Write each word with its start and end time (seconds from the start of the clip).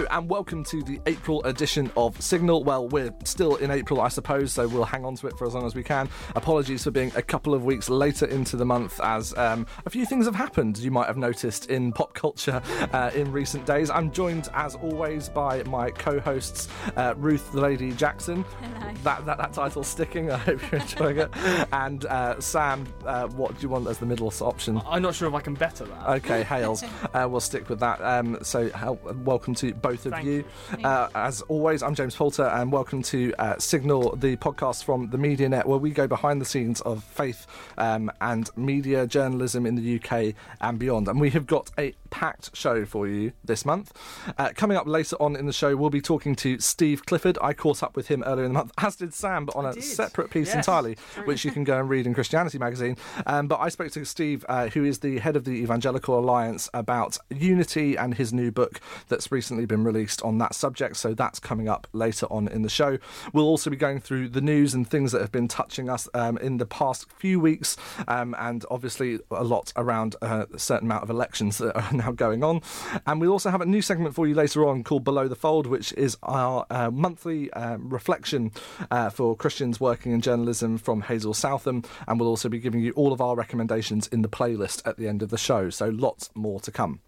Hello 0.00 0.16
and 0.18 0.30
welcome 0.30 0.64
to 0.64 0.82
the 0.82 0.98
April 1.04 1.44
edition 1.44 1.92
of 1.94 2.18
Signal. 2.22 2.64
Well, 2.64 2.88
we're 2.88 3.12
still 3.24 3.56
in 3.56 3.70
April, 3.70 4.00
I 4.00 4.08
suppose, 4.08 4.50
so 4.50 4.66
we'll 4.66 4.86
hang 4.86 5.04
on 5.04 5.14
to 5.16 5.26
it 5.26 5.36
for 5.36 5.46
as 5.46 5.52
long 5.52 5.66
as 5.66 5.74
we 5.74 5.82
can. 5.82 6.08
Apologies 6.34 6.84
for 6.84 6.90
being 6.90 7.12
a 7.16 7.20
couple 7.20 7.52
of 7.52 7.66
weeks 7.66 7.90
later 7.90 8.24
into 8.24 8.56
the 8.56 8.64
month, 8.64 8.98
as 9.02 9.36
um, 9.36 9.66
a 9.84 9.90
few 9.90 10.06
things 10.06 10.24
have 10.24 10.34
happened. 10.34 10.78
You 10.78 10.90
might 10.90 11.06
have 11.06 11.18
noticed 11.18 11.66
in 11.68 11.92
pop 11.92 12.14
culture 12.14 12.62
uh, 12.94 13.10
in 13.14 13.30
recent 13.30 13.66
days. 13.66 13.90
I'm 13.90 14.10
joined, 14.10 14.48
as 14.54 14.74
always, 14.76 15.28
by 15.28 15.64
my 15.64 15.90
co-hosts, 15.90 16.68
uh, 16.96 17.12
Ruth 17.18 17.52
the 17.52 17.60
Lady 17.60 17.92
Jackson. 17.92 18.42
Hello. 18.62 18.94
That, 19.02 19.26
that 19.26 19.36
that 19.36 19.52
title's 19.52 19.88
sticking. 19.88 20.30
I 20.30 20.38
hope 20.38 20.62
you're 20.72 20.80
enjoying 20.80 21.18
it. 21.18 21.30
And 21.72 22.06
uh, 22.06 22.40
Sam, 22.40 22.86
uh, 23.04 23.28
what 23.28 23.54
do 23.56 23.62
you 23.62 23.68
want 23.68 23.86
as 23.86 23.98
the 23.98 24.06
middle 24.06 24.32
option? 24.40 24.80
I'm 24.86 25.02
not 25.02 25.14
sure 25.14 25.28
if 25.28 25.34
I 25.34 25.40
can 25.40 25.54
better 25.54 25.84
that. 25.84 26.08
Okay, 26.08 26.42
Hales. 26.42 26.82
Uh, 27.12 27.26
we'll 27.28 27.40
stick 27.40 27.68
with 27.68 27.80
that. 27.80 28.00
Um, 28.02 28.38
so, 28.42 28.68
hel- 28.70 29.00
welcome 29.24 29.52
to 29.56 29.74
both 29.74 29.89
of 29.94 30.12
Thank 30.12 30.26
you. 30.26 30.44
Uh, 30.84 31.08
as 31.14 31.42
always, 31.42 31.82
I'm 31.82 31.94
James 31.94 32.14
Poulter, 32.14 32.44
and 32.44 32.70
welcome 32.70 33.02
to 33.02 33.34
uh, 33.38 33.58
Signal, 33.58 34.14
the 34.16 34.36
podcast 34.36 34.84
from 34.84 35.10
the 35.10 35.18
Media 35.18 35.48
Net, 35.48 35.66
where 35.66 35.78
we 35.78 35.90
go 35.90 36.06
behind 36.06 36.40
the 36.40 36.44
scenes 36.44 36.80
of 36.82 37.02
faith 37.02 37.46
um, 37.76 38.10
and 38.20 38.50
media 38.56 39.06
journalism 39.06 39.66
in 39.66 39.74
the 39.74 40.00
UK 40.00 40.34
and 40.60 40.78
beyond. 40.78 41.08
And 41.08 41.20
we 41.20 41.30
have 41.30 41.46
got 41.46 41.70
a 41.76 41.94
packed 42.10 42.56
show 42.56 42.84
for 42.84 43.06
you 43.06 43.32
this 43.44 43.64
month. 43.64 43.92
Uh, 44.38 44.50
coming 44.54 44.76
up 44.76 44.86
later 44.86 45.16
on 45.20 45.36
in 45.36 45.46
the 45.46 45.52
show, 45.52 45.76
we'll 45.76 45.90
be 45.90 46.00
talking 46.00 46.34
to 46.36 46.58
Steve 46.58 47.06
Clifford. 47.06 47.38
I 47.40 47.52
caught 47.52 47.82
up 47.82 47.96
with 47.96 48.08
him 48.08 48.22
earlier 48.24 48.44
in 48.44 48.52
the 48.52 48.58
month, 48.58 48.72
as 48.78 48.96
did 48.96 49.14
Sam, 49.14 49.46
but 49.46 49.56
on 49.56 49.66
a 49.66 49.72
did. 49.72 49.84
separate 49.84 50.30
piece 50.30 50.48
Yes, 50.48 50.56
entirely, 50.56 50.96
which 51.24 51.44
you 51.44 51.50
can 51.50 51.64
go 51.64 51.78
and 51.78 51.88
read 51.88 52.06
in 52.06 52.14
Christianity 52.14 52.58
magazine. 52.58 52.96
Um, 53.26 53.48
but 53.48 53.60
I 53.60 53.68
spoke 53.68 53.92
to 53.92 54.04
Steve, 54.04 54.44
uh, 54.48 54.68
who 54.68 54.84
is 54.84 55.00
the 55.00 55.18
head 55.18 55.36
of 55.36 55.44
the 55.44 55.52
Evangelical 55.52 56.18
Alliance, 56.18 56.68
about 56.74 57.18
unity 57.30 57.96
and 57.96 58.14
his 58.14 58.32
new 58.32 58.50
book 58.50 58.80
that's 59.08 59.30
recently 59.32 59.66
been 59.66 59.84
released 59.84 60.22
on 60.22 60.38
that 60.38 60.54
subject. 60.54 60.96
So 60.96 61.14
that's 61.14 61.38
coming 61.38 61.68
up 61.68 61.86
later 61.92 62.26
on 62.30 62.48
in 62.48 62.62
the 62.62 62.68
show. 62.68 62.98
We'll 63.32 63.46
also 63.46 63.70
be 63.70 63.76
going 63.76 64.00
through 64.00 64.30
the 64.30 64.40
news 64.40 64.74
and 64.74 64.88
things 64.88 65.12
that 65.12 65.20
have 65.20 65.32
been 65.32 65.48
touching 65.48 65.88
us 65.88 66.08
um, 66.14 66.38
in 66.38 66.58
the 66.58 66.66
past 66.66 67.10
few 67.12 67.40
weeks, 67.40 67.76
um, 68.08 68.34
and 68.38 68.64
obviously 68.70 69.18
a 69.30 69.44
lot 69.44 69.72
around 69.76 70.16
uh, 70.22 70.46
a 70.52 70.58
certain 70.58 70.86
amount 70.88 71.02
of 71.02 71.10
elections 71.10 71.58
that 71.58 71.76
are 71.76 71.92
now 72.00 72.12
going 72.12 72.42
on. 72.42 72.62
And 73.06 73.20
we'll 73.20 73.32
also 73.32 73.50
have 73.50 73.60
a 73.60 73.66
new 73.66 73.82
segment 73.82 74.14
for 74.14 74.26
you 74.26 74.34
later 74.34 74.66
on 74.66 74.84
called 74.84 75.04
Below 75.04 75.28
the 75.28 75.36
Fold, 75.36 75.66
which 75.66 75.92
is 75.94 76.16
our 76.22 76.66
uh, 76.70 76.90
monthly 76.90 77.52
um, 77.52 77.88
reflection 77.88 78.52
uh, 78.90 79.10
for 79.10 79.36
Christians 79.36 79.80
working 79.80 80.12
in 80.12 80.20
journalism 80.20 80.78
from 80.78 81.02
Hazel 81.02 81.34
Southam. 81.34 81.84
And 82.06 82.18
we'll 82.18 82.28
also 82.28 82.48
be 82.48 82.58
giving 82.58 82.80
you 82.80 82.92
all 82.92 83.12
of 83.12 83.20
our 83.20 83.36
recommendations 83.36 84.06
in 84.08 84.22
the 84.22 84.28
playlist 84.28 84.86
at 84.86 84.96
the 84.96 85.08
end 85.08 85.22
of 85.22 85.30
the 85.30 85.38
show. 85.38 85.70
So 85.70 85.88
lots 85.88 86.30
more 86.34 86.60
to 86.60 86.70
come. 86.70 87.00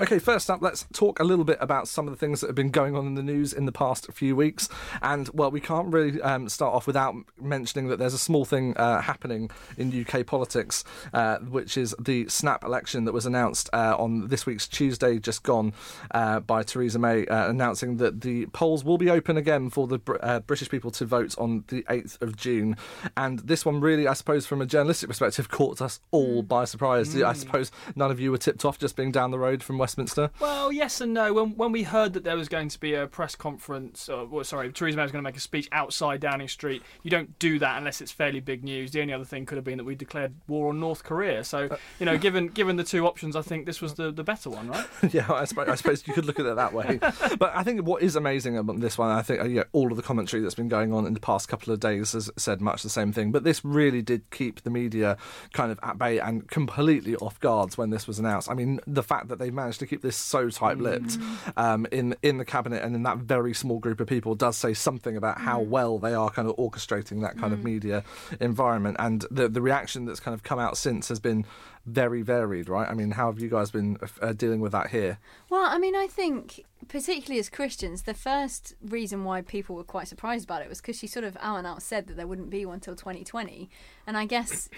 Okay, 0.00 0.18
first 0.18 0.48
up, 0.48 0.62
let's 0.62 0.86
talk 0.94 1.20
a 1.20 1.24
little 1.24 1.44
bit 1.44 1.58
about 1.60 1.86
some 1.86 2.08
of 2.08 2.12
the 2.12 2.16
things 2.16 2.40
that 2.40 2.46
have 2.46 2.56
been 2.56 2.70
going 2.70 2.96
on 2.96 3.06
in 3.06 3.14
the 3.14 3.22
news 3.22 3.52
in 3.52 3.66
the 3.66 3.72
past 3.72 4.10
few 4.10 4.34
weeks. 4.34 4.68
And, 5.02 5.28
well, 5.34 5.50
we 5.50 5.60
can't 5.60 5.92
really 5.92 6.20
um, 6.22 6.48
start 6.48 6.74
off 6.74 6.86
without 6.86 7.14
mentioning 7.38 7.88
that 7.88 7.98
there's 7.98 8.14
a 8.14 8.18
small 8.18 8.46
thing 8.46 8.74
uh, 8.78 9.02
happening 9.02 9.50
in 9.76 9.92
UK 10.06 10.24
politics, 10.24 10.82
uh, 11.12 11.38
which 11.38 11.76
is 11.76 11.94
the 12.00 12.26
snap 12.28 12.64
election 12.64 13.04
that 13.04 13.12
was 13.12 13.26
announced 13.26 13.68
uh, 13.74 13.94
on 13.98 14.28
this 14.28 14.46
week's 14.46 14.66
Tuesday, 14.66 15.18
just 15.18 15.42
gone, 15.42 15.74
uh, 16.12 16.40
by 16.40 16.62
Theresa 16.62 16.98
May, 16.98 17.26
uh, 17.26 17.50
announcing 17.50 17.98
that 17.98 18.22
the 18.22 18.46
polls 18.46 18.84
will 18.84 18.98
be 18.98 19.10
open 19.10 19.36
again 19.36 19.68
for 19.68 19.86
the 19.86 19.98
Br- 19.98 20.16
uh, 20.22 20.40
British 20.40 20.70
people 20.70 20.90
to 20.92 21.04
vote 21.04 21.36
on 21.36 21.64
the 21.68 21.82
8th 21.82 22.20
of 22.22 22.34
June. 22.36 22.78
And 23.14 23.40
this 23.40 23.66
one 23.66 23.80
really, 23.80 24.08
I 24.08 24.14
suppose, 24.14 24.46
from 24.46 24.62
a 24.62 24.66
journalistic 24.66 25.10
perspective, 25.10 25.50
caught 25.50 25.82
us 25.82 26.00
all 26.10 26.42
by 26.42 26.64
surprise. 26.64 27.14
I 27.20 27.34
suppose 27.34 27.70
none 27.94 28.10
of 28.10 28.18
you 28.18 28.30
were 28.30 28.38
tipped 28.38 28.64
off 28.64 28.78
just 28.78 28.96
being 28.96 29.12
down 29.12 29.30
the 29.30 29.38
road 29.38 29.62
from 29.62 29.81
Westminster. 29.82 30.30
Well, 30.38 30.70
yes 30.70 31.00
and 31.00 31.12
no. 31.12 31.32
When 31.32 31.56
when 31.56 31.72
we 31.72 31.82
heard 31.82 32.12
that 32.12 32.22
there 32.22 32.36
was 32.36 32.48
going 32.48 32.68
to 32.68 32.78
be 32.78 32.94
a 32.94 33.08
press 33.08 33.34
conference, 33.34 34.08
or 34.08 34.26
well, 34.26 34.44
sorry, 34.44 34.72
Theresa 34.72 34.96
May 34.96 35.02
was 35.02 35.10
going 35.10 35.24
to 35.24 35.28
make 35.28 35.36
a 35.36 35.40
speech 35.40 35.68
outside 35.72 36.20
Downing 36.20 36.46
Street, 36.46 36.84
you 37.02 37.10
don't 37.10 37.36
do 37.40 37.58
that 37.58 37.78
unless 37.78 38.00
it's 38.00 38.12
fairly 38.12 38.38
big 38.38 38.62
news. 38.62 38.92
The 38.92 39.00
only 39.00 39.12
other 39.12 39.24
thing 39.24 39.44
could 39.44 39.56
have 39.56 39.64
been 39.64 39.78
that 39.78 39.84
we 39.84 39.96
declared 39.96 40.34
war 40.46 40.68
on 40.68 40.78
North 40.78 41.02
Korea. 41.02 41.42
So, 41.42 41.76
you 41.98 42.06
know, 42.06 42.16
given 42.16 42.46
given 42.46 42.76
the 42.76 42.84
two 42.84 43.08
options, 43.08 43.34
I 43.34 43.42
think 43.42 43.66
this 43.66 43.80
was 43.80 43.94
the, 43.94 44.12
the 44.12 44.22
better 44.22 44.50
one, 44.50 44.68
right? 44.68 44.86
yeah, 45.10 45.26
I 45.32 45.44
suppose, 45.46 45.68
I 45.68 45.74
suppose 45.74 46.06
you 46.06 46.14
could 46.14 46.26
look 46.26 46.38
at 46.38 46.46
it 46.46 46.54
that 46.54 46.72
way. 46.72 47.00
But 47.38 47.56
I 47.56 47.64
think 47.64 47.84
what 47.86 48.02
is 48.02 48.14
amazing 48.14 48.56
about 48.56 48.80
this 48.80 48.98
one, 48.98 49.10
I 49.10 49.22
think 49.22 49.58
uh, 49.58 49.64
all 49.72 49.90
of 49.90 49.96
the 49.96 50.02
commentary 50.02 50.42
that's 50.42 50.54
been 50.54 50.68
going 50.68 50.92
on 50.92 51.06
in 51.06 51.14
the 51.14 51.20
past 51.20 51.48
couple 51.48 51.72
of 51.72 51.80
days 51.80 52.12
has 52.12 52.30
said 52.36 52.60
much 52.60 52.82
the 52.82 52.90
same 52.90 53.12
thing. 53.12 53.32
But 53.32 53.42
this 53.42 53.64
really 53.64 54.02
did 54.02 54.30
keep 54.30 54.62
the 54.62 54.70
media 54.70 55.16
kind 55.52 55.72
of 55.72 55.80
at 55.82 55.98
bay 55.98 56.18
and 56.18 56.48
completely 56.48 57.16
off 57.16 57.40
guards 57.40 57.76
when 57.76 57.90
this 57.90 58.06
was 58.06 58.18
announced. 58.18 58.50
I 58.50 58.54
mean, 58.54 58.80
the 58.86 59.02
fact 59.02 59.28
that 59.28 59.38
they 59.38 59.50
managed 59.50 59.71
to 59.78 59.86
keep 59.86 60.02
this 60.02 60.16
so 60.16 60.50
tight-lipped 60.50 61.18
um, 61.56 61.86
in 61.92 62.14
in 62.22 62.38
the 62.38 62.44
cabinet 62.44 62.82
and 62.82 62.94
in 62.94 63.02
that 63.02 63.18
very 63.18 63.54
small 63.54 63.78
group 63.78 64.00
of 64.00 64.06
people 64.06 64.34
does 64.34 64.56
say 64.56 64.74
something 64.74 65.16
about 65.16 65.40
how 65.40 65.60
well 65.60 65.98
they 65.98 66.14
are 66.14 66.30
kind 66.30 66.48
of 66.48 66.56
orchestrating 66.56 67.22
that 67.22 67.36
kind 67.38 67.52
of 67.52 67.64
media 67.64 68.04
environment. 68.40 68.96
And 68.98 69.24
the 69.30 69.48
the 69.48 69.62
reaction 69.62 70.04
that's 70.04 70.20
kind 70.20 70.34
of 70.34 70.42
come 70.42 70.58
out 70.58 70.76
since 70.76 71.08
has 71.08 71.20
been 71.20 71.44
very 71.86 72.22
varied, 72.22 72.68
right? 72.68 72.88
I 72.88 72.94
mean, 72.94 73.12
how 73.12 73.26
have 73.26 73.40
you 73.40 73.48
guys 73.48 73.70
been 73.70 73.98
uh, 74.20 74.32
dealing 74.32 74.60
with 74.60 74.72
that 74.72 74.90
here? 74.90 75.18
Well, 75.50 75.64
I 75.64 75.78
mean, 75.78 75.96
I 75.96 76.06
think 76.06 76.64
particularly 76.88 77.38
as 77.40 77.48
Christians, 77.48 78.02
the 78.02 78.14
first 78.14 78.74
reason 78.82 79.24
why 79.24 79.42
people 79.42 79.76
were 79.76 79.84
quite 79.84 80.08
surprised 80.08 80.44
about 80.44 80.62
it 80.62 80.68
was 80.68 80.80
because 80.80 80.98
she 80.98 81.06
sort 81.06 81.24
of 81.24 81.36
out 81.40 81.56
and 81.56 81.66
out 81.66 81.82
said 81.82 82.06
that 82.06 82.16
there 82.16 82.26
wouldn't 82.26 82.50
be 82.50 82.64
one 82.64 82.80
till 82.80 82.96
2020, 82.96 83.68
and 84.06 84.16
I 84.16 84.26
guess. 84.26 84.68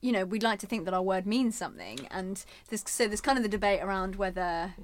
You 0.00 0.12
know, 0.12 0.24
we'd 0.24 0.42
like 0.42 0.58
to 0.60 0.66
think 0.66 0.84
that 0.86 0.94
our 0.94 1.02
word 1.02 1.26
means 1.26 1.56
something, 1.56 2.06
and 2.10 2.42
there's, 2.68 2.88
so 2.88 3.06
there's 3.06 3.20
kind 3.20 3.36
of 3.36 3.42
the 3.42 3.50
debate 3.50 3.82
around 3.82 4.16
whether 4.16 4.74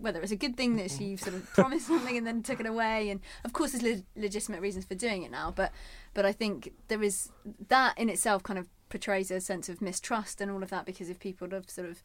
whether 0.00 0.20
it's 0.20 0.32
a 0.32 0.36
good 0.36 0.56
thing 0.56 0.76
that 0.76 0.90
she 0.90 1.14
mm-hmm. 1.14 1.16
sort 1.16 1.34
of 1.34 1.52
promised 1.54 1.86
something 1.88 2.16
and 2.16 2.26
then 2.26 2.42
took 2.42 2.60
it 2.60 2.66
away. 2.66 3.10
And 3.10 3.20
of 3.44 3.52
course, 3.52 3.72
there's 3.72 3.98
le- 3.98 4.04
legitimate 4.20 4.60
reasons 4.60 4.84
for 4.84 4.94
doing 4.94 5.22
it 5.22 5.30
now, 5.30 5.52
but 5.54 5.72
but 6.14 6.24
I 6.24 6.32
think 6.32 6.72
there 6.88 7.02
is 7.02 7.30
that 7.68 7.98
in 7.98 8.08
itself 8.08 8.42
kind 8.42 8.58
of 8.58 8.68
portrays 8.88 9.30
a 9.30 9.40
sense 9.40 9.68
of 9.68 9.82
mistrust 9.82 10.40
and 10.40 10.50
all 10.50 10.62
of 10.62 10.70
that 10.70 10.86
because 10.86 11.10
if 11.10 11.18
people 11.20 11.48
have 11.50 11.68
sort 11.68 11.88
of 11.88 12.02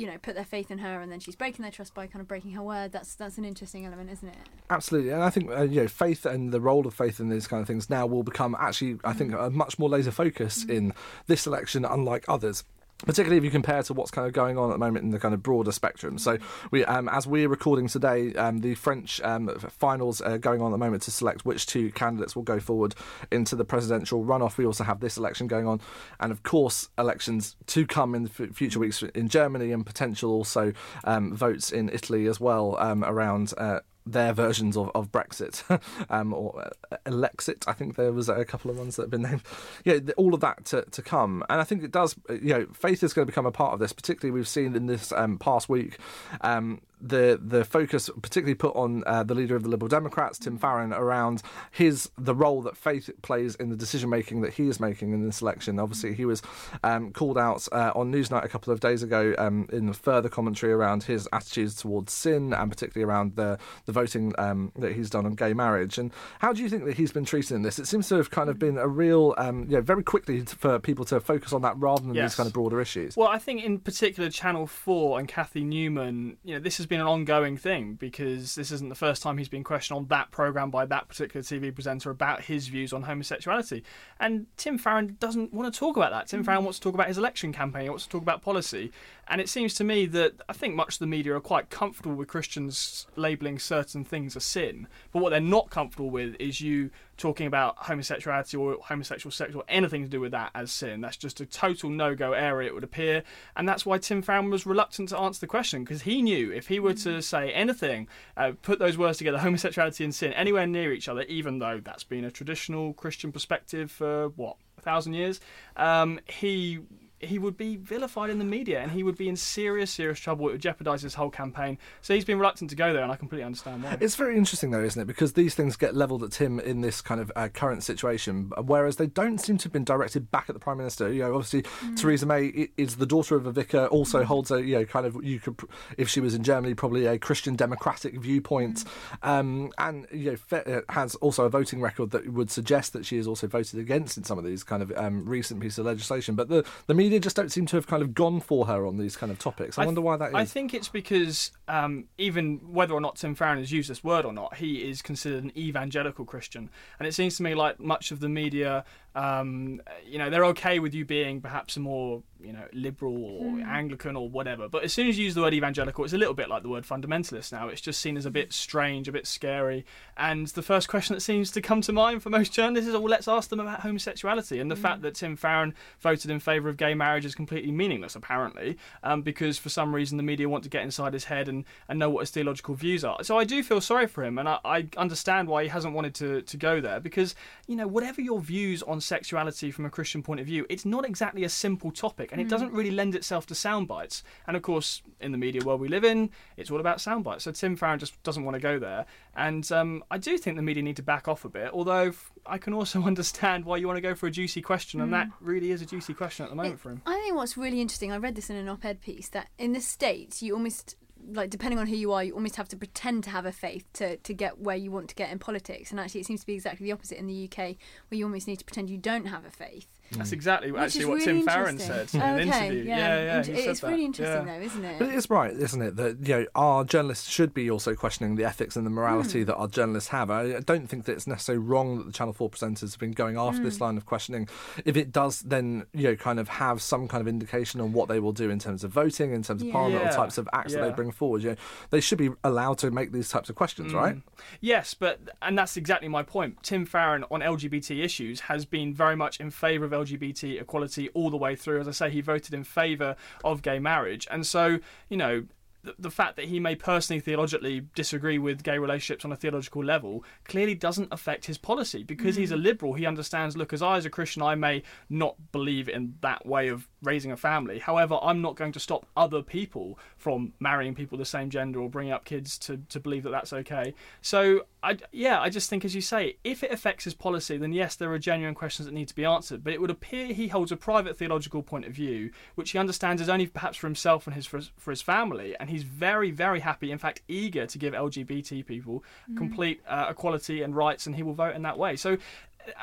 you 0.00 0.06
know 0.06 0.16
put 0.22 0.34
their 0.34 0.44
faith 0.44 0.70
in 0.70 0.78
her 0.78 1.00
and 1.00 1.12
then 1.12 1.20
she's 1.20 1.36
breaking 1.36 1.62
their 1.62 1.70
trust 1.70 1.94
by 1.94 2.06
kind 2.06 2.20
of 2.20 2.26
breaking 2.26 2.52
her 2.52 2.62
word 2.62 2.90
that's 2.90 3.14
that's 3.14 3.36
an 3.36 3.44
interesting 3.44 3.84
element 3.84 4.10
isn't 4.10 4.28
it? 4.28 4.36
Absolutely, 4.70 5.10
and 5.10 5.22
I 5.22 5.30
think 5.30 5.50
uh, 5.50 5.62
you 5.62 5.82
know 5.82 5.88
faith 5.88 6.24
and 6.26 6.52
the 6.52 6.60
role 6.60 6.86
of 6.86 6.94
faith 6.94 7.20
in 7.20 7.28
these 7.28 7.46
kind 7.46 7.60
of 7.60 7.66
things 7.66 7.90
now 7.90 8.06
will 8.06 8.22
become 8.22 8.56
actually, 8.58 8.98
I 9.04 9.12
think, 9.12 9.32
a 9.32 9.50
much 9.50 9.78
more 9.78 9.88
laser 9.88 10.10
focus 10.10 10.64
in 10.64 10.92
this 11.26 11.46
election, 11.46 11.84
unlike 11.84 12.24
others. 12.28 12.64
Particularly 13.04 13.38
if 13.38 13.44
you 13.44 13.50
compare 13.50 13.82
to 13.82 13.94
what's 13.94 14.10
kind 14.10 14.26
of 14.26 14.32
going 14.32 14.58
on 14.58 14.70
at 14.70 14.72
the 14.72 14.78
moment 14.78 15.04
in 15.04 15.10
the 15.10 15.18
kind 15.18 15.34
of 15.34 15.42
broader 15.42 15.72
spectrum. 15.72 16.18
So, 16.18 16.38
we, 16.70 16.84
um, 16.84 17.08
as 17.08 17.26
we're 17.26 17.48
recording 17.48 17.88
today, 17.88 18.34
um, 18.34 18.58
the 18.58 18.74
French 18.74 19.20
um, 19.22 19.48
finals 19.70 20.20
are 20.20 20.38
going 20.38 20.60
on 20.60 20.68
at 20.68 20.72
the 20.72 20.78
moment 20.78 21.02
to 21.04 21.10
select 21.10 21.44
which 21.44 21.66
two 21.66 21.90
candidates 21.92 22.36
will 22.36 22.42
go 22.42 22.60
forward 22.60 22.94
into 23.30 23.56
the 23.56 23.64
presidential 23.64 24.24
runoff. 24.24 24.56
We 24.56 24.66
also 24.66 24.84
have 24.84 25.00
this 25.00 25.16
election 25.16 25.46
going 25.46 25.66
on, 25.66 25.80
and 26.18 26.32
of 26.32 26.42
course, 26.42 26.88
elections 26.98 27.56
to 27.66 27.86
come 27.86 28.14
in 28.14 28.24
the 28.24 28.30
f- 28.38 28.54
future 28.54 28.78
weeks 28.78 29.02
in 29.02 29.28
Germany 29.28 29.72
and 29.72 29.84
potential 29.84 30.30
also 30.30 30.72
um, 31.04 31.34
votes 31.34 31.70
in 31.70 31.88
Italy 31.90 32.26
as 32.26 32.40
well 32.40 32.76
um, 32.78 33.04
around 33.04 33.52
uh, 33.58 33.80
their 34.06 34.32
versions 34.32 34.76
of, 34.76 34.90
of 34.94 35.12
Brexit 35.12 35.62
um, 36.10 36.32
or 36.32 36.70
uh, 36.90 36.96
Elexit. 37.06 37.64
I 37.66 37.72
think 37.72 37.96
there 37.96 38.12
was 38.12 38.28
a 38.28 38.44
couple 38.44 38.70
of 38.70 38.78
ones 38.78 38.96
that 38.96 39.02
have 39.04 39.10
been 39.10 39.22
named. 39.22 39.42
Yeah, 39.84 39.98
all 40.16 40.34
of 40.34 40.40
that 40.40 40.64
to, 40.66 40.82
to 40.82 41.02
come. 41.02 41.42
And 41.48 41.60
I 41.60 41.64
think 41.64 41.82
it 41.82 41.90
does, 41.90 42.14
uh, 42.28 42.34
you 42.34 42.52
know, 42.54 42.66
faith 42.74 43.02
is 43.02 43.12
going 43.12 43.26
to 43.26 43.30
become 43.30 43.46
a 43.46 43.52
part 43.52 43.72
of 43.72 43.78
this, 43.78 43.92
particularly 43.92 44.30
we've 44.32 44.48
seen 44.48 44.76
in 44.76 44.86
this 44.86 45.12
um, 45.12 45.38
past 45.38 45.68
week. 45.68 45.98
Um, 46.42 46.80
the 47.00 47.38
the 47.42 47.64
focus 47.64 48.10
particularly 48.22 48.54
put 48.54 48.74
on 48.76 49.02
uh, 49.06 49.22
the 49.22 49.34
leader 49.34 49.56
of 49.56 49.62
the 49.62 49.68
Liberal 49.68 49.88
Democrats, 49.88 50.38
Tim 50.38 50.58
Farron, 50.58 50.92
around 50.92 51.42
his 51.70 52.10
the 52.18 52.34
role 52.34 52.62
that 52.62 52.76
faith 52.76 53.10
plays 53.22 53.54
in 53.56 53.70
the 53.70 53.76
decision 53.76 54.10
making 54.10 54.40
that 54.42 54.54
he 54.54 54.68
is 54.68 54.80
making 54.80 55.12
in 55.12 55.24
this 55.24 55.40
election. 55.42 55.78
Obviously, 55.78 56.14
he 56.14 56.24
was 56.24 56.42
um, 56.84 57.12
called 57.12 57.38
out 57.38 57.66
uh, 57.72 57.92
on 57.94 58.12
Newsnight 58.12 58.44
a 58.44 58.48
couple 58.48 58.72
of 58.72 58.80
days 58.80 59.02
ago 59.02 59.34
um, 59.38 59.66
in 59.72 59.92
further 59.92 60.28
commentary 60.28 60.72
around 60.72 61.04
his 61.04 61.28
attitudes 61.32 61.74
towards 61.74 62.12
sin 62.12 62.52
and 62.52 62.70
particularly 62.70 63.08
around 63.10 63.36
the 63.36 63.58
the 63.86 63.92
voting 63.92 64.32
um, 64.38 64.72
that 64.76 64.92
he's 64.94 65.10
done 65.10 65.26
on 65.26 65.34
gay 65.34 65.52
marriage. 65.52 65.98
And 65.98 66.12
how 66.40 66.52
do 66.52 66.62
you 66.62 66.68
think 66.68 66.84
that 66.84 66.96
he's 66.96 67.12
been 67.12 67.24
treated 67.24 67.54
in 67.54 67.62
this? 67.62 67.78
It 67.78 67.86
seems 67.86 68.08
to 68.08 68.16
have 68.16 68.30
kind 68.30 68.48
of 68.50 68.58
been 68.58 68.78
a 68.78 68.88
real, 68.88 69.34
um, 69.38 69.62
you 69.68 69.76
know, 69.76 69.80
very 69.80 70.02
quickly 70.02 70.40
for 70.44 70.78
people 70.78 71.04
to 71.06 71.20
focus 71.20 71.52
on 71.52 71.62
that 71.62 71.76
rather 71.78 72.02
than 72.02 72.14
Yes. 72.14 72.32
these 72.32 72.36
kind 72.36 72.46
of 72.46 72.52
broader 72.52 72.80
issues. 72.80 73.16
Well, 73.16 73.28
I 73.28 73.38
think 73.38 73.62
in 73.62 73.78
particular, 73.78 74.28
Channel 74.30 74.66
4 74.66 75.18
and 75.20 75.28
Cathy 75.28 75.62
Newman, 75.64 76.36
you 76.44 76.54
know, 76.54 76.60
this 76.60 76.76
has 76.78 76.86
been 76.90 77.00
an 77.00 77.06
ongoing 77.06 77.56
thing 77.56 77.94
because 77.94 78.56
this 78.56 78.70
isn't 78.70 78.90
the 78.90 78.94
first 78.94 79.22
time 79.22 79.38
he's 79.38 79.48
been 79.48 79.64
questioned 79.64 79.96
on 79.96 80.06
that 80.08 80.30
programme 80.32 80.70
by 80.70 80.84
that 80.84 81.08
particular 81.08 81.42
TV 81.42 81.72
presenter 81.72 82.10
about 82.10 82.42
his 82.42 82.68
views 82.68 82.92
on 82.92 83.04
homosexuality. 83.04 83.82
And 84.18 84.46
Tim 84.58 84.76
Farron 84.76 85.16
doesn't 85.20 85.54
want 85.54 85.72
to 85.72 85.78
talk 85.78 85.96
about 85.96 86.10
that. 86.10 86.26
Tim 86.26 86.44
Farron 86.44 86.64
wants 86.64 86.78
to 86.80 86.82
talk 86.82 86.94
about 86.94 87.06
his 87.06 87.16
election 87.16 87.52
campaign, 87.52 87.84
he 87.84 87.88
wants 87.88 88.04
to 88.04 88.10
talk 88.10 88.22
about 88.22 88.42
policy. 88.42 88.92
And 89.30 89.40
it 89.40 89.48
seems 89.48 89.74
to 89.74 89.84
me 89.84 90.06
that 90.06 90.34
I 90.48 90.52
think 90.52 90.74
much 90.74 90.94
of 90.94 90.98
the 90.98 91.06
media 91.06 91.36
are 91.36 91.40
quite 91.40 91.70
comfortable 91.70 92.16
with 92.16 92.26
Christians 92.26 93.06
labelling 93.14 93.60
certain 93.60 94.04
things 94.04 94.34
a 94.34 94.40
sin. 94.40 94.88
But 95.12 95.22
what 95.22 95.30
they're 95.30 95.40
not 95.40 95.70
comfortable 95.70 96.10
with 96.10 96.34
is 96.40 96.60
you 96.60 96.90
talking 97.16 97.46
about 97.46 97.76
homosexuality 97.76 98.56
or 98.56 98.78
homosexual 98.82 99.30
sex 99.30 99.54
or 99.54 99.62
anything 99.68 100.02
to 100.02 100.08
do 100.08 100.20
with 100.20 100.32
that 100.32 100.50
as 100.52 100.72
sin. 100.72 101.00
That's 101.00 101.16
just 101.16 101.40
a 101.40 101.46
total 101.46 101.90
no 101.90 102.16
go 102.16 102.32
area, 102.32 102.70
it 102.70 102.74
would 102.74 102.82
appear. 102.82 103.22
And 103.54 103.68
that's 103.68 103.86
why 103.86 103.98
Tim 103.98 104.20
Farron 104.20 104.50
was 104.50 104.66
reluctant 104.66 105.10
to 105.10 105.18
answer 105.18 105.38
the 105.38 105.46
question 105.46 105.84
because 105.84 106.02
he 106.02 106.22
knew 106.22 106.50
if 106.50 106.66
he 106.66 106.80
were 106.80 106.94
to 106.94 107.22
say 107.22 107.52
anything, 107.52 108.08
uh, 108.36 108.52
put 108.62 108.80
those 108.80 108.98
words 108.98 109.18
together, 109.18 109.38
homosexuality 109.38 110.02
and 110.02 110.12
sin, 110.12 110.32
anywhere 110.32 110.66
near 110.66 110.92
each 110.92 111.08
other, 111.08 111.22
even 111.22 111.60
though 111.60 111.78
that's 111.78 112.02
been 112.02 112.24
a 112.24 112.32
traditional 112.32 112.94
Christian 112.94 113.30
perspective 113.30 113.92
for 113.92 114.30
what, 114.30 114.56
a 114.76 114.80
thousand 114.80 115.12
years, 115.12 115.40
um, 115.76 116.18
he 116.26 116.80
he 117.20 117.38
would 117.38 117.56
be 117.56 117.76
vilified 117.76 118.30
in 118.30 118.38
the 118.38 118.44
media 118.44 118.80
and 118.80 118.90
he 118.90 119.02
would 119.02 119.16
be 119.16 119.28
in 119.28 119.36
serious, 119.36 119.90
serious 119.90 120.18
trouble. 120.18 120.48
It 120.48 120.52
would 120.52 120.62
jeopardise 120.62 121.02
his 121.02 121.14
whole 121.14 121.30
campaign. 121.30 121.78
So 122.00 122.14
he's 122.14 122.24
been 122.24 122.38
reluctant 122.38 122.70
to 122.70 122.76
go 122.76 122.92
there, 122.92 123.02
and 123.02 123.12
I 123.12 123.16
completely 123.16 123.44
understand 123.44 123.82
why. 123.82 123.98
It's 124.00 124.16
very 124.16 124.36
interesting, 124.36 124.70
though, 124.70 124.82
isn't 124.82 125.00
it? 125.00 125.06
Because 125.06 125.34
these 125.34 125.54
things 125.54 125.76
get 125.76 125.94
levelled 125.94 126.22
at 126.22 126.34
him 126.34 126.58
in 126.58 126.80
this 126.80 127.00
kind 127.00 127.20
of 127.20 127.30
uh, 127.36 127.48
current 127.48 127.82
situation, 127.82 128.50
whereas 128.64 128.96
they 128.96 129.06
don't 129.06 129.38
seem 129.38 129.58
to 129.58 129.64
have 129.64 129.72
been 129.72 129.84
directed 129.84 130.30
back 130.30 130.46
at 130.48 130.54
the 130.54 130.60
prime 130.60 130.78
minister. 130.78 131.12
You 131.12 131.22
know, 131.22 131.34
obviously 131.34 131.64
Theresa 131.96 132.26
May 132.26 132.68
is 132.76 132.96
the 132.96 133.06
daughter 133.06 133.36
of 133.36 133.46
a 133.46 133.52
vicar, 133.52 133.86
also 133.86 134.24
holds 134.24 134.50
a 134.50 134.62
you 134.62 134.78
know 134.78 134.84
kind 134.84 135.06
of 135.06 135.22
you 135.22 135.40
could, 135.40 135.60
if 135.98 136.08
she 136.08 136.20
was 136.20 136.34
in 136.34 136.42
Germany, 136.42 136.74
probably 136.74 137.06
a 137.06 137.18
Christian 137.18 137.56
democratic 137.56 138.18
viewpoint, 138.18 138.84
um, 139.22 139.70
and 139.78 140.06
you 140.12 140.38
know 140.52 140.58
uh, 140.58 140.80
has 140.88 141.14
also 141.16 141.44
a 141.44 141.50
voting 141.50 141.80
record 141.80 142.10
that 142.12 142.32
would 142.32 142.50
suggest 142.50 142.92
that 142.94 143.04
she 143.04 143.16
has 143.16 143.26
also 143.26 143.46
voted 143.46 143.78
against 143.78 144.16
in 144.16 144.24
some 144.24 144.38
of 144.38 144.44
these 144.44 144.64
kind 144.64 144.82
of 144.82 144.92
um, 144.96 145.24
recent 145.26 145.60
pieces 145.60 145.78
of 145.80 145.86
legislation. 145.86 146.34
But 146.34 146.48
the 146.48 146.64
the 146.86 146.94
media 146.94 147.09
just 147.18 147.36
don't 147.36 147.50
seem 147.50 147.66
to 147.66 147.76
have 147.76 147.86
kind 147.86 148.02
of 148.02 148.14
gone 148.14 148.40
for 148.40 148.66
her 148.66 148.86
on 148.86 148.98
these 148.98 149.16
kind 149.16 149.32
of 149.32 149.38
topics. 149.38 149.78
I, 149.78 149.82
th- 149.82 149.86
wonder 149.86 150.00
why 150.00 150.16
that 150.16 150.28
is. 150.28 150.34
I 150.34 150.44
think 150.44 150.74
it's 150.74 150.88
because 150.88 151.50
um, 151.68 152.04
even 152.18 152.58
whether 152.72 152.94
or 152.94 153.00
not 153.00 153.16
Tim 153.16 153.34
Farron 153.34 153.58
has 153.58 153.72
used 153.72 153.90
this 153.90 154.04
word 154.04 154.24
or 154.24 154.32
not, 154.32 154.56
he 154.56 154.88
is 154.88 155.02
considered 155.02 155.44
an 155.44 155.52
evangelical 155.56 156.24
Christian, 156.24 156.70
and 156.98 157.08
it 157.08 157.12
seems 157.12 157.36
to 157.38 157.42
me 157.42 157.54
like 157.54 157.80
much 157.80 158.10
of 158.12 158.20
the 158.20 158.28
media, 158.28 158.84
um, 159.14 159.80
you 160.06 160.18
know, 160.18 160.30
they're 160.30 160.46
okay 160.46 160.78
with 160.78 160.94
you 160.94 161.04
being 161.04 161.40
perhaps 161.40 161.76
a 161.76 161.80
more 161.80 162.22
you 162.42 162.54
know 162.54 162.64
liberal 162.72 163.22
or 163.22 163.60
Anglican 163.60 164.16
or 164.16 164.26
whatever, 164.26 164.66
but 164.66 164.82
as 164.82 164.94
soon 164.94 165.08
as 165.08 165.18
you 165.18 165.24
use 165.24 165.34
the 165.34 165.42
word 165.42 165.52
evangelical, 165.52 166.04
it's 166.04 166.14
a 166.14 166.18
little 166.18 166.32
bit 166.32 166.48
like 166.48 166.62
the 166.62 166.70
word 166.70 166.84
fundamentalist 166.84 167.52
now. 167.52 167.68
It's 167.68 167.82
just 167.82 168.00
seen 168.00 168.16
as 168.16 168.24
a 168.24 168.30
bit 168.30 168.52
strange, 168.52 169.08
a 169.08 169.12
bit 169.12 169.26
scary, 169.26 169.84
and 170.16 170.46
the 170.46 170.62
first 170.62 170.88
question 170.88 171.14
that 171.14 171.20
seems 171.20 171.50
to 171.50 171.60
come 171.60 171.82
to 171.82 171.92
mind 171.92 172.22
for 172.22 172.30
most 172.30 172.52
journalists 172.52 172.88
is, 172.88 172.94
"Well, 172.94 173.04
let's 173.04 173.28
ask 173.28 173.50
them 173.50 173.60
about 173.60 173.80
homosexuality." 173.80 174.58
And 174.58 174.70
the 174.70 174.76
fact 174.76 175.02
that 175.02 175.16
Tim 175.16 175.36
Farron 175.36 175.74
voted 175.98 176.30
in 176.30 176.40
favour 176.40 176.68
of 176.68 176.76
gay 176.76 176.94
marriage 176.94 177.24
is 177.24 177.34
completely 177.34 177.72
meaningless, 177.72 178.16
apparently, 178.16 178.78
um, 179.02 179.22
because 179.22 179.58
for 179.58 179.68
some 179.68 179.94
reason 179.94 180.16
the 180.16 180.22
media 180.22 180.48
want 180.48 180.64
to 180.64 180.70
get 180.70 180.82
inside 180.82 181.12
his 181.12 181.24
head 181.24 181.48
and, 181.48 181.64
and 181.88 181.98
know 181.98 182.08
what 182.08 182.20
his 182.20 182.30
theological 182.30 182.74
views 182.74 183.04
are. 183.04 183.22
So 183.22 183.38
I 183.38 183.44
do 183.44 183.62
feel 183.62 183.80
sorry 183.80 184.06
for 184.06 184.24
him, 184.24 184.38
and 184.38 184.48
I, 184.48 184.58
I 184.64 184.88
understand 184.96 185.48
why 185.48 185.64
he 185.64 185.68
hasn't 185.68 185.94
wanted 185.94 186.14
to, 186.16 186.42
to 186.42 186.56
go 186.56 186.80
there, 186.80 187.00
because, 187.00 187.34
you 187.66 187.76
know, 187.76 187.86
whatever 187.86 188.20
your 188.20 188.40
views 188.40 188.82
on 188.82 188.99
sexuality 189.00 189.70
from 189.70 189.84
a 189.84 189.90
Christian 189.90 190.22
point 190.22 190.40
of 190.40 190.46
view, 190.46 190.66
it's 190.68 190.84
not 190.84 191.06
exactly 191.06 191.44
a 191.44 191.48
simple 191.48 191.90
topic, 191.90 192.30
and 192.32 192.40
it 192.40 192.48
doesn't 192.48 192.72
really 192.72 192.90
lend 192.90 193.14
itself 193.14 193.46
to 193.46 193.54
sound 193.54 193.88
bites. 193.88 194.22
And 194.46 194.56
of 194.56 194.62
course, 194.62 195.02
in 195.20 195.32
the 195.32 195.38
media 195.38 195.62
world 195.64 195.80
we 195.80 195.88
live 195.88 196.04
in, 196.04 196.30
it's 196.56 196.70
all 196.70 196.80
about 196.80 197.00
sound 197.00 197.24
bites. 197.24 197.44
So 197.44 197.52
Tim 197.52 197.76
Farron 197.76 197.98
just 197.98 198.20
doesn't 198.22 198.44
want 198.44 198.54
to 198.54 198.60
go 198.60 198.78
there, 198.78 199.06
and 199.34 199.70
um, 199.72 200.04
I 200.10 200.18
do 200.18 200.38
think 200.38 200.56
the 200.56 200.62
media 200.62 200.82
need 200.82 200.96
to 200.96 201.02
back 201.02 201.28
off 201.28 201.44
a 201.44 201.48
bit, 201.48 201.70
although 201.72 202.12
I 202.46 202.58
can 202.58 202.72
also 202.72 203.02
understand 203.04 203.64
why 203.64 203.76
you 203.76 203.86
want 203.86 203.96
to 203.96 204.02
go 204.02 204.14
for 204.14 204.26
a 204.26 204.30
juicy 204.30 204.62
question, 204.62 205.00
and 205.00 205.12
that 205.12 205.28
really 205.40 205.70
is 205.70 205.82
a 205.82 205.86
juicy 205.86 206.14
question 206.14 206.44
at 206.44 206.50
the 206.50 206.56
moment 206.56 206.80
for 206.80 206.90
him. 206.90 207.02
I 207.06 207.14
think 207.14 207.36
what's 207.36 207.56
really 207.56 207.80
interesting, 207.80 208.12
I 208.12 208.16
read 208.16 208.34
this 208.34 208.50
in 208.50 208.56
an 208.56 208.68
op 208.68 208.84
ed 208.84 209.00
piece, 209.00 209.28
that 209.30 209.48
in 209.58 209.72
the 209.72 209.80
States, 209.80 210.42
you 210.42 210.54
almost, 210.54 210.96
like, 211.28 211.50
depending 211.50 211.78
on 211.78 211.86
who 211.86 211.96
you 211.96 212.12
are, 212.12 212.24
you 212.24 212.34
almost 212.34 212.56
have 212.56 212.68
to 212.68 212.76
pretend 212.76 213.24
to 213.24 213.30
have 213.30 213.46
a 213.46 213.52
faith 213.52 213.84
to, 213.94 214.16
to 214.18 214.34
get 214.34 214.58
where 214.58 214.76
you 214.76 214.90
want 214.90 215.08
to 215.08 215.14
get 215.14 215.30
in 215.30 215.38
politics. 215.38 215.90
And 215.90 216.00
actually, 216.00 216.20
it 216.20 216.26
seems 216.26 216.40
to 216.40 216.46
be 216.46 216.54
exactly 216.54 216.84
the 216.84 216.92
opposite 216.92 217.18
in 217.18 217.26
the 217.26 217.50
UK, 217.50 217.76
where 218.08 218.18
you 218.18 218.24
almost 218.24 218.46
need 218.46 218.58
to 218.58 218.64
pretend 218.64 218.90
you 218.90 218.98
don't 218.98 219.26
have 219.26 219.44
a 219.44 219.50
faith. 219.50 219.99
That's 220.12 220.30
hmm. 220.30 220.34
exactly 220.34 220.72
Which 220.72 220.80
actually 220.80 221.04
what 221.04 221.14
really 221.14 221.24
Tim 221.24 221.46
Farron 221.46 221.80
interesting. 221.80 222.20
said 222.20 222.22
in 222.22 222.40
an 222.40 222.48
okay, 222.48 222.66
interview. 222.66 222.84
Yeah, 222.84 222.96
yeah, 222.96 223.22
yeah. 223.22 223.36
Int- 223.38 223.46
he 223.46 223.56
said 223.56 223.68
it's 223.68 223.80
that. 223.80 223.88
really 223.88 224.04
interesting, 224.04 224.46
yeah. 224.46 224.58
though, 224.58 224.64
isn't 224.64 224.84
it? 224.84 224.98
But 224.98 225.08
it 225.08 225.14
is 225.14 225.30
right, 225.30 225.52
isn't 225.52 225.82
it, 225.82 225.96
that 225.96 226.26
you 226.26 226.34
know 226.34 226.46
our 226.54 226.84
journalists 226.84 227.30
should 227.30 227.54
be 227.54 227.70
also 227.70 227.94
questioning 227.94 228.34
the 228.34 228.44
ethics 228.44 228.76
and 228.76 228.84
the 228.84 228.90
morality 228.90 229.40
hmm. 229.40 229.46
that 229.46 229.56
our 229.56 229.68
journalists 229.68 230.10
have. 230.10 230.30
I 230.30 230.60
don't 230.60 230.88
think 230.88 231.04
that 231.04 231.12
it's 231.12 231.26
necessarily 231.26 231.64
wrong 231.64 231.98
that 231.98 232.04
the 232.06 232.12
Channel 232.12 232.34
Four 232.34 232.50
presenters 232.50 232.92
have 232.92 232.98
been 232.98 233.12
going 233.12 233.36
after 233.36 233.62
this 233.62 233.78
hmm. 233.78 233.84
line 233.84 233.96
of 233.96 234.06
questioning. 234.06 234.48
If 234.84 234.96
it 234.96 235.12
does, 235.12 235.40
then 235.40 235.86
you 235.92 236.04
know, 236.08 236.16
kind 236.16 236.40
of 236.40 236.48
have 236.48 236.82
some 236.82 237.06
kind 237.06 237.20
of 237.20 237.28
indication 237.28 237.80
on 237.80 237.92
what 237.92 238.08
they 238.08 238.18
will 238.18 238.32
do 238.32 238.50
in 238.50 238.58
terms 238.58 238.82
of 238.82 238.90
voting, 238.90 239.32
in 239.32 239.42
terms 239.42 239.62
of 239.62 239.68
Yeah. 239.68 239.72
parliament, 239.72 240.02
or 240.02 240.06
Yeah, 240.06 240.16
types 240.16 240.38
of 240.38 240.48
acts 240.52 240.72
that 240.72 240.82
they 240.82 240.90
bring 240.90 241.12
forward. 241.12 241.42
You 241.42 241.50
know, 241.50 241.56
they 241.90 242.00
should 242.00 242.18
be 242.18 242.30
allowed 242.42 242.78
to 242.78 242.90
make 242.90 243.12
these 243.12 243.28
types 243.28 243.48
of 243.48 243.54
questions, 243.54 243.94
right? 243.94 244.16
Yes, 244.60 244.94
but 244.94 245.20
and 245.40 245.56
that's 245.56 245.76
exactly 245.76 246.08
my 246.08 246.22
point. 246.22 246.62
Tim 246.62 246.84
Farron 246.84 247.24
on 247.30 247.40
LGBT 247.40 248.02
issues 248.02 248.40
has 248.40 248.64
been 248.64 248.92
very 248.92 249.16
much 249.16 249.38
in 249.38 249.50
favour 249.50 249.84
of 249.84 249.92
LGBT 250.04 250.60
equality 250.60 251.08
all 251.10 251.30
the 251.30 251.36
way 251.36 251.56
through. 251.56 251.80
As 251.80 251.88
I 251.88 251.92
say, 251.92 252.10
he 252.10 252.20
voted 252.20 252.54
in 252.54 252.64
favour 252.64 253.16
of 253.44 253.62
gay 253.62 253.78
marriage, 253.78 254.26
and 254.30 254.46
so 254.46 254.78
you 255.08 255.16
know. 255.16 255.44
The, 255.82 255.94
the 255.98 256.10
fact 256.10 256.36
that 256.36 256.46
he 256.46 256.60
may 256.60 256.74
personally 256.74 257.20
theologically 257.20 257.86
disagree 257.94 258.38
with 258.38 258.62
gay 258.62 258.78
relationships 258.78 259.24
on 259.24 259.32
a 259.32 259.36
theological 259.36 259.82
level 259.82 260.24
clearly 260.44 260.74
doesn't 260.74 261.08
affect 261.10 261.46
his 261.46 261.56
policy 261.58 262.02
because 262.02 262.36
he's 262.36 262.52
a 262.52 262.56
mm. 262.56 262.62
liberal. 262.62 262.94
He 262.94 263.06
understands, 263.06 263.56
look, 263.56 263.72
as 263.72 263.80
I 263.80 263.96
as 263.96 264.04
a 264.04 264.10
Christian, 264.10 264.42
I 264.42 264.54
may 264.54 264.82
not 265.08 265.36
believe 265.52 265.88
in 265.88 266.16
that 266.20 266.44
way 266.44 266.68
of 266.68 266.86
raising 267.02 267.32
a 267.32 267.36
family. 267.36 267.78
However, 267.78 268.18
I'm 268.22 268.42
not 268.42 268.56
going 268.56 268.72
to 268.72 268.80
stop 268.80 269.06
other 269.16 269.42
people 269.42 269.98
from 270.16 270.52
marrying 270.60 270.94
people 270.94 271.16
the 271.16 271.24
same 271.24 271.48
gender 271.50 271.80
or 271.80 271.88
bringing 271.88 272.12
up 272.12 272.24
kids 272.24 272.58
to, 272.58 272.78
to 272.90 273.00
believe 273.00 273.22
that 273.22 273.30
that's 273.30 273.52
okay. 273.52 273.94
So, 274.20 274.66
I, 274.82 274.98
yeah, 275.12 275.40
I 275.40 275.48
just 275.48 275.70
think, 275.70 275.84
as 275.84 275.94
you 275.94 276.00
say, 276.00 276.36
if 276.44 276.62
it 276.62 276.72
affects 276.72 277.04
his 277.04 277.14
policy, 277.14 277.56
then 277.56 277.72
yes, 277.72 277.96
there 277.96 278.12
are 278.12 278.18
genuine 278.18 278.54
questions 278.54 278.86
that 278.86 278.94
need 278.94 279.08
to 279.08 279.14
be 279.14 279.24
answered. 279.24 279.64
But 279.64 279.72
it 279.72 279.80
would 279.80 279.90
appear 279.90 280.26
he 280.26 280.48
holds 280.48 280.72
a 280.72 280.76
private 280.76 281.16
theological 281.16 281.62
point 281.62 281.86
of 281.86 281.92
view, 281.92 282.30
which 282.54 282.72
he 282.72 282.78
understands 282.78 283.22
is 283.22 283.28
only 283.28 283.46
perhaps 283.46 283.78
for 283.78 283.86
himself 283.86 284.26
and 284.26 284.34
his 284.36 284.46
for, 284.46 284.58
his- 284.58 284.72
for 284.76 284.90
his 284.90 285.02
family. 285.02 285.56
And 285.58 285.69
he's 285.70 285.82
very, 285.82 286.30
very 286.30 286.60
happy, 286.60 286.90
in 286.90 286.98
fact, 286.98 287.22
eager 287.28 287.66
to 287.66 287.78
give 287.78 287.94
LGBT 287.94 288.66
people 288.66 289.04
complete 289.36 289.80
uh, 289.88 290.06
equality 290.10 290.62
and 290.62 290.74
rights, 290.74 291.06
and 291.06 291.16
he 291.16 291.22
will 291.22 291.34
vote 291.34 291.54
in 291.54 291.62
that 291.62 291.78
way. 291.78 291.96
So, 291.96 292.18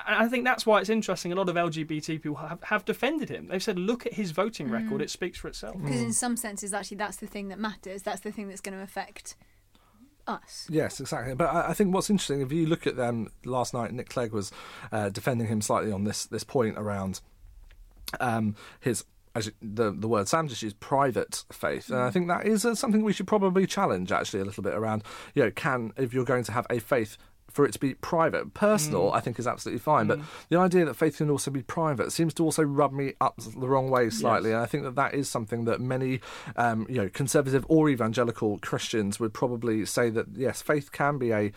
I 0.08 0.28
think 0.28 0.44
that's 0.44 0.66
why 0.66 0.80
it's 0.80 0.90
interesting. 0.90 1.32
A 1.32 1.36
lot 1.36 1.50
of 1.50 1.56
LGBT 1.56 2.22
people 2.22 2.36
have, 2.36 2.62
have 2.64 2.86
defended 2.86 3.30
him. 3.30 3.48
They've 3.48 3.62
said, 3.62 3.78
look 3.78 4.06
at 4.06 4.14
his 4.14 4.32
voting 4.32 4.70
record; 4.70 5.02
it 5.02 5.10
speaks 5.10 5.38
for 5.38 5.48
itself. 5.48 5.76
Because 5.82 6.02
in 6.02 6.14
some 6.14 6.36
senses, 6.36 6.74
actually, 6.74 6.98
that's 6.98 7.18
the 7.18 7.28
thing 7.28 7.50
that 7.50 7.60
matters. 7.60 8.02
That's 8.02 8.22
the 8.22 8.32
thing 8.32 8.50
that's 8.50 8.62
going 8.62 8.76
to 8.76 8.84
affect 8.84 9.36
us. 10.28 10.68
Yes, 10.70 11.00
exactly. 11.00 11.36
But 11.36 11.46
I, 11.46 11.70
I 11.70 11.74
think 11.74 11.94
what's 11.94 12.10
interesting, 12.10 12.42
if 12.42 12.52
you 12.52 12.66
look 12.66 12.86
at 12.86 12.96
them 12.96 13.32
last 13.46 13.74
night, 13.74 13.94
Nick 13.94 14.10
Clegg 14.10 14.32
was 14.32 14.52
uh, 14.92 15.10
defending 15.10 15.48
him 15.48 15.62
slightly 15.62 15.92
on 15.92 16.04
this 16.04 16.26
this 16.26 16.44
point 16.44 16.78
around 16.78 17.22
um, 18.20 18.56
his. 18.80 19.06
As 19.38 19.52
the 19.62 19.92
the 19.92 20.08
word 20.08 20.28
Sam 20.28 20.48
just 20.48 20.64
used, 20.64 20.80
private 20.80 21.44
faith, 21.52 21.92
and 21.92 22.00
I 22.00 22.10
think 22.10 22.28
that 22.28 22.48
is 22.48 22.66
uh, 22.66 22.74
something 22.74 23.04
we 23.04 23.14
should 23.14 23.28
probably 23.28 23.68
challenge 23.68 24.12
actually 24.12 24.40
a 24.40 24.46
little 24.46 24.64
bit 24.64 24.74
around. 24.74 25.04
You 25.36 25.44
know, 25.44 25.52
can 25.52 25.94
if 25.96 26.12
you're 26.12 26.26
going 26.26 26.44
to 26.46 26.52
have 26.54 26.66
a 26.72 26.80
faith 26.80 27.20
for 27.50 27.66
it 27.66 27.72
to 27.74 27.80
be 27.80 27.94
private. 27.96 28.54
Personal, 28.54 29.12
I 29.14 29.20
think, 29.20 29.40
is 29.40 29.48
absolutely 29.48 29.80
fine, 29.80 30.08
but 30.08 30.20
the 30.50 30.58
idea 30.58 30.86
that 30.86 30.96
faith 30.96 31.18
can 31.18 31.30
also 31.30 31.52
be 31.52 31.64
private 31.64 32.12
seems 32.12 32.34
to 32.36 32.44
also 32.44 32.64
rub 32.64 32.92
me 32.92 33.14
up 33.20 33.38
the 33.38 33.68
wrong 33.68 33.90
way 33.90 34.10
slightly. 34.10 34.52
And 34.52 34.62
I 34.62 34.66
think 34.66 34.84
that 34.84 34.96
that 34.96 35.14
is 35.14 35.30
something 35.30 35.66
that 35.66 35.80
many, 35.80 36.22
um, 36.56 36.86
you 36.90 36.98
know, 36.98 37.10
conservative 37.10 37.66
or 37.70 37.90
evangelical 37.90 38.60
Christians 38.60 39.20
would 39.20 39.34
probably 39.34 39.86
say 39.86 40.10
that 40.10 40.28
yes, 40.36 40.62
faith 40.62 40.92
can 40.92 41.18
be 41.18 41.32
a 41.32 41.52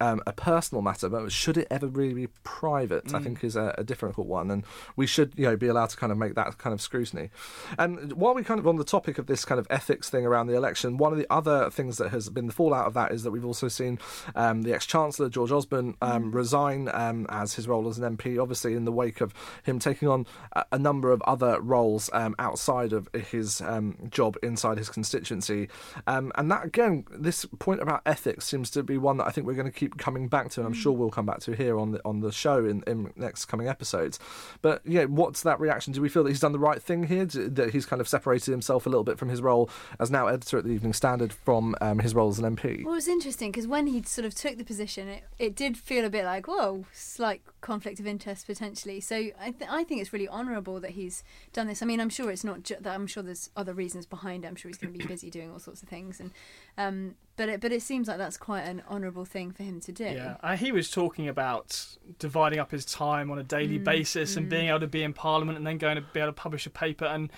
um, 0.00 0.20
a 0.26 0.32
personal 0.32 0.82
matter, 0.82 1.08
but 1.08 1.32
should 1.32 1.56
it 1.56 1.66
ever 1.70 1.86
really 1.86 2.12
be 2.12 2.26
private? 2.44 3.14
I 3.14 3.20
think 3.20 3.42
is 3.42 3.56
a, 3.56 3.74
a 3.78 3.84
difficult 3.84 4.26
one, 4.26 4.50
and 4.50 4.64
we 4.94 5.06
should 5.06 5.32
you 5.36 5.44
know 5.46 5.56
be 5.56 5.68
allowed 5.68 5.90
to 5.90 5.96
kind 5.96 6.12
of 6.12 6.18
make 6.18 6.34
that 6.34 6.58
kind 6.58 6.74
of 6.74 6.82
scrutiny. 6.82 7.30
And 7.78 8.12
while 8.12 8.34
we 8.34 8.42
kind 8.42 8.60
of 8.60 8.66
on 8.66 8.76
the 8.76 8.84
topic 8.84 9.18
of 9.18 9.26
this 9.26 9.44
kind 9.44 9.58
of 9.58 9.66
ethics 9.70 10.10
thing 10.10 10.26
around 10.26 10.48
the 10.48 10.54
election, 10.54 10.98
one 10.98 11.12
of 11.12 11.18
the 11.18 11.26
other 11.30 11.70
things 11.70 11.96
that 11.96 12.10
has 12.10 12.28
been 12.28 12.46
the 12.46 12.52
fallout 12.52 12.86
of 12.86 12.94
that 12.94 13.12
is 13.12 13.22
that 13.22 13.30
we've 13.30 13.44
also 13.44 13.68
seen 13.68 13.98
um, 14.34 14.62
the 14.62 14.74
ex 14.74 14.84
chancellor 14.84 15.30
George 15.36 15.52
Osborne 15.52 15.94
um, 16.00 16.32
resign 16.32 16.88
um, 16.94 17.26
as 17.28 17.52
his 17.52 17.68
role 17.68 17.86
as 17.88 17.98
an 17.98 18.16
MP, 18.16 18.40
obviously 18.40 18.72
in 18.72 18.86
the 18.86 18.90
wake 18.90 19.20
of 19.20 19.34
him 19.64 19.78
taking 19.78 20.08
on 20.08 20.26
a, 20.72 20.78
number 20.78 21.12
of 21.12 21.20
other 21.22 21.60
roles 21.60 22.08
um, 22.14 22.34
outside 22.38 22.94
of 22.94 23.06
his 23.12 23.60
um, 23.60 23.98
job 24.08 24.38
inside 24.42 24.78
his 24.78 24.88
constituency. 24.88 25.68
Um, 26.06 26.32
and 26.36 26.50
that 26.50 26.64
again, 26.64 27.04
this 27.10 27.44
point 27.58 27.82
about 27.82 28.00
ethics 28.06 28.46
seems 28.46 28.70
to 28.70 28.82
be 28.82 28.96
one 28.96 29.18
that 29.18 29.26
I 29.26 29.30
think 29.30 29.46
we're 29.46 29.52
going 29.52 29.70
to 29.70 29.78
keep 29.78 29.98
coming 29.98 30.26
back 30.26 30.48
to, 30.52 30.60
and 30.60 30.66
I'm 30.66 30.72
sure 30.72 30.92
we'll 30.92 31.10
come 31.10 31.26
back 31.26 31.40
to 31.40 31.52
here 31.52 31.78
on 31.78 31.92
the 31.92 32.00
on 32.06 32.20
the 32.20 32.32
show 32.32 32.64
in, 32.64 32.82
in 32.86 33.12
next 33.14 33.44
coming 33.44 33.68
episodes. 33.68 34.18
But 34.62 34.80
yeah, 34.86 35.04
what's 35.04 35.42
that 35.42 35.60
reaction? 35.60 35.92
Do 35.92 36.00
we 36.00 36.08
feel 36.08 36.24
that 36.24 36.30
he's 36.30 36.40
done 36.40 36.52
the 36.52 36.58
right 36.58 36.82
thing 36.82 37.04
here? 37.08 37.26
Do- 37.26 37.50
That 37.50 37.72
he's 37.72 37.84
kind 37.84 38.00
of 38.00 38.08
separated 38.08 38.52
himself 38.52 38.86
a 38.86 38.88
little 38.88 39.04
bit 39.04 39.18
from 39.18 39.28
his 39.28 39.42
role 39.42 39.68
as 40.00 40.10
now 40.10 40.28
editor 40.28 40.56
at 40.56 40.64
the 40.64 40.70
Evening 40.70 40.94
Standard 40.94 41.34
from 41.34 41.74
um, 41.82 41.98
his 41.98 42.14
role 42.14 42.30
as 42.30 42.38
an 42.38 42.56
MP? 42.56 42.84
Well, 42.84 42.94
it 42.94 42.96
was 42.96 43.08
interesting 43.08 43.50
because 43.50 43.66
when 43.66 43.86
he 43.86 44.02
sort 44.02 44.24
of 44.24 44.34
took 44.34 44.56
the 44.56 44.64
position, 44.64 45.08
it, 45.08 45.24
it 45.38 45.54
did 45.54 45.76
feel 45.76 46.04
a 46.04 46.10
bit 46.10 46.24
like, 46.24 46.46
whoa, 46.46 46.86
slight 46.92 47.42
conflict 47.60 48.00
of 48.00 48.06
interest 48.06 48.46
potentially. 48.46 49.00
So 49.00 49.16
I, 49.16 49.50
th- 49.50 49.70
I 49.70 49.84
think 49.84 50.00
it's 50.00 50.12
really 50.12 50.28
honourable 50.28 50.80
that 50.80 50.92
he's 50.92 51.22
done 51.52 51.66
this. 51.66 51.82
I 51.82 51.86
mean, 51.86 52.00
I'm 52.00 52.08
sure 52.08 52.30
it's 52.30 52.44
not 52.44 52.62
ju- 52.62 52.76
that. 52.80 52.94
I'm 52.94 53.06
sure 53.06 53.22
there's 53.22 53.50
other 53.56 53.74
reasons 53.74 54.06
behind 54.06 54.44
it. 54.44 54.48
I'm 54.48 54.56
sure 54.56 54.68
he's 54.68 54.78
going 54.78 54.92
to 54.92 54.98
be 54.98 55.06
busy 55.08 55.30
doing 55.30 55.50
all 55.50 55.58
sorts 55.58 55.82
of 55.82 55.88
things, 55.88 56.20
and 56.20 56.30
um, 56.78 57.14
but 57.36 57.48
it, 57.48 57.60
but 57.60 57.72
it 57.72 57.82
seems 57.82 58.08
like 58.08 58.18
that's 58.18 58.36
quite 58.38 58.62
an 58.62 58.82
honourable 58.88 59.24
thing 59.24 59.50
for 59.50 59.62
him 59.62 59.80
to 59.80 59.92
do. 59.92 60.04
Yeah, 60.04 60.36
uh, 60.42 60.56
he 60.56 60.72
was 60.72 60.90
talking 60.90 61.28
about 61.28 61.86
dividing 62.18 62.58
up 62.58 62.70
his 62.70 62.84
time 62.84 63.30
on 63.30 63.38
a 63.38 63.44
daily 63.44 63.78
basis 63.78 64.36
and 64.36 64.48
being 64.48 64.68
able 64.68 64.80
to 64.80 64.86
be 64.86 65.02
in 65.02 65.12
Parliament 65.12 65.58
and 65.58 65.66
then 65.66 65.76
going 65.78 65.96
to 65.96 66.02
be 66.02 66.20
able 66.20 66.28
to 66.28 66.32
publish 66.32 66.66
a 66.66 66.70
paper. 66.70 67.04
And 67.04 67.30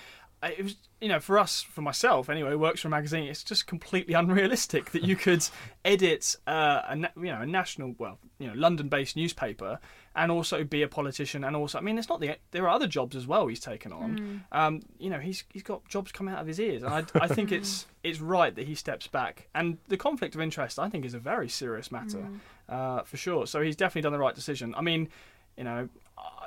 it 0.43 0.63
was, 0.63 0.75
you 1.01 1.09
know, 1.09 1.19
for 1.19 1.37
us, 1.37 1.61
for 1.61 1.81
myself 1.81 2.29
anyway, 2.29 2.55
works 2.55 2.81
for 2.81 2.87
a 2.87 2.91
magazine. 2.91 3.25
It's 3.25 3.43
just 3.43 3.67
completely 3.67 4.13
unrealistic 4.15 4.91
that 4.91 5.03
you 5.03 5.15
could 5.15 5.45
edit 5.83 6.35
uh, 6.47 6.81
a, 6.87 6.95
you 7.17 7.31
know, 7.31 7.41
a 7.41 7.45
national, 7.45 7.95
well, 7.97 8.19
you 8.37 8.47
know, 8.47 8.53
London-based 8.53 9.15
newspaper 9.15 9.79
and 10.15 10.31
also 10.31 10.63
be 10.63 10.81
a 10.81 10.87
politician 10.87 11.43
and 11.43 11.55
also, 11.55 11.77
I 11.77 11.81
mean, 11.81 11.97
it's 11.97 12.09
not 12.09 12.19
the 12.19 12.37
there 12.51 12.63
are 12.63 12.69
other 12.69 12.87
jobs 12.87 13.15
as 13.15 13.27
well 13.27 13.47
he's 13.47 13.59
taken 13.59 13.93
on. 13.93 14.43
Um, 14.51 14.81
you 14.97 15.09
know, 15.09 15.19
he's 15.19 15.43
he's 15.51 15.63
got 15.63 15.87
jobs 15.87 16.11
coming 16.11 16.33
out 16.33 16.41
of 16.41 16.47
his 16.47 16.59
ears, 16.59 16.83
and 16.83 16.93
I, 16.93 17.03
I 17.15 17.27
think 17.27 17.51
it's 17.51 17.85
it's 18.03 18.19
right 18.19 18.53
that 18.55 18.65
he 18.65 18.75
steps 18.75 19.07
back. 19.07 19.47
And 19.53 19.77
the 19.87 19.97
conflict 19.97 20.35
of 20.35 20.41
interest, 20.41 20.79
I 20.79 20.89
think, 20.89 21.05
is 21.05 21.13
a 21.13 21.19
very 21.19 21.47
serious 21.47 21.91
matter 21.91 22.27
uh, 22.67 23.03
for 23.03 23.17
sure. 23.17 23.47
So 23.47 23.61
he's 23.61 23.75
definitely 23.75 24.03
done 24.03 24.13
the 24.13 24.19
right 24.19 24.35
decision. 24.35 24.73
I 24.75 24.81
mean, 24.81 25.09
you 25.57 25.63
know, 25.63 25.89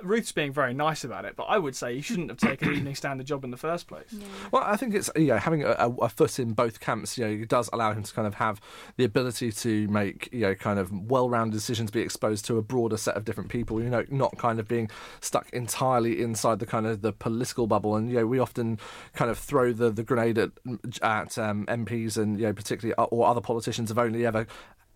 Ruth's 0.02 0.32
being 0.32 0.52
very 0.52 0.74
nice 0.74 1.04
about 1.04 1.24
it, 1.24 1.36
but 1.36 1.44
I 1.44 1.58
would 1.58 1.76
say 1.76 1.94
he 1.94 2.00
shouldn't 2.00 2.28
have 2.28 2.38
taken 2.38 2.68
an 2.68 2.74
Evening 2.74 2.94
Standard 2.94 3.26
job 3.26 3.44
in 3.44 3.50
the 3.50 3.56
first 3.56 3.86
place. 3.86 4.14
Well, 4.50 4.62
I 4.64 4.76
think 4.76 4.94
it's 4.94 5.10
you 5.16 5.28
know 5.28 5.38
having 5.38 5.62
a, 5.62 5.70
a, 5.78 5.90
a 5.90 6.08
foot 6.08 6.38
in 6.38 6.52
both 6.52 6.80
camps. 6.80 7.16
You 7.16 7.24
know, 7.24 7.30
it 7.30 7.48
does 7.48 7.70
allow 7.72 7.92
him 7.92 8.02
to 8.02 8.12
kind 8.12 8.26
of 8.26 8.34
have 8.34 8.60
the 8.96 9.04
ability 9.04 9.52
to 9.52 9.88
make 9.88 10.28
you 10.32 10.40
know 10.40 10.54
kind 10.54 10.78
of 10.78 10.92
well-rounded 10.92 11.54
decisions, 11.54 11.90
be 11.90 12.00
exposed 12.00 12.44
to 12.46 12.58
a 12.58 12.62
broader 12.62 12.96
set 12.96 13.16
of 13.16 13.24
different 13.24 13.50
people. 13.50 13.82
You 13.82 13.90
know, 13.90 14.04
not 14.10 14.36
kind 14.38 14.58
of 14.60 14.68
being 14.68 14.90
stuck 15.20 15.48
entirely 15.50 16.20
inside 16.20 16.58
the 16.58 16.66
kind 16.66 16.86
of 16.86 17.02
the 17.02 17.12
political 17.12 17.66
bubble. 17.66 17.96
And 17.96 18.10
you 18.10 18.18
know, 18.18 18.26
we 18.26 18.38
often 18.38 18.78
kind 19.14 19.30
of 19.30 19.38
throw 19.38 19.72
the 19.72 19.90
the 19.90 20.02
grenade 20.02 20.38
at 20.38 20.50
at 21.00 21.38
um, 21.38 21.66
MPs 21.66 22.16
and 22.16 22.38
you 22.38 22.46
know 22.46 22.52
particularly 22.52 22.94
uh, 22.96 23.04
or 23.04 23.26
other 23.26 23.40
politicians 23.40 23.90
have 23.90 23.98
only 23.98 24.26
ever 24.26 24.46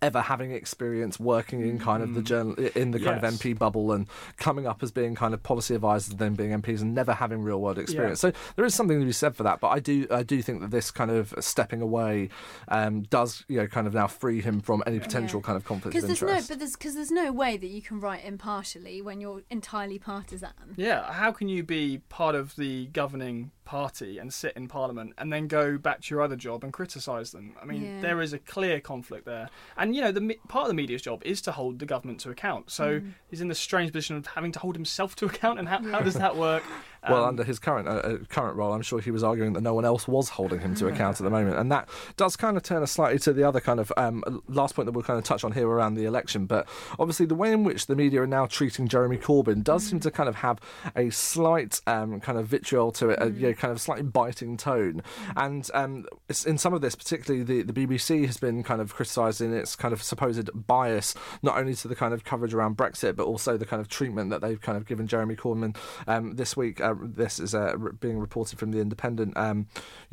ever 0.03 0.21
having 0.21 0.51
experience 0.53 1.19
working 1.19 1.63
in 1.63 1.79
kind 1.79 2.03
of 2.03 2.15
the 2.15 2.23
journal 2.23 2.55
in 2.75 2.91
the 2.91 2.99
kind 3.01 3.21
Yes. 3.23 3.33
of 3.35 3.41
MP 3.41 3.59
bubble 3.59 3.93
and 3.93 4.07
coming 4.37 4.67
up 4.67 4.83
as 4.83 4.91
being 4.93 5.15
kind 5.15 5.33
of 5.35 5.43
policy 5.43 5.75
advisors 5.75 6.11
and 6.11 6.19
then 6.19 6.35
being 6.35 6.51
MPs 6.51 6.83
and 6.83 6.95
never 6.95 7.13
having 7.15 7.43
real 7.43 7.61
world 7.61 7.79
experience. 7.79 8.21
So 8.21 8.33
there 8.57 8.65
is 8.65 8.75
something 8.75 9.01
to 9.01 9.07
be 9.07 9.13
said 9.13 9.35
for 9.35 9.43
that. 9.45 9.61
But 9.61 9.69
I 9.69 9.81
do 9.81 10.07
I 10.11 10.23
do 10.23 10.43
think 10.43 10.61
that 10.61 10.71
this 10.71 10.91
kind 10.91 11.11
of 11.11 11.33
stepping 11.41 11.81
away 11.81 12.29
um, 12.69 13.03
does 13.03 13.45
you 13.49 13.57
know 13.59 13.67
kind 13.67 13.87
of 13.87 13.95
now 13.95 14.07
free 14.07 14.41
him 14.41 14.61
from 14.61 14.83
any 14.87 14.99
potential 14.99 15.41
kind 15.41 15.57
of 15.57 15.65
conflict 15.65 15.87
of 15.87 15.93
Because 16.03 16.07
there's 16.07 16.23
interest. 16.23 16.51
no, 16.51 16.55
but 16.55 16.59
there's 16.59 16.73
because 16.77 16.95
there's 16.95 17.11
no 17.11 17.33
way 17.33 17.57
that 17.57 17.69
you 17.69 17.81
can 17.83 18.01
write 18.01 18.25
impartially 18.25 19.01
when 19.01 19.21
you're 19.21 19.43
entirely 19.51 19.99
partisan. 19.99 20.51
Yeah, 20.77 21.11
how 21.13 21.33
can 21.33 21.49
you 21.49 21.63
be 21.63 21.99
part 22.09 22.35
of 22.35 22.55
the 22.57 22.87
governing 22.93 23.51
party 23.67 24.17
and 24.19 24.33
sit 24.33 24.55
in 24.57 24.67
Parliament 24.69 25.13
and 25.19 25.31
then 25.31 25.47
go 25.49 25.77
back 25.77 26.01
to 26.01 26.15
your 26.15 26.23
other 26.23 26.37
job 26.37 26.65
and 26.65 26.73
criticise 26.73 27.33
them? 27.33 27.55
I 27.61 27.67
mean, 27.67 27.83
Yeah. 27.85 28.01
there 28.01 28.23
is 28.23 28.33
a 28.33 28.39
clear 28.39 28.81
conflict 28.81 29.27
there. 29.27 29.51
And, 29.77 29.95
you 29.95 30.01
know, 30.01 30.13
the 30.13 30.39
part 30.49 30.63
of 30.63 30.69
the 30.69 30.75
media's 30.75 31.03
job 31.03 31.21
is 31.25 31.43
to 31.43 31.53
hold 31.53 31.79
the 31.81 31.87
government 31.87 32.21
to 32.21 32.31
account. 32.31 32.71
So 32.71 33.01
Mm. 33.01 33.13
he's 33.29 33.43
in 33.43 33.49
the 33.49 33.55
strange 33.55 33.93
position 33.93 34.17
of 34.17 34.27
having 34.29 34.53
to 34.53 34.59
hold 34.61 34.75
himself 34.77 35.15
to 35.17 35.27
account. 35.27 35.59
And 35.59 35.69
how, 35.69 35.83
how 35.83 36.01
does 36.01 36.15
that 36.15 36.37
work? 36.37 36.63
Well, 37.09 37.23
Um, 37.23 37.29
under 37.29 37.45
his 37.45 37.59
current 37.59 37.89
uh, 37.89 37.93
uh, 37.93 38.19
current 38.29 38.57
role, 38.57 38.73
I'm 38.73 38.83
sure 38.83 39.01
he 39.01 39.11
was 39.11 39.23
arguing 39.23 39.53
that 39.55 39.61
no 39.61 39.75
one 39.75 39.85
else 39.85 40.09
was 40.09 40.31
holding 40.31 40.61
him 40.61 40.75
to 40.77 40.89
account 40.89 41.21
at 41.21 41.25
the 41.25 41.31
moment, 41.31 41.57
and 41.57 41.71
that 41.71 41.89
does 42.17 42.37
kind 42.37 42.57
of 42.57 42.63
turn 42.63 42.83
us 42.83 42.93
slightly 42.93 43.19
to 43.21 43.33
the 43.33 43.45
other 43.45 43.61
kind 43.61 43.81
of 43.81 43.93
um, 43.97 44.43
last 44.49 44.75
point 44.75 44.87
that 44.87 44.93
we'll 44.93 45.05
kind 45.05 45.19
of 45.19 45.25
touch 45.25 45.45
on 45.45 45.53
here 45.53 45.69
around 45.69 45.95
the 45.95 46.05
election. 46.05 46.47
But 46.47 46.67
obviously, 46.99 47.27
the 47.27 47.35
way 47.35 47.53
in 47.53 47.65
which 47.65 47.87
the 47.87 47.97
media 47.97 48.23
are 48.23 48.27
now 48.27 48.47
treating 48.47 48.89
Jeremy 48.89 49.19
Corbyn 49.19 49.63
does 49.63 49.85
seem 49.87 50.01
to 50.01 50.11
kind 50.11 50.29
of 50.29 50.37
have 50.37 50.59
a 50.95 51.11
slight 51.11 51.81
um, 51.87 52.21
kind 52.21 52.39
of 52.39 52.47
vitriol 52.47 52.93
to 52.93 53.11
it, 53.11 53.19
a 53.23 53.31
you 53.31 53.49
know, 53.49 53.55
kind 53.55 53.73
of 53.73 53.81
slightly 53.81 54.03
biting 54.05 54.57
tone, 54.57 55.03
and 55.37 55.71
um, 55.75 56.07
in 56.47 56.59
some 56.59 56.75
of 56.75 56.81
this, 56.81 56.95
particularly 56.95 57.45
the 57.45 57.63
the 57.63 57.73
BBC 57.73 58.27
has 58.27 58.37
been 58.37 58.63
kind 58.63 58.81
of 58.81 58.95
criticised 58.95 59.41
in 59.41 59.53
its 59.55 59.77
kind 59.77 59.93
of 59.93 60.03
supposed 60.03 60.51
bias, 60.67 61.15
not 61.43 61.57
only 61.57 61.75
to 61.75 61.89
the 61.89 61.95
kind 61.97 62.13
of 62.15 62.25
coverage 62.25 62.55
around 62.55 62.77
Brexit, 62.77 63.17
but 63.17 63.27
also 63.27 63.57
the 63.57 63.67
kind 63.67 63.81
of 63.81 63.89
treatment 63.89 64.31
that 64.31 64.41
they've 64.41 64.61
kind 64.61 64.77
of 64.77 64.87
given 64.87 65.07
Jeremy 65.07 65.37
Corbyn 65.37 65.77
um, 66.07 66.37
this 66.37 66.57
week. 66.57 66.81
Uh, 66.81 66.95
this 67.03 67.39
is 67.39 67.55
uh, 67.55 67.77
being 68.01 68.19
reported 68.19 68.59
from 68.59 68.71
the 68.71 68.81
Independent, 68.81 69.37
um, 69.37 69.67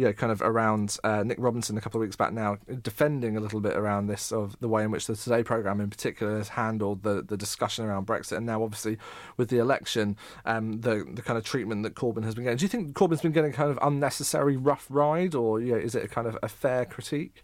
know, 0.05 0.13
kind 0.13 0.31
of 0.31 0.41
around 0.41 0.97
uh, 1.03 1.23
Nick 1.23 1.37
Robinson 1.39 1.77
a 1.77 1.81
couple 1.81 1.99
of 1.99 2.05
weeks 2.05 2.15
back 2.15 2.33
now, 2.33 2.57
defending 2.81 3.37
a 3.37 3.39
little 3.39 3.59
bit 3.59 3.75
around 3.75 4.07
this 4.07 4.31
of 4.31 4.59
the 4.59 4.67
way 4.67 4.83
in 4.83 4.91
which 4.91 5.07
the 5.07 5.15
Today 5.15 5.43
programme 5.43 5.79
in 5.79 5.89
particular 5.89 6.37
has 6.37 6.49
handled 6.49 7.03
the, 7.03 7.21
the 7.21 7.37
discussion 7.37 7.85
around 7.85 8.07
Brexit, 8.07 8.37
and 8.37 8.45
now 8.45 8.63
obviously 8.63 8.97
with 9.37 9.49
the 9.49 9.59
election, 9.59 10.17
um, 10.45 10.81
the 10.81 11.05
the 11.13 11.21
kind 11.21 11.37
of 11.37 11.43
treatment 11.43 11.83
that 11.83 11.95
Corbyn 11.95 12.23
has 12.23 12.35
been 12.35 12.43
getting. 12.43 12.57
Do 12.57 12.65
you 12.65 12.69
think 12.69 12.95
Corbyn's 12.95 13.21
been 13.21 13.31
getting 13.31 13.51
kind 13.51 13.71
of 13.71 13.79
unnecessary 13.81 14.57
rough 14.57 14.87
ride, 14.89 15.35
or 15.35 15.59
you 15.61 15.73
know, 15.73 15.77
is 15.77 15.95
it 15.95 16.03
a 16.03 16.07
kind 16.07 16.27
of 16.27 16.37
a 16.43 16.49
fair 16.49 16.85
critique? 16.85 17.43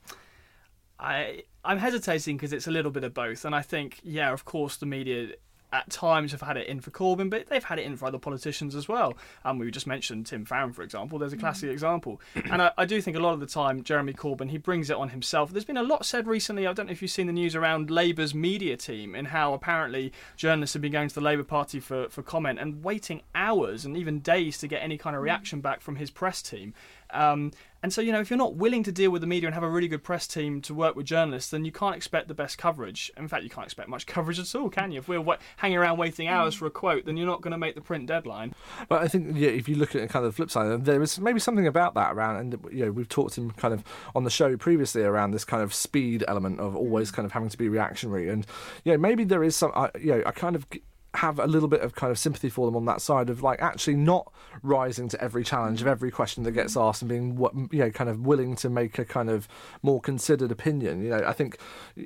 I 1.00 1.44
I'm 1.64 1.78
hesitating 1.78 2.38
because 2.38 2.54
it's 2.54 2.68
a 2.68 2.72
little 2.72 2.92
bit 2.92 3.04
of 3.04 3.14
both, 3.14 3.46
and 3.46 3.56
I 3.56 3.62
think 3.62 4.00
yeah, 4.04 4.32
of 4.32 4.46
course, 4.46 4.78
the 4.78 4.86
media 4.86 5.34
at 5.72 5.90
times 5.90 6.32
have 6.32 6.42
had 6.42 6.58
it 6.58 6.68
in 6.68 6.82
for 6.82 6.92
Corbyn, 6.92 7.30
but 7.30 7.48
they've 7.48 7.64
had 7.64 7.80
it 7.80 7.86
in 7.86 7.96
for 7.96 8.06
other 8.08 8.18
politicians 8.18 8.76
as 8.76 8.88
well. 8.88 9.16
And 9.44 9.60
we 9.60 9.70
just 9.72 9.88
mentioned 9.88 10.26
Tim 10.26 10.46
Farron, 10.46 10.74
for 10.74 10.82
example. 10.82 11.20
There's 11.20 11.34
a 11.34 11.38
mm. 11.38 11.42
classic 11.42 11.70
example, 11.70 12.22
and 12.36 12.62
I, 12.62 12.72
I 12.78 12.86
do 12.86 13.02
think 13.02 13.16
a 13.18 13.20
lot 13.20 13.34
of 13.34 13.40
the 13.40 13.46
time 13.46 13.84
Jeremy 13.84 14.14
Corbyn 14.14 14.50
he 14.50 14.58
brings 14.58 14.90
it 14.90 14.98
on 14.98 15.10
himself. 15.10 15.52
There's 15.52 15.66
been 15.66 15.78
a 15.78 15.84
lot 15.84 16.06
said 16.06 16.28
recently. 16.28 16.66
I 16.66 16.74
don't 16.74 16.88
know 16.88 16.92
if 16.92 17.02
you've 17.02 17.12
seen 17.12 17.28
the 17.28 17.34
news 17.34 17.56
around 17.56 17.92
Labour's 17.92 18.34
media 18.34 18.78
team 18.78 19.16
and 19.16 19.28
how 19.28 19.54
apparently 19.54 20.12
journalists 20.36 20.74
have 20.74 20.82
been 20.82 20.92
going 20.92 21.10
to 21.10 21.16
the 21.16 21.22
Labour 21.22 21.44
Party 21.44 21.80
for 21.80 22.10
for 22.10 22.24
comment 22.24 22.60
and 22.60 22.84
waiting 22.84 23.22
hours 23.36 23.86
and 23.86 23.96
even 23.96 24.20
days 24.20 24.58
to 24.60 24.68
get 24.68 24.82
any 24.82 24.98
kind 24.98 25.16
of 25.16 25.22
mm. 25.22 25.26
reaction 25.26 25.62
back 25.62 25.82
from 25.82 25.98
his 25.98 26.10
press 26.10 26.42
team. 26.42 26.74
Um, 27.12 27.52
and 27.82 27.94
so, 27.94 28.02
you 28.02 28.12
know, 28.12 28.20
if 28.20 28.30
you're 28.30 28.38
not 28.38 28.56
willing 28.56 28.84
to 28.84 28.92
deal 28.92 29.10
with 29.10 29.22
the 29.22 29.28
media 29.28 29.48
and 29.48 29.54
have 29.54 29.64
a 29.64 29.70
really 29.70 29.88
good 29.88 30.04
press 30.04 30.28
team 30.28 30.60
to 30.64 30.74
work 30.74 30.98
with 30.98 31.06
journalists, 31.06 31.50
then 31.50 31.64
you 31.64 31.72
can't 31.72 31.96
expect 31.96 32.28
the 32.28 32.34
best 32.34 32.58
coverage. 32.58 33.10
In 33.16 33.30
fact, 33.30 33.44
you 33.44 33.50
can't 33.50 33.66
expect 33.66 33.88
much 33.88 34.06
coverage 34.06 34.38
at 34.38 34.54
all, 34.54 34.70
can 34.70 34.92
you? 34.92 35.00
If 35.00 35.08
we're 35.08 35.22
wa- 35.22 35.38
hanging 35.58 35.78
around 35.78 35.98
waiting 35.98 36.28
hours 36.28 36.54
for 36.54 36.66
a 36.66 36.72
quote, 36.72 37.06
then 37.06 37.16
you're 37.16 37.26
not 37.26 37.42
going 37.42 37.52
to 37.52 37.58
make 37.58 37.76
the 37.76 37.82
print 37.82 38.06
deadline. 38.08 38.54
But 38.90 39.02
I 39.02 39.08
think 39.08 39.38
yeah, 39.38 39.50
if 39.50 39.70
you 39.70 39.76
look 39.76 39.96
at 39.96 40.10
kind 40.10 40.26
of 40.26 40.34
the 40.34 40.36
flip 40.36 40.52
side, 40.52 40.84
there 40.84 41.02
is 41.02 41.20
maybe 41.20 41.40
something 41.40 41.68
about 41.68 41.94
that 41.94 42.14
around, 42.14 42.36
and 42.38 42.74
you 42.74 42.86
know, 42.86 42.92
we've 42.92 43.08
talked 43.08 43.38
him 43.38 43.52
kind 43.52 43.74
of 43.74 43.84
on 44.14 44.26
the 44.26 44.30
show 44.30 44.58
previously 44.58 45.04
around 45.04 45.32
this 45.32 45.46
kind 45.46 45.64
of 45.64 45.74
speed 45.74 46.26
element 46.28 46.60
of 46.60 46.76
always 46.76 47.12
kind 47.12 47.26
of 47.26 47.32
having 47.32 47.50
to 47.50 47.58
be 47.58 47.70
reactionary, 47.70 48.28
and 48.28 48.46
you 48.84 48.92
know, 48.92 48.98
maybe 48.98 49.24
there 49.24 49.44
is 49.44 49.56
some, 49.56 49.72
I, 49.74 49.90
you 50.00 50.12
know, 50.16 50.24
I 50.26 50.32
kind 50.32 50.56
of. 50.56 50.68
Have 51.16 51.40
a 51.40 51.48
little 51.48 51.68
bit 51.68 51.82
of 51.82 51.96
kind 51.96 52.12
of 52.12 52.20
sympathy 52.20 52.50
for 52.50 52.68
them 52.68 52.76
on 52.76 52.86
that 52.86 53.02
side 53.02 53.30
of 53.30 53.42
like 53.42 53.60
actually 53.62 53.96
not 53.96 54.32
rising 54.62 55.08
to 55.10 55.22
every 55.22 55.44
challenge 55.44 55.82
of 55.82 55.86
mm-hmm. 55.86 55.92
every 55.92 56.12
question 56.12 56.44
that 56.44 56.52
gets 56.52 56.74
mm-hmm. 56.74 56.88
asked 56.88 57.02
and 57.02 57.10
being 57.10 57.36
what 57.36 57.54
you 57.72 57.80
know 57.80 57.90
kind 57.90 58.10
of 58.10 58.26
willing 58.26 58.56
to 58.56 58.70
make 58.70 59.00
a 59.00 59.06
kind 59.06 59.30
of 59.30 59.48
more 59.82 60.00
considered 60.00 60.52
opinion. 60.52 61.04
You 61.04 61.10
know 61.10 61.24
i 61.26 61.34
think 61.34 61.58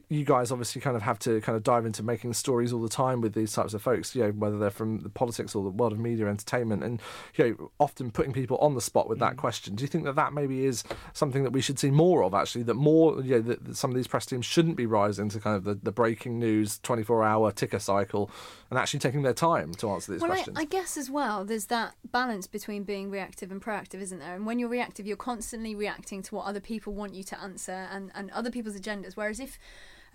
you 0.10 0.24
guys 0.24 0.52
obviously 0.52 0.82
kind 0.82 0.96
of 0.96 1.02
have 1.02 1.20
to 1.20 1.42
kind 1.42 1.56
of 1.56 1.64
dive 1.64 1.86
into 1.86 2.04
making 2.04 2.34
stories 2.34 2.72
all 2.72 2.82
the 2.82 2.90
time 2.90 3.22
with 3.22 3.34
these 3.34 3.54
types 3.54 3.74
of 3.74 3.82
folks 3.82 4.16
you 4.16 4.24
know 4.24 4.32
whether 4.32 4.58
they're 4.58 4.70
from 4.70 5.00
the 5.00 5.10
politics 5.10 5.56
or 5.56 5.64
the 5.64 5.70
world 5.70 5.92
of 5.92 6.00
media 6.00 6.28
entertainment 6.28 6.84
and 6.84 7.02
you 7.36 7.44
know 7.46 7.72
often 7.80 8.12
putting 8.12 8.34
people 8.34 8.58
on 8.58 8.76
the 8.76 8.82
spot 8.82 9.10
with 9.10 9.20
that 9.20 9.32
mm-hmm. 9.32 9.40
question. 9.40 9.76
Do 9.76 9.84
you 9.84 9.88
think 9.88 10.06
that 10.06 10.16
that 10.16 10.34
maybe 10.34 10.66
is 10.66 10.84
something 11.14 11.44
that 11.44 11.52
we 11.52 11.62
should 11.62 11.80
see 11.80 11.92
more 11.92 12.24
of 12.24 12.34
actually 12.34 12.64
that 12.64 12.76
more 12.76 13.22
you 13.22 13.36
know 13.36 13.42
that, 13.42 13.66
that 13.66 13.78
some 13.78 13.90
of 13.90 13.96
these 13.96 14.08
press 14.08 14.26
teams 14.26 14.46
shouldn't 14.46 14.78
be 14.78 14.86
rising 14.86 15.30
to 15.30 15.40
kind 15.40 15.56
of 15.56 15.64
the, 15.64 15.76
the 15.76 15.92
breaking 15.92 16.40
news 16.40 16.80
24 16.80 17.24
hour 17.24 17.52
ticker 17.52 17.80
cycle 17.80 18.30
and 18.70 18.80
actually 18.80 18.93
taking 19.00 19.22
their 19.22 19.34
time 19.34 19.74
to 19.76 19.90
answer 19.90 20.12
these 20.12 20.22
well, 20.22 20.32
questions 20.32 20.58
I, 20.58 20.62
I 20.62 20.66
guess 20.66 20.98
as 20.98 21.10
well, 21.10 21.46
there's 21.46 21.66
that 21.68 21.96
balance 22.12 22.48
between 22.48 22.84
being 22.84 23.10
reactive 23.10 23.52
and 23.52 23.62
proactive, 23.62 24.02
isn't 24.02 24.20
there? 24.20 24.36
And 24.36 24.46
when 24.46 24.60
you're 24.60 24.70
reactive, 24.70 25.06
you're 25.06 25.18
constantly 25.18 25.76
reacting 25.76 26.22
to 26.24 26.36
what 26.36 26.46
other 26.46 26.60
people 26.60 26.94
want 26.94 27.14
you 27.14 27.24
to 27.24 27.42
answer 27.42 27.88
and, 27.92 28.12
and 28.16 28.32
other 28.32 28.52
people's 28.52 28.80
agendas. 28.80 29.16
Whereas 29.16 29.40
if 29.40 29.60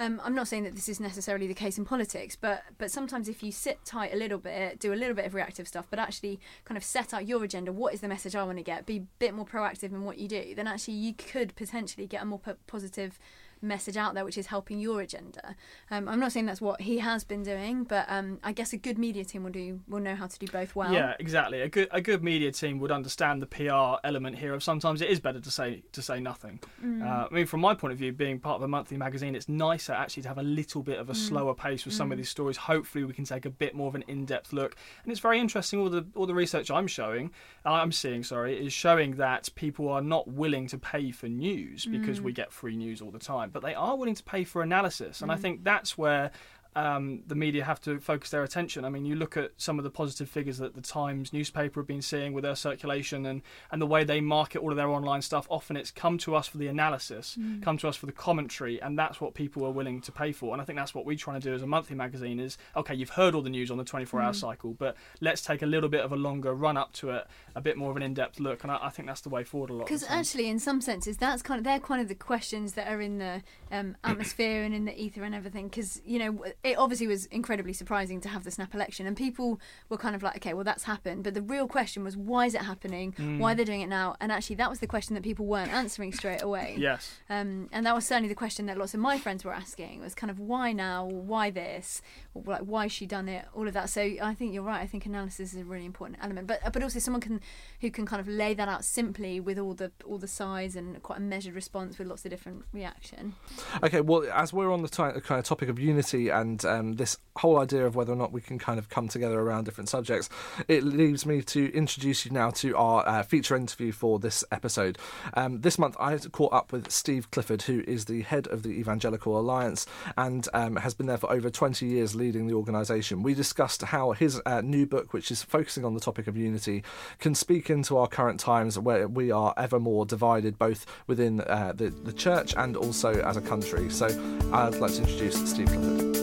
um, 0.00 0.20
I'm 0.22 0.34
not 0.34 0.46
saying 0.46 0.62
that 0.62 0.76
this 0.76 0.88
is 0.88 1.00
necessarily 1.00 1.48
the 1.48 1.54
case 1.54 1.76
in 1.76 1.84
politics, 1.84 2.36
but 2.36 2.62
but 2.78 2.90
sometimes 2.90 3.28
if 3.28 3.42
you 3.42 3.50
sit 3.50 3.84
tight 3.84 4.12
a 4.12 4.16
little 4.16 4.38
bit, 4.38 4.78
do 4.78 4.92
a 4.92 4.94
little 4.94 5.14
bit 5.14 5.26
of 5.26 5.34
reactive 5.34 5.66
stuff, 5.66 5.88
but 5.90 5.98
actually 5.98 6.38
kind 6.64 6.78
of 6.78 6.84
set 6.84 7.12
out 7.12 7.26
your 7.26 7.42
agenda, 7.42 7.72
what 7.72 7.94
is 7.94 8.00
the 8.00 8.08
message 8.08 8.36
I 8.36 8.44
want 8.44 8.58
to 8.58 8.64
get, 8.64 8.86
be 8.86 8.96
a 8.98 9.06
bit 9.18 9.34
more 9.34 9.44
proactive 9.44 9.90
in 9.90 10.04
what 10.04 10.18
you 10.18 10.28
do, 10.28 10.54
then 10.54 10.68
actually 10.68 10.94
you 10.94 11.14
could 11.14 11.56
potentially 11.56 12.06
get 12.06 12.22
a 12.22 12.24
more 12.24 12.38
po- 12.38 12.56
positive 12.68 13.18
message 13.62 13.96
out 13.96 14.14
there 14.14 14.24
which 14.24 14.38
is 14.38 14.46
helping 14.46 14.78
your 14.78 15.00
agenda. 15.00 15.56
Um, 15.90 16.08
I'm 16.08 16.20
not 16.20 16.32
saying 16.32 16.46
that's 16.46 16.60
what 16.60 16.80
he 16.82 16.98
has 16.98 17.24
been 17.24 17.42
doing, 17.42 17.84
but 17.84 18.06
um, 18.08 18.38
I 18.42 18.52
guess 18.52 18.72
a 18.72 18.76
good 18.76 18.98
media 18.98 19.24
team 19.24 19.42
will 19.44 19.50
do 19.52 19.80
will 19.88 20.00
know 20.00 20.14
how 20.14 20.26
to 20.26 20.38
do 20.38 20.46
both 20.46 20.76
well. 20.76 20.92
Yeah, 20.92 21.14
exactly. 21.18 21.60
A 21.60 21.68
good 21.68 21.88
a 21.90 22.00
good 22.00 22.22
media 22.22 22.52
team 22.52 22.78
would 22.80 22.90
understand 22.92 23.40
the 23.42 23.46
PR 23.46 23.96
element 24.06 24.38
here 24.38 24.54
of 24.54 24.62
sometimes 24.62 25.00
it 25.02 25.10
is 25.10 25.20
better 25.20 25.40
to 25.40 25.50
say 25.50 25.82
to 25.92 26.02
say 26.02 26.20
nothing. 26.20 26.60
Mm. 26.84 27.02
Uh, 27.02 27.28
I 27.30 27.34
mean, 27.34 27.46
from 27.46 27.60
my 27.60 27.74
point 27.74 27.92
of 27.92 27.98
view, 27.98 28.12
being 28.12 28.38
part 28.38 28.56
of 28.56 28.62
a 28.62 28.68
monthly 28.68 28.96
magazine, 28.96 29.34
it's 29.34 29.48
nicer 29.48 29.92
actually 29.92 30.22
to 30.24 30.28
have 30.28 30.38
a 30.38 30.42
little 30.42 30.82
bit 30.82 30.98
Mm. 30.98 31.00
of 31.02 31.10
a 31.10 31.14
slower 31.14 31.54
pace 31.54 31.84
with 31.84 31.94
some 31.94 32.10
of 32.12 32.18
these 32.18 32.28
stories. 32.28 32.56
Hopefully, 32.56 33.04
we 33.04 33.12
can 33.12 33.24
take 33.24 33.44
a 33.46 33.50
bit 33.50 33.74
more 33.74 33.88
of 33.88 33.94
an 33.94 34.04
in-depth 34.08 34.52
look, 34.52 34.74
and 35.04 35.12
it's 35.12 35.20
very 35.20 35.38
interesting. 35.38 35.78
All 35.80 35.88
the 35.90 36.06
all 36.14 36.26
the 36.26 36.34
research 36.34 36.70
I'm 36.70 36.86
showing, 36.86 37.30
I'm 37.64 37.92
seeing, 37.92 38.22
sorry, 38.24 38.58
is 38.66 38.72
showing 38.72 39.16
that 39.16 39.48
people 39.54 39.88
are 39.88 40.00
not 40.02 40.26
willing 40.28 40.66
to 40.68 40.78
pay 40.78 41.10
for 41.12 41.28
news 41.28 41.86
because 41.86 42.20
Mm. 42.20 42.24
we 42.24 42.32
get 42.32 42.52
free 42.52 42.76
news 42.76 43.00
all 43.00 43.10
the 43.10 43.18
time, 43.18 43.47
but 43.52 43.62
they 43.62 43.74
are 43.74 43.96
willing 43.96 44.14
to 44.14 44.22
pay 44.22 44.44
for 44.44 44.62
analysis, 44.62 45.18
Mm. 45.18 45.22
and 45.22 45.32
I 45.32 45.36
think 45.36 45.64
that's 45.64 45.96
where 45.98 46.30
um, 46.78 47.22
the 47.26 47.34
media 47.34 47.64
have 47.64 47.80
to 47.80 47.98
focus 47.98 48.30
their 48.30 48.44
attention. 48.44 48.84
I 48.84 48.88
mean, 48.88 49.04
you 49.04 49.16
look 49.16 49.36
at 49.36 49.50
some 49.56 49.78
of 49.78 49.84
the 49.84 49.90
positive 49.90 50.28
figures 50.28 50.58
that 50.58 50.74
the 50.74 50.80
Times 50.80 51.32
newspaper 51.32 51.80
have 51.80 51.88
been 51.88 52.02
seeing 52.02 52.32
with 52.32 52.44
their 52.44 52.54
circulation 52.54 53.26
and, 53.26 53.42
and 53.72 53.82
the 53.82 53.86
way 53.86 54.04
they 54.04 54.20
market 54.20 54.60
all 54.60 54.70
of 54.70 54.76
their 54.76 54.88
online 54.88 55.22
stuff. 55.22 55.46
Often 55.50 55.76
it's 55.76 55.90
come 55.90 56.18
to 56.18 56.36
us 56.36 56.46
for 56.46 56.58
the 56.58 56.68
analysis, 56.68 57.36
come 57.62 57.78
to 57.78 57.88
us 57.88 57.96
for 57.96 58.06
the 58.06 58.12
commentary, 58.12 58.80
and 58.80 58.96
that's 58.96 59.20
what 59.20 59.34
people 59.34 59.64
are 59.64 59.72
willing 59.72 60.00
to 60.02 60.12
pay 60.12 60.30
for. 60.30 60.52
And 60.52 60.62
I 60.62 60.64
think 60.64 60.78
that's 60.78 60.94
what 60.94 61.04
we're 61.04 61.16
trying 61.16 61.40
to 61.40 61.48
do 61.48 61.54
as 61.54 61.62
a 61.62 61.66
monthly 61.66 61.96
magazine 61.96 62.38
is, 62.38 62.58
okay, 62.76 62.94
you've 62.94 63.10
heard 63.10 63.34
all 63.34 63.42
the 63.42 63.50
news 63.50 63.70
on 63.70 63.78
the 63.78 63.84
24-hour 63.84 64.32
cycle, 64.32 64.74
but 64.74 64.96
let's 65.20 65.42
take 65.42 65.62
a 65.62 65.66
little 65.66 65.88
bit 65.88 66.02
of 66.02 66.12
a 66.12 66.16
longer 66.16 66.54
run 66.54 66.76
up 66.76 66.92
to 66.94 67.10
it, 67.10 67.26
a 67.56 67.60
bit 67.60 67.76
more 67.76 67.90
of 67.90 67.96
an 67.96 68.02
in-depth 68.02 68.38
look, 68.38 68.62
and 68.62 68.70
I, 68.70 68.78
I 68.82 68.90
think 68.90 69.08
that's 69.08 69.22
the 69.22 69.30
way 69.30 69.42
forward 69.42 69.70
a 69.70 69.72
lot. 69.72 69.86
Because 69.86 70.04
actually, 70.08 70.48
in 70.48 70.60
some 70.60 70.80
senses, 70.80 71.16
that's 71.16 71.42
kind 71.42 71.58
of 71.58 71.64
they're 71.64 71.80
kind 71.80 72.00
of 72.00 72.08
the 72.08 72.14
questions 72.14 72.74
that 72.74 72.88
are 72.88 73.00
in 73.00 73.18
the 73.18 73.42
um, 73.72 73.96
atmosphere 74.04 74.62
and 74.62 74.74
in 74.74 74.84
the 74.84 75.00
ether 75.00 75.24
and 75.24 75.34
everything. 75.34 75.68
Because 75.68 76.00
you 76.04 76.18
know, 76.18 76.44
it 76.67 76.67
obviously 76.74 77.06
was 77.06 77.26
incredibly 77.26 77.72
surprising 77.72 78.20
to 78.22 78.28
have 78.28 78.44
the 78.44 78.50
snap 78.50 78.74
election, 78.74 79.06
and 79.06 79.16
people 79.16 79.60
were 79.88 79.98
kind 79.98 80.14
of 80.14 80.22
like, 80.22 80.36
okay, 80.36 80.54
well, 80.54 80.64
that's 80.64 80.84
happened. 80.84 81.24
But 81.24 81.34
the 81.34 81.42
real 81.42 81.66
question 81.66 82.04
was, 82.04 82.16
why 82.16 82.46
is 82.46 82.54
it 82.54 82.62
happening? 82.62 83.12
Mm. 83.12 83.38
Why 83.38 83.54
they're 83.54 83.64
doing 83.64 83.80
it 83.80 83.88
now? 83.88 84.16
And 84.20 84.32
actually, 84.32 84.56
that 84.56 84.70
was 84.70 84.80
the 84.80 84.86
question 84.86 85.14
that 85.14 85.22
people 85.22 85.46
weren't 85.46 85.72
answering 85.72 86.12
straight 86.12 86.42
away. 86.42 86.76
Yes. 86.78 87.16
Um, 87.28 87.68
and 87.72 87.84
that 87.86 87.94
was 87.94 88.06
certainly 88.06 88.28
the 88.28 88.34
question 88.34 88.66
that 88.66 88.78
lots 88.78 88.94
of 88.94 89.00
my 89.00 89.18
friends 89.18 89.44
were 89.44 89.52
asking 89.52 90.00
was 90.00 90.14
kind 90.14 90.30
of 90.30 90.38
why 90.38 90.72
now, 90.72 91.04
why 91.06 91.50
this, 91.50 92.02
or 92.34 92.42
like 92.46 92.62
why 92.62 92.84
has 92.84 92.92
she 92.92 93.06
done 93.06 93.28
it, 93.28 93.44
all 93.54 93.66
of 93.66 93.74
that. 93.74 93.90
So 93.90 94.00
I 94.00 94.34
think 94.34 94.54
you're 94.54 94.62
right. 94.62 94.80
I 94.80 94.86
think 94.86 95.06
analysis 95.06 95.52
is 95.52 95.60
a 95.60 95.64
really 95.64 95.84
important 95.84 96.18
element, 96.22 96.46
but 96.46 96.60
but 96.72 96.82
also 96.82 96.98
someone 96.98 97.20
can 97.20 97.40
who 97.80 97.90
can 97.90 98.06
kind 98.06 98.20
of 98.20 98.28
lay 98.28 98.54
that 98.54 98.68
out 98.68 98.84
simply 98.84 99.40
with 99.40 99.58
all 99.58 99.74
the 99.74 99.92
all 100.04 100.18
the 100.18 100.28
size 100.28 100.76
and 100.76 101.02
quite 101.02 101.18
a 101.18 101.22
measured 101.22 101.54
response 101.54 101.98
with 101.98 102.08
lots 102.08 102.24
of 102.24 102.30
different 102.30 102.64
reaction. 102.72 103.34
Okay, 103.82 104.00
well, 104.00 104.24
as 104.32 104.52
we're 104.52 104.72
on 104.72 104.82
the 104.82 104.88
ti 104.88 105.20
kind 105.20 105.38
of 105.38 105.44
topic 105.44 105.68
of 105.68 105.78
unity 105.78 106.28
and 106.28 106.47
um, 106.64 106.94
this 106.94 107.18
whole 107.36 107.58
idea 107.58 107.86
of 107.86 107.94
whether 107.94 108.12
or 108.12 108.16
not 108.16 108.32
we 108.32 108.40
can 108.40 108.58
kind 108.58 108.78
of 108.78 108.88
come 108.88 109.08
together 109.08 109.38
around 109.40 109.64
different 109.64 109.88
subjects, 109.88 110.28
it 110.66 110.82
leaves 110.82 111.24
me 111.24 111.42
to 111.42 111.72
introduce 111.72 112.24
you 112.24 112.32
now 112.32 112.50
to 112.50 112.76
our 112.76 113.06
uh, 113.08 113.22
feature 113.22 113.56
interview 113.56 113.92
for 113.92 114.18
this 114.18 114.44
episode. 114.50 114.98
Um, 115.34 115.60
this 115.60 115.78
month, 115.78 115.96
I 116.00 116.16
caught 116.18 116.52
up 116.52 116.72
with 116.72 116.90
Steve 116.90 117.30
Clifford, 117.30 117.62
who 117.62 117.82
is 117.86 118.06
the 118.06 118.22
head 118.22 118.46
of 118.48 118.62
the 118.62 118.70
Evangelical 118.70 119.38
Alliance 119.38 119.86
and 120.16 120.46
um, 120.52 120.76
has 120.76 120.94
been 120.94 121.06
there 121.06 121.18
for 121.18 121.30
over 121.30 121.50
20 121.50 121.86
years 121.86 122.14
leading 122.14 122.46
the 122.46 122.54
organisation. 122.54 123.22
We 123.22 123.34
discussed 123.34 123.82
how 123.82 124.12
his 124.12 124.40
uh, 124.44 124.60
new 124.60 124.86
book, 124.86 125.12
which 125.12 125.30
is 125.30 125.42
focusing 125.42 125.84
on 125.84 125.94
the 125.94 126.00
topic 126.00 126.26
of 126.26 126.36
unity, 126.36 126.82
can 127.18 127.34
speak 127.34 127.70
into 127.70 127.96
our 127.96 128.08
current 128.08 128.40
times 128.40 128.78
where 128.78 129.06
we 129.08 129.30
are 129.30 129.54
ever 129.56 129.78
more 129.78 130.04
divided, 130.06 130.58
both 130.58 130.86
within 131.06 131.40
uh, 131.42 131.72
the, 131.74 131.90
the 131.90 132.12
church 132.12 132.54
and 132.56 132.76
also 132.76 133.20
as 133.22 133.36
a 133.36 133.40
country. 133.40 133.90
So 133.90 134.06
I'd 134.52 134.76
like 134.76 134.92
to 134.94 135.02
introduce 135.02 135.50
Steve 135.50 135.68
Clifford. 135.68 136.17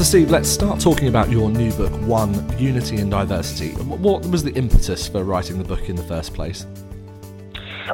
So, 0.00 0.04
Steve, 0.04 0.30
let's 0.30 0.48
start 0.48 0.80
talking 0.80 1.08
about 1.08 1.28
your 1.28 1.50
new 1.50 1.70
book, 1.72 1.92
One 2.08 2.32
Unity 2.58 2.96
and 3.02 3.10
Diversity. 3.10 3.72
What 3.82 4.24
was 4.28 4.42
the 4.42 4.50
impetus 4.54 5.06
for 5.06 5.24
writing 5.24 5.58
the 5.58 5.64
book 5.64 5.90
in 5.90 5.96
the 5.96 6.02
first 6.02 6.32
place? 6.32 6.66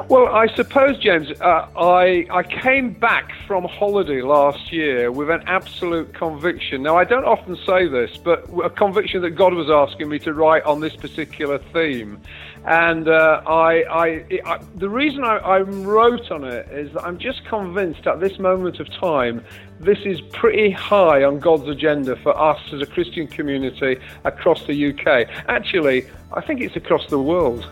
Well, 0.09 0.27
I 0.27 0.47
suppose, 0.55 0.97
James, 0.99 1.29
uh, 1.41 1.67
I 1.75 2.27
I 2.29 2.43
came 2.43 2.91
back 2.91 3.31
from 3.47 3.63
holiday 3.65 4.21
last 4.21 4.71
year 4.71 5.11
with 5.11 5.29
an 5.29 5.43
absolute 5.47 6.13
conviction. 6.13 6.83
Now, 6.83 6.97
I 6.97 7.03
don't 7.03 7.25
often 7.25 7.57
say 7.65 7.87
this, 7.87 8.15
but 8.17 8.47
a 8.63 8.69
conviction 8.69 9.21
that 9.23 9.31
God 9.31 9.53
was 9.53 9.69
asking 9.69 10.09
me 10.09 10.19
to 10.19 10.33
write 10.33 10.63
on 10.63 10.79
this 10.79 10.95
particular 10.95 11.57
theme, 11.73 12.21
and 12.65 13.07
uh, 13.07 13.41
I, 13.47 13.83
I, 13.83 14.39
I 14.45 14.59
the 14.75 14.89
reason 14.89 15.23
I, 15.23 15.37
I 15.37 15.59
wrote 15.61 16.31
on 16.31 16.43
it 16.43 16.67
is 16.69 16.93
that 16.93 17.03
I'm 17.03 17.17
just 17.17 17.43
convinced 17.45 18.05
at 18.07 18.19
this 18.19 18.39
moment 18.39 18.79
of 18.79 18.89
time 18.91 19.43
this 19.79 19.99
is 20.05 20.21
pretty 20.31 20.71
high 20.71 21.23
on 21.23 21.39
God's 21.39 21.67
agenda 21.67 22.15
for 22.17 22.37
us 22.39 22.59
as 22.71 22.81
a 22.81 22.85
Christian 22.85 23.27
community 23.27 23.97
across 24.23 24.65
the 24.65 24.89
UK. 24.89 25.27
Actually, 25.47 26.07
I 26.33 26.41
think 26.41 26.61
it's 26.61 26.75
across 26.75 27.05
the 27.07 27.19
world. 27.19 27.67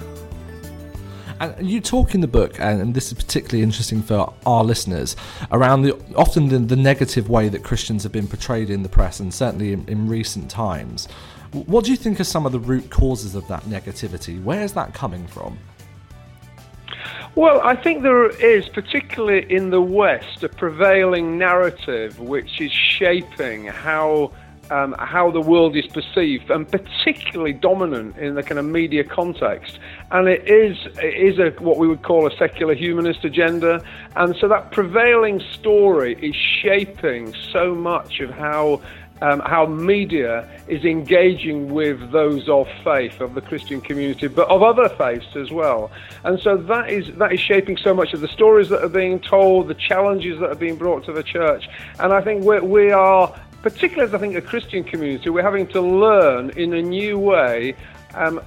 And 1.39 1.69
you 1.69 1.81
talk 1.81 2.15
in 2.15 2.21
the 2.21 2.27
book, 2.27 2.59
and, 2.59 2.93
this 2.93 3.07
is 3.07 3.13
particularly 3.13 3.61
interesting 3.61 4.01
for 4.01 4.33
our 4.45 4.63
listeners, 4.63 5.15
around 5.51 5.81
the 5.81 5.93
often 6.15 6.47
the, 6.47 6.59
the 6.59 6.75
negative 6.75 7.29
way 7.29 7.49
that 7.49 7.63
Christians 7.63 8.03
have 8.03 8.11
been 8.11 8.27
portrayed 8.27 8.69
in 8.69 8.83
the 8.83 8.89
press, 8.89 9.19
and 9.19 9.33
certainly 9.33 9.73
in, 9.73 9.87
in 9.87 10.07
recent 10.07 10.49
times. 10.49 11.07
What 11.51 11.85
do 11.85 11.91
you 11.91 11.97
think 11.97 12.19
are 12.19 12.25
some 12.25 12.45
of 12.45 12.51
the 12.51 12.59
root 12.59 12.89
causes 12.89 13.35
of 13.35 13.47
that 13.47 13.63
negativity? 13.63 14.41
Where 14.43 14.63
is 14.63 14.73
that 14.73 14.93
coming 14.93 15.27
from? 15.27 15.57
Well, 17.35 17.59
I 17.61 17.75
think 17.75 18.03
there 18.03 18.29
is, 18.29 18.69
particularly 18.69 19.45
in 19.53 19.69
the 19.69 19.81
West, 19.81 20.43
a 20.43 20.49
prevailing 20.49 21.37
narrative 21.37 22.17
which 22.19 22.61
is 22.61 22.71
shaping 22.71 23.65
how 23.65 24.31
um, 24.71 24.95
how 24.99 25.31
the 25.31 25.41
world 25.41 25.75
is 25.75 25.85
perceived, 25.87 26.49
and 26.49 26.69
particularly 26.69 27.53
dominant 27.53 28.17
in 28.17 28.35
the 28.35 28.43
kind 28.43 28.59
of 28.59 28.65
media 28.65 29.03
context. 29.03 29.79
And 30.11 30.27
it 30.27 30.47
is 30.47 30.77
it 30.97 31.15
is 31.15 31.39
a 31.39 31.49
what 31.61 31.77
we 31.77 31.87
would 31.87 32.03
call 32.03 32.27
a 32.27 32.35
secular 32.37 32.73
humanist 32.73 33.23
agenda, 33.25 33.83
and 34.15 34.35
so 34.35 34.47
that 34.47 34.71
prevailing 34.71 35.39
story 35.53 36.15
is 36.21 36.35
shaping 36.35 37.33
so 37.51 37.75
much 37.75 38.19
of 38.19 38.29
how 38.31 38.81
um, 39.21 39.39
how 39.45 39.65
media 39.65 40.49
is 40.67 40.83
engaging 40.83 41.73
with 41.73 42.11
those 42.11 42.49
of 42.49 42.67
faith 42.83 43.21
of 43.21 43.33
the 43.33 43.41
Christian 43.41 43.79
community, 43.79 44.27
but 44.27 44.47
of 44.49 44.61
other 44.61 44.89
faiths 44.89 45.35
as 45.35 45.51
well. 45.51 45.91
And 46.23 46.39
so 46.39 46.57
that 46.57 46.89
is 46.89 47.15
that 47.15 47.31
is 47.31 47.39
shaping 47.39 47.77
so 47.77 47.93
much 47.93 48.13
of 48.13 48.21
the 48.21 48.27
stories 48.27 48.69
that 48.69 48.83
are 48.83 48.89
being 48.89 49.19
told, 49.19 49.67
the 49.67 49.75
challenges 49.75 50.39
that 50.39 50.49
are 50.49 50.55
being 50.55 50.75
brought 50.75 51.05
to 51.05 51.13
the 51.13 51.23
church. 51.23 51.69
And 51.99 52.11
I 52.11 52.21
think 52.21 52.43
we're, 52.43 52.63
we 52.63 52.91
are, 52.91 53.33
particularly 53.65 54.07
as 54.07 54.13
I 54.13 54.19
think 54.19 54.35
a 54.35 54.41
Christian 54.43 54.83
community, 54.83 55.31
we're 55.31 55.41
having 55.41 55.65
to 55.69 55.81
learn 55.81 56.51
in 56.51 56.75
a 56.75 56.83
new 56.83 57.17
way. 57.17 57.75
Um, 58.15 58.39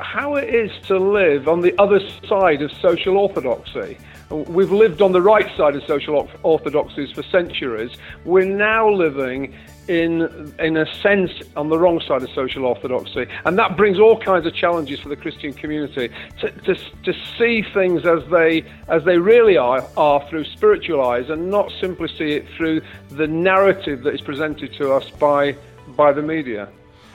how 0.00 0.34
it 0.34 0.52
is 0.52 0.72
to 0.88 0.98
live 0.98 1.46
on 1.46 1.60
the 1.60 1.72
other 1.78 2.00
side 2.26 2.62
of 2.62 2.72
social 2.72 3.16
orthodoxy, 3.16 3.96
we've 4.28 4.72
lived 4.72 5.00
on 5.00 5.12
the 5.12 5.22
right 5.22 5.48
side 5.56 5.76
of 5.76 5.84
social 5.84 6.28
orthodoxies 6.42 7.12
for 7.12 7.22
centuries. 7.22 7.92
We're 8.24 8.44
now 8.44 8.90
living 8.90 9.54
in 9.86 10.54
in 10.58 10.76
a 10.76 10.86
sense 11.00 11.30
on 11.56 11.68
the 11.70 11.78
wrong 11.78 12.00
side 12.00 12.22
of 12.22 12.30
social 12.30 12.66
orthodoxy. 12.66 13.26
And 13.44 13.58
that 13.58 13.76
brings 13.76 13.98
all 13.98 14.18
kinds 14.18 14.46
of 14.46 14.54
challenges 14.54 15.00
for 15.00 15.08
the 15.08 15.16
Christian 15.16 15.52
community 15.52 16.10
to, 16.40 16.50
to, 16.50 16.74
to 16.74 17.14
see 17.38 17.62
things 17.72 18.04
as 18.04 18.22
they 18.30 18.64
as 18.88 19.04
they 19.04 19.18
really 19.18 19.56
are 19.56 19.86
are 19.96 20.28
through 20.28 20.44
spiritual 20.44 21.04
eyes 21.06 21.30
and 21.30 21.50
not 21.50 21.72
simply 21.80 22.08
see 22.08 22.32
it 22.32 22.46
through 22.56 22.82
the 23.10 23.26
narrative 23.26 24.02
that 24.02 24.14
is 24.14 24.20
presented 24.20 24.72
to 24.74 24.92
us 24.92 25.08
by 25.10 25.56
by 25.96 26.12
the 26.12 26.22
media 26.22 26.68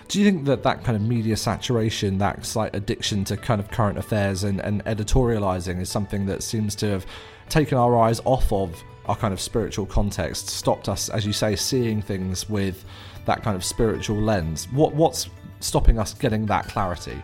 do 0.07 0.19
you 0.19 0.25
think 0.25 0.45
that 0.45 0.63
that 0.63 0.83
kind 0.83 0.95
of 0.95 1.01
media 1.01 1.37
saturation, 1.37 2.17
that 2.19 2.45
slight 2.45 2.75
addiction 2.75 3.23
to 3.25 3.37
kind 3.37 3.59
of 3.59 3.71
current 3.71 3.97
affairs 3.97 4.43
and, 4.43 4.59
and 4.59 4.83
editorializing 4.85 5.79
is 5.79 5.89
something 5.89 6.25
that 6.25 6.43
seems 6.43 6.75
to 6.75 6.89
have 6.89 7.05
taken 7.49 7.77
our 7.77 7.97
eyes 7.97 8.19
off 8.25 8.51
of 8.51 8.83
our 9.05 9.15
kind 9.15 9.33
of 9.33 9.41
spiritual 9.41 9.85
context, 9.85 10.49
stopped 10.49 10.87
us, 10.87 11.09
as 11.09 11.25
you 11.25 11.33
say, 11.33 11.55
seeing 11.55 12.01
things 12.01 12.49
with 12.49 12.85
that 13.25 13.43
kind 13.43 13.55
of 13.55 13.63
spiritual 13.63 14.17
lens. 14.17 14.67
What 14.71 14.93
what's 14.93 15.29
stopping 15.59 15.99
us 15.99 16.13
getting 16.13 16.45
that 16.47 16.67
clarity? 16.67 17.21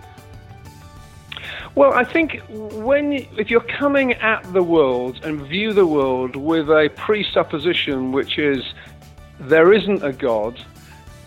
Well, 1.75 1.93
I 1.93 2.03
think 2.03 2.41
when 2.49 3.13
if 3.37 3.49
you're 3.49 3.61
coming 3.61 4.13
at 4.13 4.41
the 4.53 4.63
world 4.63 5.23
and 5.23 5.41
view 5.45 5.73
the 5.73 5.85
world 5.85 6.35
with 6.35 6.69
a 6.69 6.89
presupposition 6.95 8.11
which 8.11 8.37
is 8.37 8.63
there 9.39 9.71
isn't 9.71 10.03
a 10.03 10.11
God 10.11 10.59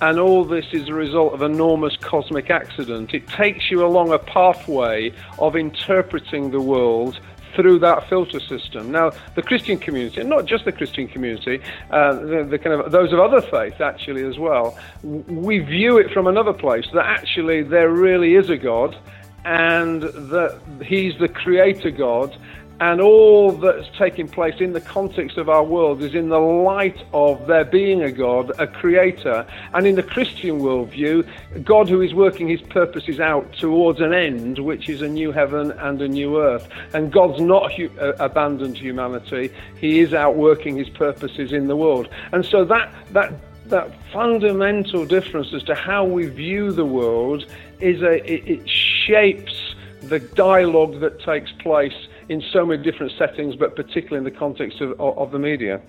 and 0.02 0.18
all 0.18 0.44
this 0.44 0.66
is 0.72 0.88
a 0.88 0.92
result 0.92 1.32
of 1.32 1.42
enormous 1.42 1.96
cosmic 1.96 2.50
accident, 2.50 3.14
it 3.14 3.28
takes 3.28 3.70
you 3.70 3.86
along 3.86 4.12
a 4.12 4.18
pathway 4.18 5.12
of 5.38 5.54
interpreting 5.54 6.50
the 6.50 6.60
world 6.60 7.20
through 7.54 7.78
that 7.78 8.08
filter 8.08 8.40
system. 8.40 8.90
Now, 8.90 9.12
the 9.36 9.42
Christian 9.42 9.78
community, 9.78 10.20
and 10.20 10.28
not 10.28 10.46
just 10.46 10.64
the 10.64 10.72
Christian 10.72 11.06
community, 11.06 11.60
uh, 11.92 12.14
the, 12.14 12.44
the, 12.50 12.58
kind 12.58 12.80
of 12.80 12.90
those 12.90 13.12
of 13.12 13.20
other 13.20 13.40
faiths 13.42 13.80
actually 13.80 14.24
as 14.24 14.38
well, 14.38 14.76
we 15.04 15.60
view 15.60 15.98
it 15.98 16.10
from 16.10 16.26
another 16.26 16.52
place 16.52 16.86
that 16.94 17.06
actually 17.06 17.62
there 17.62 17.90
really 17.90 18.34
is 18.34 18.50
a 18.50 18.56
God, 18.56 18.96
and 19.44 20.02
that 20.02 20.58
He's 20.84 21.16
the 21.20 21.28
Creator 21.28 21.92
God, 21.92 22.36
and 22.80 23.00
all 23.00 23.52
that's 23.52 23.86
taking 23.96 24.26
place 24.26 24.54
in 24.58 24.72
the 24.72 24.80
context 24.80 25.36
of 25.36 25.48
our 25.48 25.62
world 25.62 26.02
is 26.02 26.14
in 26.14 26.28
the 26.30 26.38
light 26.38 27.00
of 27.12 27.46
there 27.46 27.64
being 27.64 28.02
a 28.02 28.10
God, 28.10 28.50
a 28.58 28.66
creator, 28.66 29.46
and 29.74 29.86
in 29.86 29.94
the 29.94 30.02
Christian 30.02 30.60
worldview, 30.60 31.28
God 31.64 31.88
who 31.88 32.00
is 32.00 32.12
working 32.12 32.48
his 32.48 32.60
purposes 32.62 33.20
out 33.20 33.52
towards 33.52 34.00
an 34.00 34.12
end, 34.12 34.58
which 34.58 34.88
is 34.88 35.00
a 35.00 35.08
new 35.08 35.32
heaven 35.32 35.70
and 35.72 36.02
a 36.02 36.08
new 36.08 36.40
earth. 36.40 36.68
And 36.92 37.12
God's 37.12 37.40
not 37.40 37.72
hu- 37.72 37.90
uh, 38.00 38.14
abandoned 38.18 38.76
humanity, 38.76 39.52
he 39.78 40.00
is 40.00 40.12
out 40.12 40.36
working 40.36 40.76
his 40.76 40.88
purposes 40.88 41.52
in 41.52 41.68
the 41.68 41.76
world. 41.76 42.08
And 42.32 42.44
so 42.44 42.64
that, 42.64 42.92
that, 43.12 43.32
that 43.66 43.92
fundamental 44.12 45.06
difference 45.06 45.52
as 45.54 45.62
to 45.64 45.74
how 45.74 46.04
we 46.04 46.26
view 46.26 46.72
the 46.72 46.86
world 46.86 47.46
is 47.80 48.02
a, 48.02 48.14
it, 48.30 48.60
it 48.60 48.68
shapes 48.68 49.74
the 50.02 50.18
dialogue 50.18 51.00
that 51.00 51.20
takes 51.20 51.52
place 51.52 52.08
in 52.28 52.42
so 52.52 52.64
many 52.64 52.82
different 52.82 53.12
settings, 53.18 53.56
but 53.56 53.76
particularly 53.76 54.18
in 54.18 54.24
the 54.24 54.38
context 54.38 54.80
of, 54.80 54.98
of 55.00 55.30
the 55.30 55.38
media. 55.38 55.80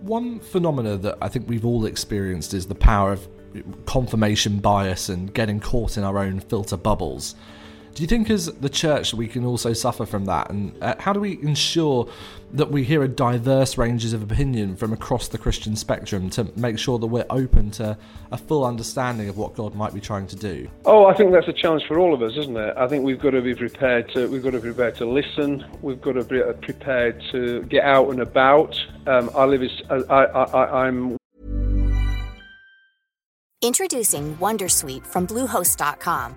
One 0.00 0.40
phenomena 0.40 0.96
that 0.98 1.18
I 1.20 1.28
think 1.28 1.48
we've 1.48 1.64
all 1.64 1.86
experienced 1.86 2.54
is 2.54 2.66
the 2.66 2.74
power 2.74 3.12
of 3.12 3.28
confirmation 3.86 4.58
bias 4.58 5.08
and 5.08 5.32
getting 5.32 5.60
caught 5.60 5.96
in 5.96 6.04
our 6.04 6.18
own 6.18 6.40
filter 6.40 6.76
bubbles. 6.76 7.34
Do 7.98 8.02
you 8.02 8.06
think, 8.06 8.30
as 8.30 8.46
the 8.46 8.68
church, 8.68 9.12
we 9.12 9.26
can 9.26 9.44
also 9.44 9.72
suffer 9.72 10.06
from 10.06 10.26
that? 10.26 10.50
And 10.50 10.72
uh, 10.80 10.94
how 11.00 11.12
do 11.12 11.18
we 11.18 11.32
ensure 11.42 12.08
that 12.52 12.70
we 12.70 12.84
hear 12.84 13.02
a 13.02 13.08
diverse 13.08 13.76
ranges 13.76 14.12
of 14.12 14.22
opinion 14.22 14.76
from 14.76 14.92
across 14.92 15.26
the 15.26 15.36
Christian 15.36 15.74
spectrum 15.74 16.30
to 16.30 16.48
make 16.54 16.78
sure 16.78 17.00
that 17.00 17.08
we're 17.08 17.26
open 17.28 17.72
to 17.72 17.98
a 18.30 18.38
full 18.38 18.64
understanding 18.64 19.28
of 19.28 19.36
what 19.36 19.56
God 19.56 19.74
might 19.74 19.94
be 19.94 20.00
trying 20.00 20.28
to 20.28 20.36
do? 20.36 20.70
Oh, 20.84 21.06
I 21.06 21.14
think 21.14 21.32
that's 21.32 21.48
a 21.48 21.52
challenge 21.52 21.86
for 21.88 21.98
all 21.98 22.14
of 22.14 22.22
us, 22.22 22.36
isn't 22.36 22.56
it? 22.56 22.76
I 22.76 22.86
think 22.86 23.02
we've 23.02 23.18
got 23.18 23.30
to 23.30 23.42
be 23.42 23.56
prepared 23.56 24.08
to 24.12 24.28
we've 24.28 24.44
got 24.44 24.52
to 24.52 24.60
be 24.60 24.68
prepared 24.72 24.94
to 24.98 25.04
listen. 25.04 25.64
We've 25.82 26.00
got 26.00 26.12
to 26.12 26.22
be 26.22 26.40
prepared 26.62 27.20
to 27.32 27.64
get 27.64 27.82
out 27.82 28.10
and 28.10 28.20
about. 28.20 28.78
Um, 29.08 29.28
I 29.34 29.44
live 29.44 29.64
as 29.64 29.82
I, 29.90 30.04
I, 30.04 30.84
I'm. 30.86 31.16
Introducing 33.60 34.36
WonderSuite 34.36 35.04
from 35.04 35.26
Bluehost.com 35.26 36.36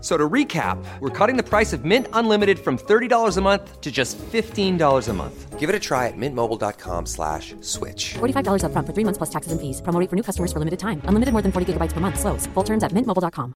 So 0.00 0.16
to 0.16 0.28
recap, 0.28 0.78
we're 1.00 1.10
cutting 1.10 1.36
the 1.36 1.42
price 1.42 1.72
of 1.72 1.84
Mint 1.84 2.06
Unlimited 2.12 2.58
from 2.60 2.78
$30 2.78 3.36
a 3.36 3.40
month 3.40 3.80
to 3.80 3.90
just 3.90 4.16
$15 4.18 5.08
a 5.08 5.12
month. 5.12 5.58
Give 5.58 5.68
it 5.68 5.74
a 5.74 5.80
try 5.80 6.06
at 6.06 6.16
mintmobile.com 6.16 7.06
slash 7.06 7.56
switch. 7.62 8.14
$45 8.14 8.62
up 8.62 8.70
front 8.70 8.86
for 8.86 8.92
three 8.92 9.02
months 9.02 9.18
plus 9.18 9.30
taxes 9.30 9.50
and 9.50 9.60
fees. 9.60 9.82
Promo 9.82 10.08
for 10.08 10.14
new 10.14 10.22
customers 10.22 10.52
for 10.52 10.60
limited 10.60 10.78
time. 10.78 11.02
Unlimited 11.06 11.32
more 11.32 11.42
than 11.42 11.50
40 11.50 11.72
gigabytes 11.72 11.92
per 11.94 11.98
month. 11.98 12.20
Slows. 12.20 12.46
Full 12.54 12.62
terms 12.62 12.84
at 12.84 12.92
mintmobile.com. 12.92 13.54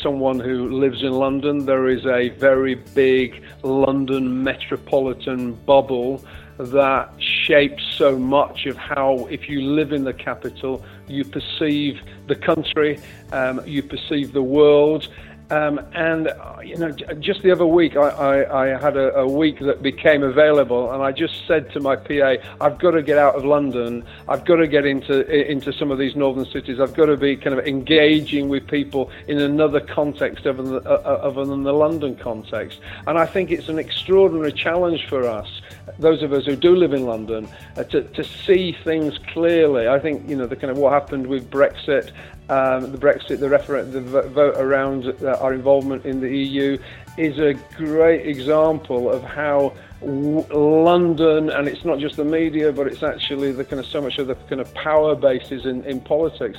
Someone 0.00 0.38
who 0.38 0.70
lives 0.70 1.02
in 1.02 1.12
London, 1.12 1.66
there 1.66 1.88
is 1.88 2.06
a 2.06 2.30
very 2.38 2.76
big 2.76 3.42
London 3.62 4.42
metropolitan 4.44 5.54
bubble 5.66 6.24
that 6.58 7.12
shapes 7.18 7.82
so 7.98 8.16
much 8.16 8.66
of 8.66 8.76
how, 8.76 9.26
if 9.30 9.48
you 9.48 9.62
live 9.62 9.92
in 9.92 10.04
the 10.04 10.12
capital, 10.12 10.84
you 11.08 11.24
perceive 11.24 12.00
the 12.26 12.34
country, 12.34 13.00
um, 13.32 13.60
you 13.66 13.82
perceive 13.82 14.32
the 14.32 14.42
world. 14.42 15.08
Um, 15.50 15.78
and 15.92 16.28
uh, 16.28 16.56
you 16.64 16.76
know, 16.76 16.90
just 16.90 17.42
the 17.42 17.50
other 17.50 17.66
week, 17.66 17.96
I, 17.96 18.08
I, 18.08 18.62
I 18.64 18.80
had 18.80 18.96
a, 18.96 19.14
a, 19.14 19.28
week 19.28 19.60
that 19.60 19.82
became 19.82 20.22
available, 20.22 20.90
and 20.90 21.02
I 21.02 21.12
just 21.12 21.46
said 21.46 21.70
to 21.72 21.80
my 21.80 21.96
PA, 21.96 22.36
"I've 22.62 22.78
got 22.78 22.92
to 22.92 23.02
get 23.02 23.18
out 23.18 23.34
of 23.34 23.44
London. 23.44 24.06
I've 24.26 24.46
got 24.46 24.56
to 24.56 24.66
get 24.66 24.86
into 24.86 25.30
into 25.30 25.70
some 25.74 25.90
of 25.90 25.98
these 25.98 26.16
northern 26.16 26.46
cities. 26.46 26.80
I've 26.80 26.94
got 26.94 27.06
to 27.06 27.18
be 27.18 27.36
kind 27.36 27.58
of 27.58 27.66
engaging 27.66 28.48
with 28.48 28.66
people 28.66 29.10
in 29.28 29.38
another 29.38 29.80
context 29.80 30.46
other 30.46 30.62
than, 30.62 30.86
uh, 30.86 30.90
uh 30.90 31.20
other 31.22 31.44
than 31.44 31.62
the 31.62 31.74
London 31.74 32.16
context." 32.16 32.80
And 33.06 33.18
I 33.18 33.26
think 33.26 33.50
it's 33.50 33.68
an 33.68 33.78
extraordinary 33.78 34.52
challenge 34.52 35.06
for 35.08 35.28
us, 35.28 35.60
those 35.98 36.22
of 36.22 36.32
us 36.32 36.46
who 36.46 36.56
do 36.56 36.74
live 36.74 36.92
in 36.92 37.04
London, 37.06 37.48
uh, 37.76 37.84
to 37.84 38.02
to 38.02 38.24
see 38.24 38.76
things 38.84 39.18
clearly. 39.28 39.88
I 39.88 39.98
think 39.98 40.28
you 40.28 40.36
know 40.36 40.46
the 40.46 40.56
kind 40.56 40.70
of 40.70 40.78
what 40.78 40.92
happened 40.92 41.26
with 41.26 41.50
Brexit 41.50 42.10
um, 42.48 42.92
the 42.92 42.98
Brexit, 42.98 43.40
the 43.40 43.48
referendum, 43.48 44.10
the 44.10 44.22
vote 44.22 44.56
around 44.56 45.06
uh, 45.22 45.38
our 45.40 45.54
involvement 45.54 46.04
in 46.04 46.20
the 46.20 46.28
EU 46.28 46.76
is 47.16 47.38
a 47.38 47.54
great 47.76 48.26
example 48.26 49.10
of 49.10 49.22
how 49.22 49.72
w- 50.00 50.46
London, 50.52 51.48
and 51.48 51.66
it's 51.66 51.86
not 51.86 52.00
just 52.00 52.16
the 52.16 52.24
media, 52.24 52.70
but 52.70 52.86
it's 52.86 53.02
actually 53.02 53.52
the 53.52 53.64
kind 53.64 53.80
of 53.80 53.86
so 53.86 54.02
much 54.02 54.18
of 54.18 54.26
the 54.26 54.34
kind 54.34 54.60
of 54.60 54.72
power 54.74 55.14
bases 55.14 55.64
in, 55.64 55.84
in 55.84 56.00
politics, 56.00 56.58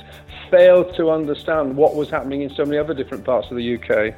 failed 0.50 0.92
to 0.96 1.10
understand 1.10 1.76
what 1.76 1.94
was 1.94 2.10
happening 2.10 2.42
in 2.42 2.50
so 2.50 2.64
many 2.64 2.78
other 2.78 2.94
different 2.94 3.24
parts 3.24 3.48
of 3.50 3.56
the 3.56 3.76
UK. 3.76 4.14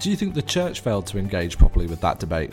Do 0.00 0.10
you 0.10 0.16
think 0.16 0.34
the 0.34 0.42
church 0.42 0.80
failed 0.80 1.06
to 1.08 1.18
engage 1.18 1.58
properly 1.58 1.86
with 1.86 2.00
that 2.00 2.18
debate? 2.18 2.50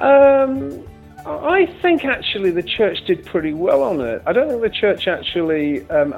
Um, 0.00 0.84
I 1.26 1.66
think 1.82 2.04
actually 2.04 2.50
the 2.50 2.62
church 2.62 3.04
did 3.06 3.26
pretty 3.26 3.52
well 3.52 3.82
on 3.82 4.00
it. 4.00 4.22
I 4.26 4.32
don't 4.32 4.48
think 4.48 4.62
the 4.62 4.70
church 4.70 5.06
actually. 5.06 5.88
Um, 5.90 6.14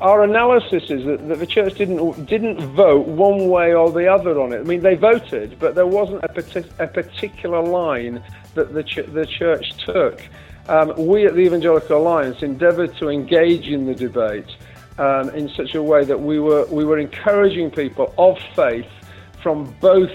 our 0.00 0.24
analysis 0.24 0.90
is 0.90 1.04
that, 1.04 1.28
that, 1.28 1.38
the 1.38 1.46
church 1.46 1.74
didn't 1.74 2.26
didn't 2.26 2.60
vote 2.74 3.06
one 3.06 3.48
way 3.48 3.74
or 3.74 3.92
the 3.92 4.12
other 4.12 4.40
on 4.40 4.52
it. 4.52 4.60
I 4.60 4.62
mean, 4.64 4.82
they 4.82 4.96
voted, 4.96 5.58
but 5.60 5.76
there 5.76 5.86
wasn't 5.86 6.24
a, 6.24 6.64
a 6.82 6.88
particular 6.88 7.62
line 7.62 8.22
that 8.54 8.74
the 8.74 8.82
ch- 8.82 9.06
the 9.06 9.26
church 9.26 9.76
took. 9.84 10.20
Um, 10.68 10.92
we 11.06 11.24
at 11.24 11.34
the 11.34 11.40
Evangelical 11.40 11.98
Alliance 11.98 12.42
endeavoured 12.42 12.96
to 12.98 13.08
engage 13.08 13.68
in 13.68 13.86
the 13.86 13.94
debate 13.94 14.50
um, 14.98 15.30
in 15.30 15.48
such 15.50 15.74
a 15.74 15.82
way 15.82 16.04
that 16.04 16.20
we 16.20 16.40
were 16.40 16.66
we 16.66 16.84
were 16.84 16.98
encouraging 16.98 17.70
people 17.70 18.12
of 18.18 18.38
faith 18.56 18.90
from 19.40 19.72
both 19.80 20.10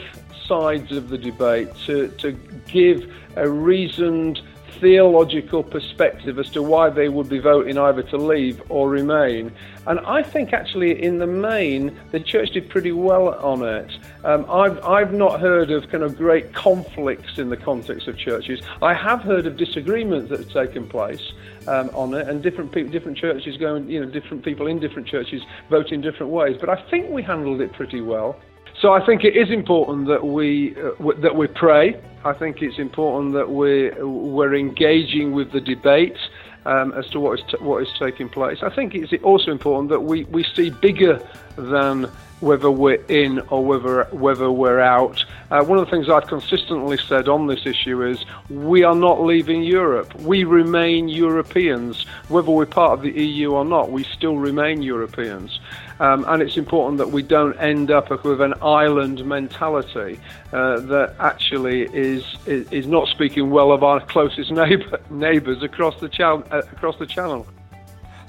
sides 0.47 0.91
of 0.91 1.09
the 1.09 1.17
debate 1.17 1.69
to, 1.85 2.07
to 2.19 2.31
give 2.67 3.13
a 3.35 3.49
reasoned 3.49 4.41
theological 4.79 5.63
perspective 5.63 6.37
as 6.37 6.49
to 6.49 6.61
why 6.61 6.89
they 6.89 7.07
would 7.07 7.29
be 7.29 7.39
voting 7.39 7.77
either 7.77 8.03
to 8.03 8.17
leave 8.17 8.61
or 8.69 8.89
remain. 8.89 9.49
And 9.87 9.99
I 10.01 10.23
think 10.23 10.51
actually, 10.51 11.01
in 11.01 11.19
the 11.19 11.27
main, 11.27 11.97
the 12.11 12.19
church 12.19 12.51
did 12.51 12.69
pretty 12.69 12.91
well 12.91 13.29
on 13.35 13.63
it. 13.63 13.91
Um, 14.25 14.45
I've, 14.49 14.83
I've 14.83 15.13
not 15.13 15.39
heard 15.39 15.71
of 15.71 15.89
kind 15.89 16.03
of 16.03 16.17
great 16.17 16.53
conflicts 16.53 17.37
in 17.37 17.49
the 17.49 17.55
context 17.55 18.07
of 18.09 18.17
churches. 18.17 18.61
I 18.81 18.93
have 18.93 19.21
heard 19.21 19.45
of 19.45 19.55
disagreements 19.55 20.29
that 20.31 20.39
have 20.39 20.51
taken 20.51 20.87
place 20.87 21.31
um, 21.67 21.89
on 21.93 22.13
it, 22.13 22.27
and 22.27 22.43
different 22.43 22.71
people, 22.71 22.91
different 22.91 23.17
churches 23.17 23.55
going, 23.57 23.89
you 23.89 24.03
know, 24.03 24.09
different 24.09 24.43
people 24.43 24.67
in 24.67 24.79
different 24.79 25.07
churches 25.07 25.41
vote 25.69 25.91
in 25.91 26.01
different 26.01 26.31
ways. 26.31 26.57
But 26.59 26.69
I 26.69 26.89
think 26.89 27.09
we 27.09 27.21
handled 27.23 27.61
it 27.61 27.71
pretty 27.71 28.01
well. 28.01 28.37
So 28.79 28.91
I 28.91 29.05
think 29.05 29.23
it 29.23 29.35
is 29.35 29.49
important 29.49 30.07
that 30.07 30.25
we 30.25 30.75
uh, 30.75 30.91
w- 30.97 31.21
that 31.21 31.35
we 31.35 31.47
pray. 31.47 31.99
I 32.25 32.33
think 32.33 32.61
it's 32.61 32.79
important 32.79 33.33
that 33.33 33.49
we 33.49 33.91
we're 34.01 34.55
engaging 34.55 35.33
with 35.33 35.51
the 35.51 35.61
debate 35.61 36.17
um, 36.65 36.93
as 36.93 37.07
to 37.09 37.19
what 37.19 37.39
is 37.39 37.45
t- 37.49 37.57
what 37.59 37.83
is 37.83 37.89
taking 37.99 38.29
place. 38.29 38.59
I 38.63 38.69
think 38.69 38.95
it's 38.95 39.13
also 39.23 39.51
important 39.51 39.89
that 39.89 40.01
we, 40.01 40.23
we 40.25 40.43
see 40.43 40.69
bigger 40.69 41.21
than 41.55 42.09
whether 42.39 42.69
we're 42.69 43.03
in 43.07 43.39
or 43.49 43.63
whether 43.63 44.03
whether 44.11 44.51
we're 44.51 44.79
out. 44.79 45.23
Uh, 45.49 45.63
one 45.63 45.77
of 45.77 45.85
the 45.85 45.91
things 45.91 46.09
I've 46.09 46.27
consistently 46.27 46.97
said 46.97 47.27
on 47.29 47.47
this 47.47 47.65
issue 47.65 48.03
is 48.03 48.25
we 48.49 48.83
are 48.83 48.95
not 48.95 49.21
leaving 49.21 49.63
Europe. 49.63 50.13
We 50.15 50.43
remain 50.43 51.07
Europeans, 51.07 52.05
whether 52.27 52.51
we're 52.51 52.65
part 52.65 52.93
of 52.93 53.01
the 53.01 53.11
EU 53.11 53.53
or 53.53 53.63
not. 53.63 53.91
We 53.91 54.03
still 54.03 54.37
remain 54.37 54.81
Europeans. 54.81 55.59
Um, 55.99 56.25
and 56.27 56.41
it's 56.41 56.57
important 56.57 56.97
that 56.97 57.11
we 57.11 57.21
don't 57.21 57.55
end 57.57 57.91
up 57.91 58.09
with 58.23 58.41
an 58.41 58.53
island 58.61 59.23
mentality 59.25 60.19
uh, 60.51 60.79
that 60.81 61.15
actually 61.19 61.83
is, 61.93 62.23
is, 62.45 62.71
is 62.71 62.87
not 62.87 63.07
speaking 63.07 63.49
well 63.49 63.71
of 63.71 63.83
our 63.83 63.99
closest 64.07 64.51
neighbor, 64.51 64.99
neighbours 65.09 65.63
across 65.63 65.99
the 65.99 66.09
channel. 66.09 66.43
Uh, 66.51 66.61
across 66.71 66.97
the 66.97 67.05
channel. 67.05 67.47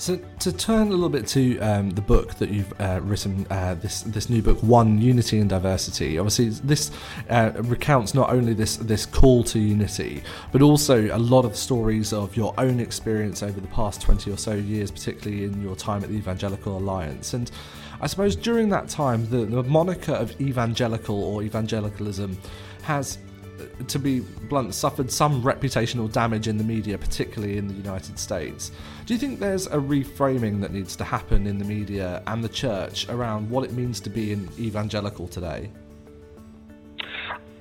So 0.05 0.21
to 0.41 0.53
turn 0.53 0.89
a 0.89 0.91
little 0.91 1.09
bit 1.09 1.27
to 1.29 1.59
um, 1.61 1.89
the 1.89 2.03
book 2.03 2.35
that 2.35 2.51
you've 2.51 2.79
uh, 2.79 3.01
written, 3.03 3.47
uh, 3.49 3.73
this 3.77 4.03
this 4.03 4.29
new 4.29 4.43
book, 4.43 4.63
One 4.63 5.01
Unity 5.01 5.39
and 5.39 5.49
Diversity. 5.49 6.19
Obviously, 6.19 6.51
this 6.51 6.91
uh, 7.31 7.53
recounts 7.55 8.13
not 8.13 8.29
only 8.29 8.53
this 8.53 8.77
this 8.77 9.07
call 9.07 9.43
to 9.45 9.59
unity, 9.59 10.23
but 10.53 10.61
also 10.61 11.07
a 11.07 11.17
lot 11.17 11.47
of 11.47 11.57
stories 11.57 12.13
of 12.13 12.37
your 12.37 12.53
own 12.59 12.81
experience 12.81 13.43
over 13.43 13.59
the 13.59 13.69
past 13.69 14.03
twenty 14.03 14.31
or 14.31 14.37
so 14.37 14.53
years, 14.53 14.91
particularly 14.91 15.45
in 15.45 15.63
your 15.63 15.75
time 15.75 16.05
at 16.05 16.11
the 16.11 16.17
Evangelical 16.17 16.77
Alliance. 16.77 17.33
And 17.33 17.51
I 18.03 18.07
suppose 18.07 18.37
during 18.37 18.69
that 18.69 18.91
time, 18.91 19.27
the, 19.31 19.47
the 19.47 19.63
moniker 19.63 20.13
of 20.13 20.39
evangelical 20.39 21.25
or 21.25 21.43
evangelicalism 21.43 22.37
has 22.83 23.17
Uh, 23.59 23.85
to 23.85 23.99
be 23.99 24.21
blunt, 24.49 24.75
suffered 24.75 25.11
some 25.11 25.43
reputational 25.43 26.11
damage 26.11 26.49
in 26.49 26.59
the 26.59 26.65
media, 26.65 26.99
particularly 26.99 27.57
in 27.57 27.69
the 27.69 27.75
United 27.75 28.19
States. 28.19 28.73
Do 29.07 29.15
you 29.15 29.21
think 29.21 29.39
there's 29.39 29.67
a 29.67 29.77
reframing 29.77 30.61
that 30.61 30.73
needs 30.73 30.97
to 30.97 31.05
happen 31.05 31.47
in 31.47 31.59
the 31.59 31.65
media 31.65 32.23
and 32.27 32.43
the 32.43 32.49
church 32.49 33.09
around 33.09 33.49
what 33.49 33.65
it 33.65 33.73
means 33.73 34.01
to 34.01 34.11
be 34.11 34.33
an 34.33 34.49
evangelical 34.59 35.29
today? 35.29 35.71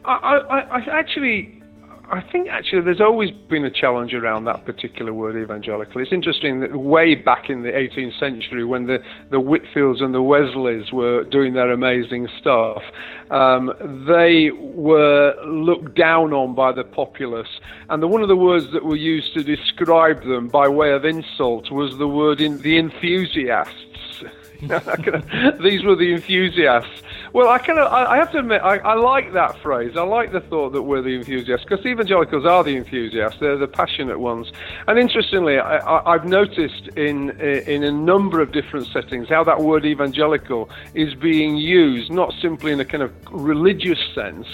I, 0.06 0.12
I, 0.14 0.60
I 0.60 1.00
actually 1.00 1.63
I 2.12 2.22
think 2.22 2.50
actually 2.50 2.82
there's 2.82 3.02
always 3.02 3.32
been 3.32 3.64
a 3.64 3.72
challenge 3.72 4.14
around 4.14 4.46
that 4.46 4.66
particular 4.66 5.14
word 5.14 5.42
evangelical. 5.42 6.02
It's 6.02 6.12
interesting 6.12 6.60
that 6.60 6.76
way 6.76 7.16
back 7.16 7.50
in 7.50 7.64
the 7.64 7.70
18th 7.70 8.20
century 8.20 8.66
when 8.66 8.88
the, 8.88 9.00
the 9.32 9.40
Whitefields 9.40 10.04
and 10.04 10.14
the 10.14 10.22
Wesleys 10.22 10.92
were 10.92 11.24
doing 11.24 11.54
their 11.54 11.72
amazing 11.72 12.28
stuff, 12.40 12.84
um, 13.32 13.72
they 14.08 14.52
were 14.52 15.34
looked 15.46 15.96
down 15.96 16.34
on 16.34 16.54
by 16.54 16.74
the 16.74 16.84
populace. 16.84 17.60
And 17.90 18.04
the, 18.04 18.08
one 18.08 18.22
of 18.22 18.28
the 18.28 18.36
words 18.36 18.72
that 18.74 18.84
were 18.84 18.98
used 18.98 19.34
to 19.36 19.44
describe 19.44 20.24
them 20.24 20.50
by 20.50 20.68
way 20.68 20.92
of 20.92 21.06
insult 21.06 21.72
was 21.72 21.98
the 21.98 22.08
word 22.08 22.42
in, 22.42 22.60
the 22.60 22.78
enthusiasts. 22.78 23.74
These 24.64 25.84
were 25.84 25.96
the 25.96 26.14
enthusiasts. 26.14 27.02
Well, 27.34 27.50
I 27.50 27.58
kind 27.58 27.80
of, 27.80 27.92
I, 27.92 28.16
have 28.18 28.32
to 28.34 28.38
admit, 28.38 28.62
I, 28.62 28.78
I, 28.78 28.94
like 28.94 29.34
that 29.34 29.60
phrase. 29.64 29.98
I 29.98 30.04
like 30.04 30.32
the 30.32 30.40
thought 30.40 30.70
that 30.74 30.84
we're 30.84 31.02
the 31.02 31.16
enthusiasts 31.16 31.66
because 31.68 31.84
evangelicals 31.84 32.46
are 32.46 32.64
the 32.64 32.78
enthusiasts. 32.78 33.40
They're 33.40 33.58
the 33.58 33.68
passionate 33.68 34.20
ones. 34.20 34.52
And 34.88 35.00
interestingly, 35.00 35.58
I, 35.58 36.12
have 36.12 36.26
noticed 36.26 36.90
in 36.90 37.32
in 37.42 37.84
a 37.84 37.92
number 37.92 38.40
of 38.40 38.52
different 38.52 38.86
settings 38.86 39.30
how 39.30 39.44
that 39.46 39.62
word 39.62 39.84
evangelical 39.84 40.70
is 40.94 41.16
being 41.16 41.58
used, 41.58 42.12
not 42.12 42.36
simply 42.40 42.72
in 42.72 42.80
a 42.80 42.86
kind 42.86 43.02
of 43.02 43.12
religious 43.32 44.00
sense, 44.14 44.46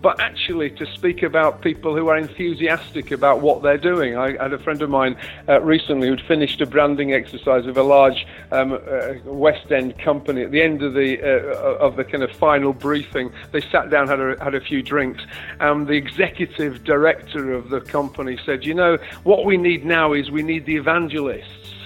but 0.00 0.20
actually 0.20 0.70
to 0.70 0.86
speak 0.94 1.22
about 1.22 1.60
people 1.60 1.96
who 1.96 2.08
are 2.08 2.16
enthusiastic 2.16 3.10
about 3.10 3.40
what 3.40 3.62
they're 3.62 3.78
doing. 3.78 4.16
I 4.16 4.40
had 4.40 4.52
a 4.52 4.58
friend 4.58 4.80
of 4.82 4.90
mine 4.90 5.16
uh, 5.48 5.60
recently 5.60 6.08
who'd 6.08 6.20
finished 6.22 6.60
a 6.60 6.66
branding 6.66 7.12
exercise 7.12 7.66
of 7.66 7.76
a 7.76 7.82
large 7.82 8.26
um, 8.52 8.72
uh, 8.72 9.14
West 9.24 9.70
End 9.72 9.98
company. 9.98 10.42
At 10.42 10.50
the 10.50 10.62
end 10.62 10.82
of 10.82 10.94
the 10.94 11.20
uh, 11.20 11.84
of 11.84 11.96
the 11.96 12.04
kind 12.04 12.22
of 12.22 12.30
final 12.32 12.72
briefing, 12.72 13.32
they 13.52 13.60
sat 13.60 13.90
down, 13.90 14.08
had 14.08 14.20
a, 14.20 14.42
had 14.42 14.54
a 14.54 14.60
few 14.60 14.82
drinks, 14.82 15.22
and 15.60 15.86
the 15.86 15.94
executive 15.94 16.84
director 16.84 17.52
of 17.52 17.70
the 17.70 17.80
company 17.80 18.38
said, 18.44 18.64
"You 18.64 18.74
know, 18.74 18.98
what 19.24 19.44
we 19.44 19.56
need 19.56 19.84
now 19.84 20.12
is 20.12 20.30
we 20.30 20.42
need 20.42 20.66
the 20.66 20.76
evangelists." 20.76 21.77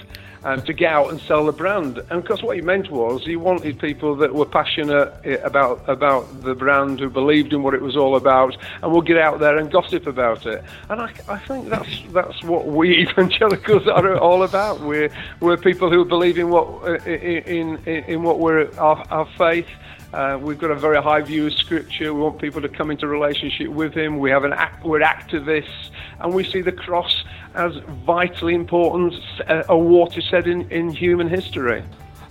Um, 0.44 0.62
to 0.62 0.72
get 0.72 0.92
out 0.92 1.10
and 1.10 1.20
sell 1.20 1.46
the 1.46 1.52
brand. 1.52 1.98
And 1.98 2.12
of 2.12 2.24
course, 2.24 2.42
what 2.42 2.56
he 2.56 2.62
meant 2.62 2.90
was 2.90 3.24
he 3.24 3.36
wanted 3.36 3.78
people 3.78 4.16
that 4.16 4.34
were 4.34 4.46
passionate 4.46 5.14
about 5.44 5.88
about 5.88 6.42
the 6.42 6.54
brand, 6.54 7.00
who 7.00 7.08
believed 7.08 7.52
in 7.52 7.62
what 7.62 7.74
it 7.74 7.82
was 7.82 7.96
all 7.96 8.16
about, 8.16 8.56
and 8.82 8.92
would 8.92 9.06
get 9.06 9.18
out 9.18 9.40
there 9.40 9.56
and 9.58 9.70
gossip 9.70 10.06
about 10.06 10.46
it. 10.46 10.62
And 10.88 11.00
I, 11.00 11.12
I 11.28 11.38
think 11.38 11.68
that's 11.68 12.02
that's 12.12 12.42
what 12.42 12.66
we 12.66 12.98
evangelicals 13.08 13.86
are 13.88 14.16
all 14.18 14.42
about. 14.42 14.80
We're 14.80 15.10
we're 15.40 15.56
people 15.56 15.90
who 15.90 16.04
believe 16.04 16.38
in 16.38 16.50
what 16.50 17.06
in 17.06 17.78
in, 17.86 18.04
in 18.04 18.22
what 18.22 18.38
we're 18.38 18.70
our, 18.78 19.04
our 19.10 19.28
faith. 19.38 19.68
Uh, 20.12 20.38
we've 20.38 20.58
got 20.58 20.70
a 20.70 20.74
very 20.74 21.02
high 21.02 21.22
view 21.22 21.46
of 21.46 21.54
Scripture. 21.54 22.12
We 22.12 22.20
want 22.20 22.38
people 22.38 22.60
to 22.60 22.68
come 22.68 22.90
into 22.90 23.06
relationship 23.06 23.68
with 23.68 23.94
Him. 23.94 24.18
We 24.18 24.30
have 24.30 24.44
an 24.44 24.52
act, 24.52 24.84
we're 24.84 25.00
activists, 25.00 25.90
and 26.20 26.34
we 26.34 26.44
see 26.44 26.60
the 26.60 26.72
cross 26.72 27.24
as 27.54 27.76
vitally 28.06 28.54
important 28.54 29.14
a 29.48 29.76
watershed 29.76 30.46
in, 30.46 30.70
in 30.70 30.90
human 30.90 31.28
history. 31.28 31.82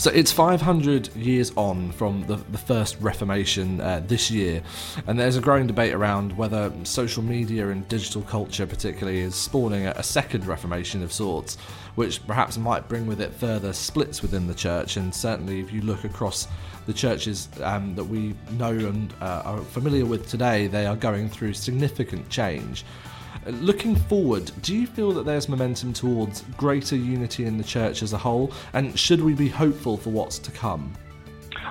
So 0.02 0.10
it's 0.10 0.32
500 0.32 1.16
years 1.16 1.52
on 1.56 1.92
from 1.92 2.26
the, 2.26 2.38
the 2.38 2.58
first 2.58 3.00
Reformation 3.00 3.80
uh, 3.80 4.02
this 4.04 4.32
year, 4.32 4.64
and 5.06 5.20
there's 5.20 5.38
a 5.38 5.42
growing 5.42 5.68
debate 5.68 5.94
around 5.94 6.36
whether 6.36 6.74
social 6.86 7.22
media 7.22 7.70
and 7.70 7.88
digital 7.88 8.24
culture, 8.24 8.66
particularly, 8.66 9.20
is 9.20 9.36
spawning 9.36 9.86
a, 9.86 9.92
a 9.92 10.02
second 10.02 10.48
Reformation 10.48 11.04
of 11.04 11.14
sorts, 11.14 11.58
which 11.94 12.26
perhaps 12.26 12.58
might 12.58 12.90
bring 12.90 13.06
with 13.06 13.22
it 13.22 13.32
further 13.32 13.74
splits 13.74 14.24
within 14.24 14.48
the 14.48 14.56
church. 14.56 14.98
And 14.98 15.14
certainly, 15.14 15.60
if 15.60 15.72
you 15.72 15.82
look 15.82 16.04
across 16.04 16.48
the 16.88 16.94
churches 16.94 17.48
um, 17.62 17.94
that 17.94 18.06
we 18.06 18.34
know 18.54 18.72
and 18.72 19.14
uh, 19.22 19.44
are 19.46 19.60
familiar 19.60 20.08
with 20.08 20.28
today, 20.28 20.66
they 20.66 20.88
are 20.88 20.96
going 20.96 21.30
through 21.30 21.54
significant 21.54 22.28
change. 22.28 22.86
Looking 23.46 23.96
forward, 23.96 24.52
do 24.62 24.76
you 24.76 24.86
feel 24.86 25.12
that 25.14 25.26
there's 25.26 25.50
momentum 25.50 25.94
towards 25.94 26.44
greater 26.58 26.96
unity 26.96 27.46
in 27.46 27.58
the 27.58 27.64
church 27.64 28.04
as 28.04 28.14
a 28.14 28.18
whole? 28.18 28.52
And 28.74 28.98
should 28.98 29.22
we 29.22 29.34
be 29.34 29.50
hopeful 29.50 29.98
for 29.98 30.12
what's 30.12 30.38
to 30.40 30.52
come? 30.52 30.94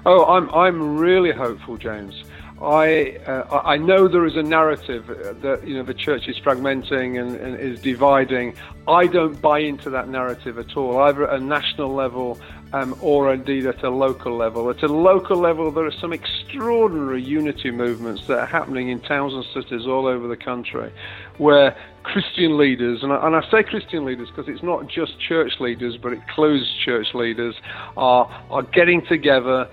Oh, 0.05 0.25
I'm, 0.25 0.51
I'm 0.51 0.99
really 0.99 1.31
hopeful, 1.31 1.77
James. 1.77 2.25
I 2.63 3.17
uh, 3.27 3.63
I 3.65 3.79
know 3.79 4.07
there 4.07 4.27
is 4.27 4.37
a 4.37 4.43
narrative 4.43 5.07
that 5.41 5.67
you 5.67 5.75
know 5.75 5.83
the 5.83 5.95
church 5.95 6.29
is 6.29 6.39
fragmenting 6.39 7.19
and, 7.19 7.35
and, 7.37 7.59
is 7.59 7.81
dividing. 7.81 8.55
I 8.87 9.07
don't 9.07 9.41
buy 9.41 9.61
into 9.61 9.89
that 9.91 10.11
narrative 10.11 10.59
at 10.59 10.77
all, 10.77 10.99
either 10.99 11.27
at 11.27 11.41
a 11.41 11.43
national 11.43 11.95
level 11.95 12.39
um, 12.73 12.97
or 13.01 13.33
indeed 13.35 13.67
at 13.67 13.83
a 13.83 13.91
local 13.91 14.37
level. 14.37 14.71
At 14.71 14.83
a 14.83 14.87
local 14.89 15.39
level, 15.39 15.71
there 15.71 15.87
are 15.87 15.93
some 16.01 16.13
extraordinary 16.13 17.23
unity 17.23 17.71
movements 17.71 18.23
that 18.29 18.39
are 18.39 18.47
happening 18.47 18.89
in 18.89 19.01
towns 19.01 19.33
and 19.35 19.45
cities 19.53 19.87
all 19.87 20.07
over 20.07 20.29
the 20.29 20.37
country, 20.37 20.93
where 21.39 21.77
Christian 22.03 22.57
leaders, 22.57 23.03
and 23.03 23.13
I, 23.13 23.27
and 23.27 23.37
I 23.37 23.43
say 23.51 23.63
Christian 23.63 24.05
leaders 24.05 24.29
because 24.29 24.49
it's 24.49 24.63
not 24.63 24.89
just 24.89 25.19
church 25.21 25.55
leaders, 25.61 25.97
but 25.97 26.13
it 26.13 26.21
includes 26.21 26.71
church 26.85 27.09
leaders, 27.15 27.55
are 27.97 28.27
are 28.51 28.63
getting 28.63 29.05
together 29.07 29.69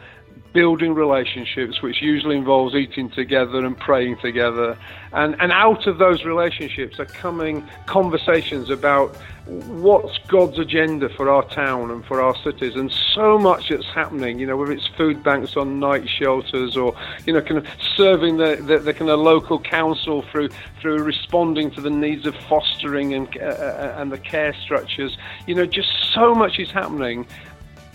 building 0.53 0.93
relationships, 0.93 1.81
which 1.81 2.01
usually 2.01 2.37
involves 2.37 2.75
eating 2.75 3.09
together 3.09 3.65
and 3.65 3.77
praying 3.77 4.17
together. 4.17 4.77
And, 5.13 5.35
and 5.39 5.51
out 5.51 5.87
of 5.87 5.97
those 5.97 6.25
relationships 6.25 6.99
are 6.99 7.05
coming 7.05 7.67
conversations 7.85 8.69
about 8.69 9.15
what's 9.47 10.17
God's 10.27 10.59
agenda 10.59 11.07
for 11.09 11.29
our 11.29 11.43
town 11.49 11.89
and 11.89 12.05
for 12.05 12.21
our 12.21 12.35
cities. 12.43 12.75
And 12.75 12.91
so 12.91 13.37
much 13.37 13.69
that's 13.69 13.85
happening, 13.85 14.39
you 14.39 14.45
know, 14.45 14.57
whether 14.57 14.73
it's 14.73 14.87
food 14.97 15.23
banks 15.23 15.55
on 15.55 15.79
night 15.79 16.07
shelters 16.09 16.75
or, 16.75 16.95
you 17.25 17.33
know, 17.33 17.41
kind 17.41 17.57
of 17.57 17.67
serving 17.95 18.37
the, 18.37 18.57
the, 18.57 18.79
the 18.79 18.93
kind 18.93 19.09
of 19.09 19.19
local 19.19 19.59
council 19.59 20.21
through, 20.23 20.49
through 20.81 21.01
responding 21.03 21.71
to 21.71 21.81
the 21.81 21.89
needs 21.89 22.25
of 22.25 22.35
fostering 22.49 23.13
and, 23.13 23.37
uh, 23.37 23.45
uh 23.45 23.95
and 23.97 24.11
the 24.11 24.17
care 24.17 24.53
structures. 24.53 25.17
You 25.45 25.55
know, 25.55 25.65
just 25.65 25.89
so 26.13 26.35
much 26.35 26.59
is 26.59 26.71
happening 26.71 27.25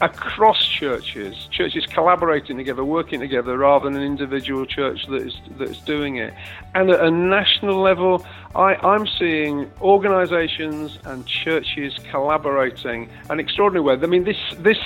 across 0.02 0.66
churches, 0.66 1.46
churches 1.52 1.86
collaborating 1.86 2.56
together, 2.56 2.84
working 2.84 3.20
together, 3.20 3.56
rather 3.56 3.88
than 3.88 3.96
an 3.96 4.02
individual 4.02 4.66
church 4.66 5.06
that 5.06 5.22
is 5.22 5.34
that's 5.58 5.78
doing 5.82 6.16
it. 6.16 6.34
And 6.74 6.90
at 6.90 7.00
a 7.00 7.10
national 7.10 7.80
level, 7.80 8.26
I, 8.56 8.74
I'm 8.74 9.06
seeing 9.06 9.70
organisations 9.80 10.98
and 11.04 11.24
churches 11.24 11.94
collaborating 12.10 13.10
an 13.30 13.38
extraordinary 13.38 13.84
way. 13.84 14.02
I 14.02 14.06
mean, 14.06 14.24
this 14.24 14.36
this 14.58 14.78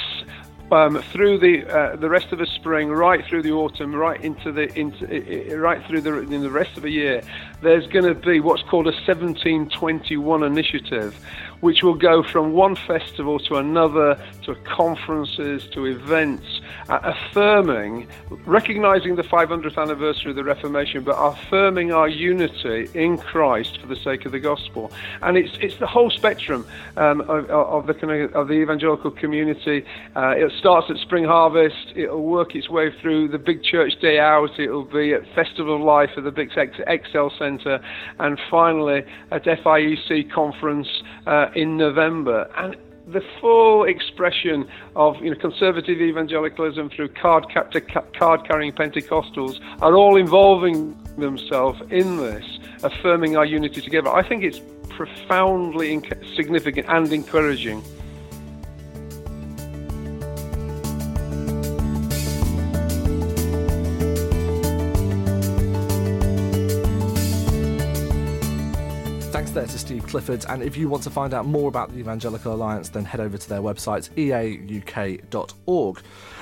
um, 0.71 1.01
through 1.13 1.39
the 1.39 1.67
uh, 1.67 1.97
the 1.97 2.09
rest 2.09 2.33
of 2.33 2.39
the 2.39 2.47
spring, 2.47 2.91
right 2.91 3.25
through 3.25 3.43
the 3.43 3.53
autumn, 3.53 3.95
right 3.95 4.23
into 4.23 4.53
the 4.53 4.73
into 4.79 5.57
right 5.57 5.85
through 5.87 6.01
the 6.01 6.19
in 6.19 6.43
the 6.43 6.51
rest 6.51 6.77
of 6.77 6.83
the 6.83 6.91
year, 6.91 7.23
there's 7.63 7.87
going 7.87 8.05
to 8.05 8.15
be 8.15 8.41
what's 8.41 8.63
called 8.65 8.87
a 8.87 8.93
1721 9.07 10.43
initiative, 10.43 11.19
which 11.61 11.83
will 11.83 11.95
go 11.95 12.23
from 12.23 12.53
one 12.53 12.77
festival 12.77 13.39
to 13.39 13.57
another, 13.57 14.21
to 14.43 14.55
conferences, 14.65 15.67
to 15.73 15.87
events, 15.87 16.61
uh, 16.89 16.99
affirming, 17.03 18.07
recognizing 18.45 19.17
the 19.17 19.23
500th 19.23 19.77
anniversary 19.77 20.31
of 20.31 20.37
the 20.37 20.45
Reformation, 20.45 21.03
but 21.03 21.17
affirming 21.17 21.93
our 21.93 22.09
unity 22.09 22.89
in 22.95 23.19
Christ 23.19 23.81
for 23.81 23.87
the 23.87 23.97
sake 23.97 24.27
of 24.27 24.33
the 24.33 24.41
gospel. 24.41 24.93
And 25.23 25.37
it's 25.37 25.57
it's 25.61 25.77
the 25.79 25.87
whole 25.87 26.11
spectrum 26.11 26.67
um, 26.97 27.21
of, 27.23 27.51
of, 27.51 27.87
the 27.87 28.31
of 28.35 28.49
the 28.49 28.55
evangelical 28.55 29.11
community. 29.11 29.85
Uh, 30.15 30.35
it 30.37 30.53
starts 30.59 30.91
at 30.91 30.97
Spring 30.99 31.25
Harvest. 31.25 31.93
It'll 31.95 32.23
work 32.23 32.55
its 32.55 32.69
way 32.69 32.93
through 33.01 33.29
the 33.29 33.39
Big 33.39 33.63
Church 33.63 33.95
Day 34.01 34.19
Out. 34.19 34.59
It'll 34.59 34.85
be 34.85 35.13
at 35.13 35.23
Festival 35.35 35.77
of 35.77 35.81
Life 35.83 36.11
at 36.17 36.25
the 36.25 36.31
Big 36.31 36.51
Excel 36.87 37.33
Centre, 37.39 37.81
and 38.19 38.39
finally 38.51 39.03
at 39.31 39.45
FIEC 39.45 40.31
conference. 40.33 40.89
Uh, 41.27 41.46
Uh, 41.47 41.51
in 41.55 41.77
November. 41.77 42.51
And 42.57 42.77
the 43.07 43.23
full 43.41 43.85
expression 43.85 44.69
of 44.97 45.17
you 45.23 45.31
know, 45.31 45.37
conservative 45.37 46.01
evangelicalism 46.01 46.91
through 46.91 47.09
card, 47.11 47.47
card 47.51 48.49
carrying 48.49 48.73
Pentecostals 48.73 49.61
are 49.81 49.95
all 49.95 50.17
involving 50.17 50.97
themselves 51.17 51.81
in 51.91 52.17
this, 52.17 52.45
affirming 52.83 53.37
our 53.37 53.45
unity 53.45 53.81
together. 53.81 54.09
I 54.11 54.27
think 54.27 54.43
it's 54.43 54.61
profoundly 54.91 56.03
significant 56.35 56.89
and 56.89 57.13
encouraging. 57.13 57.83
There 69.57 69.67
to 69.67 69.79
Steve 69.79 70.07
Clifford. 70.07 70.45
And 70.51 70.63
if 70.63 70.77
you 70.77 70.87
want 70.87 71.03
to 71.05 71.11
find 71.11 71.33
out 71.33 71.47
more 71.47 71.69
about 71.69 71.91
the 71.91 71.99
Evangelical 71.99 72.53
Alliance, 72.53 72.91
then 72.91 73.07
head 73.07 73.21
over 73.21 73.39
to 73.39 73.49
their 73.49 73.63
website, 73.63 74.11
eauk.org. 74.11 76.01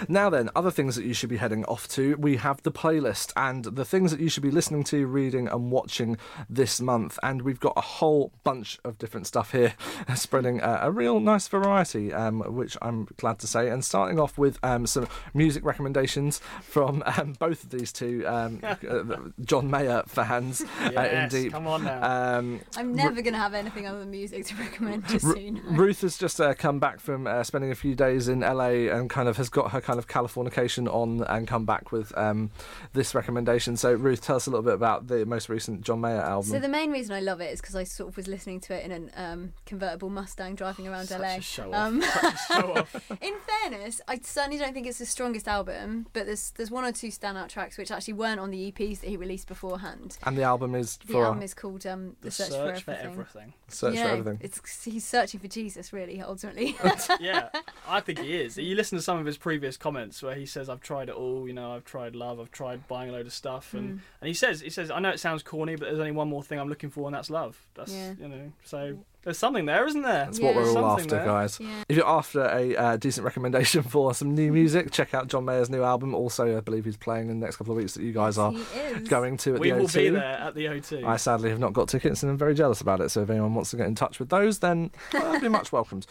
Now, 0.08 0.28
then, 0.28 0.50
other 0.56 0.72
things 0.72 0.96
that 0.96 1.04
you 1.04 1.14
should 1.14 1.30
be 1.30 1.36
heading 1.36 1.64
off 1.66 1.86
to. 1.90 2.16
We 2.16 2.38
have 2.38 2.60
the 2.64 2.72
playlist 2.72 3.32
and 3.36 3.64
the 3.64 3.84
things 3.84 4.10
that 4.10 4.18
you 4.18 4.28
should 4.28 4.42
be 4.42 4.50
listening 4.50 4.82
to, 4.84 5.06
reading, 5.06 5.46
and 5.46 5.70
watching 5.70 6.18
this 6.50 6.80
month. 6.80 7.16
And 7.22 7.42
we've 7.42 7.60
got 7.60 7.74
a 7.76 7.80
whole 7.82 8.32
bunch 8.42 8.80
of 8.84 8.98
different 8.98 9.28
stuff 9.28 9.52
here, 9.52 9.74
spreading 10.16 10.60
a, 10.60 10.80
a 10.82 10.90
real 10.90 11.20
nice 11.20 11.46
variety, 11.46 12.12
um, 12.12 12.40
which 12.40 12.76
I'm 12.82 13.06
glad 13.16 13.38
to 13.38 13.46
say. 13.46 13.70
And 13.70 13.84
starting 13.84 14.18
off 14.18 14.36
with 14.36 14.58
um, 14.64 14.88
some 14.88 15.06
music 15.32 15.64
recommendations 15.64 16.40
from 16.62 17.04
um, 17.16 17.34
both 17.38 17.62
of 17.62 17.70
these 17.70 17.92
two 17.92 18.24
um, 18.26 18.60
uh, 18.64 19.04
John 19.44 19.70
Mayer 19.70 20.02
fans. 20.08 20.64
Yes, 20.80 20.96
uh, 20.96 21.22
indeed. 21.22 21.52
Come 21.52 21.68
on 21.68 21.84
now. 21.84 22.38
Um, 22.38 22.60
I'm 22.76 23.03
never 23.04 23.22
going 23.22 23.34
to 23.34 23.38
have 23.38 23.54
anything 23.54 23.86
other 23.86 24.00
than 24.00 24.10
music 24.10 24.46
to 24.46 24.54
recommend. 24.60 25.06
Just 25.08 25.24
R- 25.24 25.32
so 25.32 25.38
you 25.38 25.52
know. 25.52 25.60
Ruth 25.70 26.00
has 26.02 26.16
just 26.16 26.40
uh, 26.40 26.54
come 26.54 26.78
back 26.78 27.00
from 27.00 27.26
uh, 27.26 27.42
spending 27.44 27.70
a 27.70 27.74
few 27.74 27.94
days 27.94 28.28
in 28.28 28.40
LA 28.40 28.90
and 28.90 29.08
kind 29.08 29.28
of 29.28 29.36
has 29.36 29.48
got 29.48 29.70
her 29.72 29.80
kind 29.80 29.98
of 29.98 30.08
Californication 30.08 30.92
on 30.92 31.22
and 31.28 31.46
come 31.46 31.64
back 31.64 31.92
with 31.92 32.16
um, 32.16 32.50
this 32.92 33.14
recommendation. 33.14 33.76
So, 33.76 33.94
Ruth, 33.94 34.22
tell 34.22 34.36
us 34.36 34.46
a 34.46 34.50
little 34.50 34.64
bit 34.64 34.74
about 34.74 35.06
the 35.08 35.24
most 35.26 35.48
recent 35.48 35.82
John 35.82 36.00
Mayer 36.00 36.20
album. 36.20 36.50
So, 36.50 36.58
the 36.58 36.68
main 36.68 36.90
reason 36.90 37.14
I 37.14 37.20
love 37.20 37.40
it 37.40 37.52
is 37.52 37.60
because 37.60 37.76
I 37.76 37.84
sort 37.84 38.08
of 38.08 38.16
was 38.16 38.28
listening 38.28 38.60
to 38.60 38.74
it 38.74 38.84
in 38.90 39.10
a 39.14 39.22
um, 39.22 39.52
convertible 39.66 40.10
Mustang 40.10 40.54
driving 40.54 40.88
around 40.88 41.06
Such 41.06 41.20
LA. 41.20 41.36
A 41.36 41.40
show 41.40 41.72
um, 41.72 42.02
off. 42.02 42.46
show 42.48 42.74
off. 42.76 43.12
in 43.20 43.34
fairness, 43.46 44.00
I 44.08 44.20
certainly 44.22 44.58
don't 44.58 44.72
think 44.72 44.86
it's 44.86 44.98
the 44.98 45.06
strongest 45.06 45.48
album, 45.48 46.06
but 46.12 46.26
there's 46.26 46.50
there's 46.52 46.70
one 46.70 46.84
or 46.84 46.92
two 46.92 47.08
standout 47.08 47.48
tracks 47.48 47.78
which 47.78 47.90
actually 47.90 48.14
weren't 48.14 48.40
on 48.40 48.50
the 48.50 48.72
EPs 48.72 49.00
that 49.00 49.08
he 49.08 49.16
released 49.16 49.48
beforehand. 49.48 50.18
And 50.24 50.36
the 50.36 50.42
album 50.42 50.74
is 50.74 50.98
the 51.06 51.18
album 51.18 51.42
is 51.42 51.54
called 51.54 51.86
um, 51.86 52.16
The, 52.20 52.26
the 52.26 52.30
Search, 52.30 52.50
Search, 52.50 52.82
for 52.82 52.92
Everything. 52.92 52.93
For 52.93 52.93
everything. 53.02 53.52
Search 53.68 53.94
yeah, 53.94 54.04
for 54.04 54.08
Everything. 54.10 54.38
It's 54.40 54.84
he's 54.84 55.04
searching 55.04 55.40
for 55.40 55.48
Jesus, 55.48 55.92
really, 55.92 56.20
ultimately. 56.20 56.76
yeah, 57.20 57.48
I 57.88 58.00
think 58.00 58.18
he 58.18 58.34
is. 58.40 58.56
You 58.58 58.74
listen 58.74 58.98
to 58.98 59.02
some 59.02 59.18
of 59.18 59.26
his 59.26 59.36
previous 59.36 59.76
comments 59.76 60.22
where 60.22 60.34
he 60.34 60.46
says, 60.46 60.68
"I've 60.68 60.80
tried 60.80 61.08
it 61.08 61.14
all. 61.14 61.46
You 61.46 61.54
know, 61.54 61.72
I've 61.72 61.84
tried 61.84 62.14
love. 62.14 62.40
I've 62.40 62.50
tried 62.50 62.86
buying 62.88 63.10
a 63.10 63.12
load 63.12 63.26
of 63.26 63.32
stuff." 63.32 63.74
And 63.74 63.94
Mm. 63.94 64.00
and 64.20 64.28
he 64.28 64.34
says, 64.34 64.60
he 64.60 64.70
says, 64.70 64.90
"I 64.90 64.98
know 65.00 65.10
it 65.10 65.20
sounds 65.20 65.42
corny, 65.42 65.76
but 65.76 65.86
there's 65.86 65.98
only 65.98 66.12
one 66.12 66.28
more 66.28 66.42
thing 66.42 66.58
I'm 66.58 66.68
looking 66.68 66.90
for, 66.90 67.06
and 67.06 67.14
that's 67.14 67.30
love. 67.30 67.66
That's 67.74 67.92
Yeah. 67.92 68.14
you 68.20 68.28
know, 68.28 68.52
so." 68.64 69.04
There's 69.24 69.38
something 69.38 69.64
there, 69.66 69.86
isn't 69.86 70.02
there? 70.02 70.26
That's 70.26 70.40
what 70.40 70.54
we're 70.54 70.66
all 70.68 70.74
Something 70.74 71.04
after, 71.06 71.16
there. 71.16 71.24
guys. 71.24 71.58
Yeah. 71.60 71.68
If 71.88 71.96
you're 71.96 72.08
after 72.08 72.42
a 72.44 72.76
uh, 72.76 72.96
decent 72.96 73.24
recommendation 73.24 73.82
for 73.94 74.12
some 74.14 74.34
new 74.34 74.52
music, 74.52 74.90
check 74.90 75.14
out 75.14 75.28
John 75.28 75.44
Mayer's 75.44 75.70
new 75.70 75.82
album. 75.82 76.14
Also, 76.14 76.56
I 76.56 76.60
believe 76.60 76.84
he's 76.84 76.96
playing 76.96 77.30
in 77.30 77.40
the 77.40 77.46
next 77.46 77.56
couple 77.56 77.72
of 77.72 77.78
weeks 77.78 77.94
that 77.94 78.02
you 78.02 78.12
guys 78.12 78.36
are 78.38 78.52
he 78.52 78.58
is. 78.58 79.08
going 79.08 79.36
to 79.38 79.54
at 79.54 79.60
We 79.60 79.70
the 79.70 79.76
will 79.78 79.86
O2. 79.86 79.94
be 79.94 80.08
there 80.10 80.22
at 80.24 80.54
the 80.54 80.64
O2. 80.66 81.04
I 81.04 81.16
sadly 81.16 81.50
have 81.50 81.58
not 81.58 81.72
got 81.72 81.88
tickets 81.88 82.22
and 82.22 82.30
I'm 82.30 82.38
very 82.38 82.54
jealous 82.54 82.80
about 82.80 83.00
it. 83.00 83.10
So 83.10 83.22
if 83.22 83.30
anyone 83.30 83.54
wants 83.54 83.70
to 83.70 83.76
get 83.76 83.86
in 83.86 83.94
touch 83.94 84.18
with 84.18 84.28
those, 84.28 84.58
then 84.58 84.90
well, 85.14 85.32
they'd 85.32 85.40
be 85.40 85.48
much 85.48 85.72
welcomed. 85.72 86.06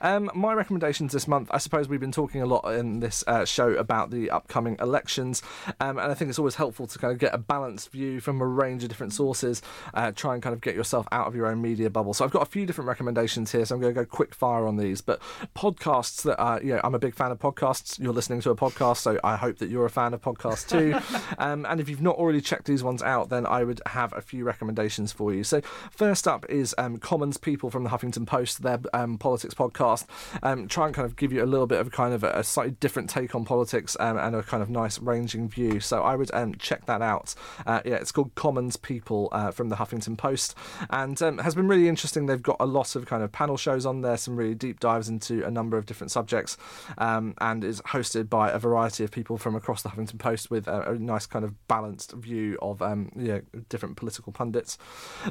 Um, 0.00 0.30
my 0.34 0.52
recommendations 0.52 1.12
this 1.12 1.28
month, 1.28 1.48
I 1.52 1.58
suppose 1.58 1.88
we've 1.88 2.00
been 2.00 2.12
talking 2.12 2.42
a 2.42 2.46
lot 2.46 2.64
in 2.74 3.00
this 3.00 3.22
uh, 3.26 3.44
show 3.44 3.70
about 3.74 4.10
the 4.10 4.30
upcoming 4.30 4.76
elections, 4.80 5.42
um, 5.80 5.98
and 5.98 6.10
I 6.10 6.14
think 6.14 6.28
it's 6.30 6.38
always 6.38 6.56
helpful 6.56 6.86
to 6.86 6.98
kind 6.98 7.12
of 7.12 7.18
get 7.18 7.34
a 7.34 7.38
balanced 7.38 7.90
view 7.92 8.20
from 8.20 8.40
a 8.40 8.46
range 8.46 8.82
of 8.82 8.88
different 8.88 9.12
sources. 9.12 9.62
Uh, 9.94 10.10
try 10.12 10.34
and 10.34 10.42
kind 10.42 10.54
of 10.54 10.60
get 10.60 10.74
yourself 10.74 11.06
out 11.12 11.26
of 11.26 11.34
your 11.36 11.46
own 11.46 11.60
media 11.60 11.90
bubble. 11.90 12.14
So 12.14 12.24
I've 12.24 12.30
got 12.30 12.42
a 12.42 12.46
few 12.46 12.55
different 12.64 12.88
recommendations 12.88 13.52
here, 13.52 13.64
so 13.64 13.74
I'm 13.74 13.80
going 13.80 13.94
to 13.94 14.00
go 14.00 14.06
quick 14.06 14.34
fire 14.34 14.66
on 14.66 14.76
these. 14.76 15.00
But 15.00 15.20
podcasts 15.54 16.22
that 16.22 16.38
are, 16.38 16.62
you 16.62 16.74
know, 16.74 16.80
I'm 16.84 16.94
a 16.94 16.98
big 16.98 17.14
fan 17.14 17.30
of 17.30 17.38
podcasts. 17.38 17.98
You're 17.98 18.12
listening 18.12 18.40
to 18.42 18.50
a 18.50 18.56
podcast, 18.56 18.98
so 18.98 19.18
I 19.22 19.36
hope 19.36 19.58
that 19.58 19.68
you're 19.68 19.84
a 19.84 19.90
fan 19.90 20.14
of 20.14 20.22
podcasts 20.22 20.66
too. 20.66 20.98
um, 21.38 21.66
and 21.66 21.80
if 21.80 21.88
you've 21.88 22.02
not 22.02 22.16
already 22.16 22.40
checked 22.40 22.66
these 22.66 22.82
ones 22.82 23.02
out, 23.02 23.28
then 23.28 23.46
I 23.46 23.64
would 23.64 23.80
have 23.86 24.12
a 24.14 24.20
few 24.20 24.44
recommendations 24.44 25.12
for 25.12 25.34
you. 25.34 25.44
So 25.44 25.60
first 25.90 26.26
up 26.28 26.46
is 26.48 26.74
um, 26.78 26.98
Commons 26.98 27.36
People 27.36 27.70
from 27.70 27.84
the 27.84 27.90
Huffington 27.90 28.26
Post, 28.26 28.62
their 28.62 28.80
um, 28.94 29.18
politics 29.18 29.54
podcast. 29.54 30.06
Um, 30.42 30.68
try 30.68 30.86
and 30.86 30.94
kind 30.94 31.06
of 31.06 31.16
give 31.16 31.32
you 31.32 31.42
a 31.42 31.46
little 31.46 31.66
bit 31.66 31.80
of 31.80 31.90
kind 31.90 32.14
of 32.14 32.22
a, 32.22 32.44
slightly 32.44 32.76
different 32.78 33.10
take 33.10 33.34
on 33.34 33.44
politics 33.44 33.96
um, 33.98 34.16
and 34.16 34.36
a 34.36 34.42
kind 34.42 34.62
of 34.62 34.70
nice 34.70 34.98
ranging 35.00 35.48
view. 35.48 35.80
So 35.80 36.02
I 36.02 36.14
would 36.14 36.30
um, 36.32 36.54
check 36.54 36.86
that 36.86 37.02
out. 37.02 37.34
Uh, 37.66 37.80
yeah, 37.84 37.94
it's 37.94 38.12
called 38.12 38.34
Commons 38.34 38.76
People 38.76 39.28
uh, 39.32 39.50
from 39.50 39.68
the 39.68 39.76
Huffington 39.76 40.16
Post, 40.16 40.54
and 40.90 41.20
um, 41.22 41.38
has 41.38 41.54
been 41.54 41.68
really 41.68 41.88
interesting. 41.88 42.26
They've 42.26 42.42
got 42.46 42.56
a 42.60 42.64
lot 42.64 42.94
of 42.94 43.04
kind 43.06 43.22
of 43.24 43.32
panel 43.32 43.56
shows 43.56 43.84
on 43.84 44.00
there, 44.00 44.16
some 44.16 44.36
really 44.36 44.54
deep 44.54 44.78
dives 44.78 45.08
into 45.08 45.44
a 45.44 45.50
number 45.50 45.76
of 45.76 45.84
different 45.84 46.12
subjects, 46.12 46.56
um, 46.96 47.34
and 47.40 47.64
is 47.64 47.82
hosted 47.82 48.30
by 48.30 48.50
a 48.50 48.58
variety 48.58 49.02
of 49.02 49.10
people 49.10 49.36
from 49.36 49.56
across 49.56 49.82
the 49.82 49.88
Huffington 49.88 50.18
Post 50.18 50.48
with 50.48 50.68
a, 50.68 50.92
a 50.92 50.98
nice 50.98 51.26
kind 51.26 51.44
of 51.44 51.54
balanced 51.66 52.12
view 52.12 52.56
of 52.62 52.80
um, 52.80 53.10
yeah, 53.16 53.40
different 53.68 53.96
political 53.96 54.32
pundits. 54.32 54.78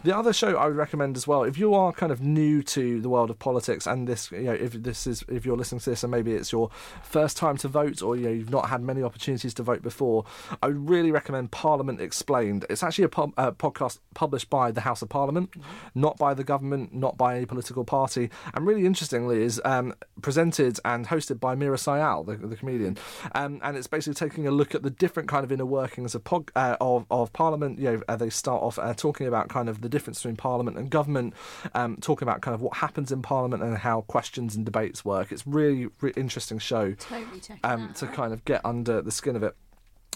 The 0.04 0.15
other 0.15 0.34
show 0.34 0.58
I 0.58 0.67
would 0.67 0.75
recommend 0.75 1.15
as 1.15 1.25
well, 1.25 1.43
if 1.43 1.58
you 1.58 1.73
are 1.73 1.93
kind 1.93 2.12
of 2.12 2.21
new 2.21 2.62
to 2.63 2.99
the 2.99 3.10
world 3.10 3.30
of 3.30 3.39
politics, 3.39 3.88
and 3.88 4.08
this, 4.08 4.30
you 4.32 4.43
know, 4.43 4.54
if 4.54 4.73
this 4.73 5.08
is 5.08 5.23
if 5.30 5.45
you're 5.45 5.58
listening 5.58 5.80
to 5.80 5.89
this 5.89 6.04
and 6.04 6.12
maybe 6.12 6.34
it's 6.34 6.51
your 6.51 6.69
first 7.01 7.38
time 7.38 7.56
to 7.58 7.69
vote, 7.69 8.01
or 8.01 8.17
you 8.17 8.23
know 8.23 8.32
you've 8.32 8.51
not 8.51 8.69
had 8.69 8.82
many 8.82 9.01
opportunities 9.01 9.54
to 9.54 9.63
vote 9.63 9.82
before, 9.82 10.25
I 10.62 10.67
would 10.67 10.89
really 10.89 11.12
recommend 11.12 11.51
Parliament 11.51 12.01
Explained. 12.01 12.65
It's 12.69 12.84
actually 12.84 13.06
a 13.06 13.10
pub, 13.10 13.32
uh, 13.38 13.51
podcast 13.51 13.99
published 14.13 14.49
by 14.49 14.71
the 14.71 14.82
House 14.82 15.01
of 15.01 15.08
Parliament, 15.08 15.51
not 15.93 16.17
by 16.17 16.34
the 16.34 16.43
government, 16.43 16.93
not 17.08 17.18
by 17.18 17.30
any 17.38 17.46
political 17.46 17.84
party, 17.84 18.26
and 18.54 18.62
really 18.70 18.86
interestingly 18.86 19.38
is 19.50 19.56
um, 19.74 19.88
presented 20.22 20.74
and 20.84 21.02
hosted 21.08 21.39
by 21.39 21.56
Meera 21.56 21.80
Syal, 21.86 22.26
the, 22.26 22.36
the 22.48 22.58
comedian, 22.62 22.94
um, 23.34 23.60
and 23.63 23.78
it's 23.78 23.88
basically 23.96 24.20
taking 24.26 24.46
a 24.48 24.52
look 24.52 24.72
at 24.78 24.84
the 24.84 24.94
different 25.04 25.28
kind 25.34 25.44
of 25.44 25.52
inner 25.52 25.65
workings 25.65 26.13
of 26.15 26.24
pod, 26.24 26.52
uh, 26.56 26.78
of, 26.80 27.06
of 27.10 27.34
Parliament. 27.34 27.80
You 27.80 27.89
know, 27.91 28.02
uh, 28.08 28.15
they 28.15 28.30
start 28.30 28.62
off 28.62 28.78
uh, 28.78 28.94
talking 28.94 29.28
about 29.28 29.50
kind 29.50 29.70
of 29.70 29.82
the 29.82 29.89
difference 29.89 30.20
between 30.20 30.36
between 30.36 30.38
Parliament 30.38 30.78
and 30.78 30.89
government, 30.89 31.34
um, 31.74 31.98
talking 32.02 32.28
about 32.28 32.41
kind 32.41 32.56
of 32.56 32.62
what 32.62 32.78
happens 32.78 33.12
in 33.12 33.22
Parliament 33.22 33.63
and 33.63 33.78
how 33.78 34.02
questions 34.02 34.56
and 34.56 34.65
debates 34.65 35.06
work. 35.06 35.32
It's 35.32 35.46
really, 35.48 35.88
really 36.02 36.20
interesting 36.20 36.60
show 36.60 36.94
Totally 36.94 37.41
um, 37.63 37.94
to 37.96 38.08
kind 38.08 38.34
of 38.34 38.44
get 38.46 38.62
under 38.65 39.02
the 39.02 39.12
skin 39.12 39.36
of 39.36 39.44
it. 39.44 39.56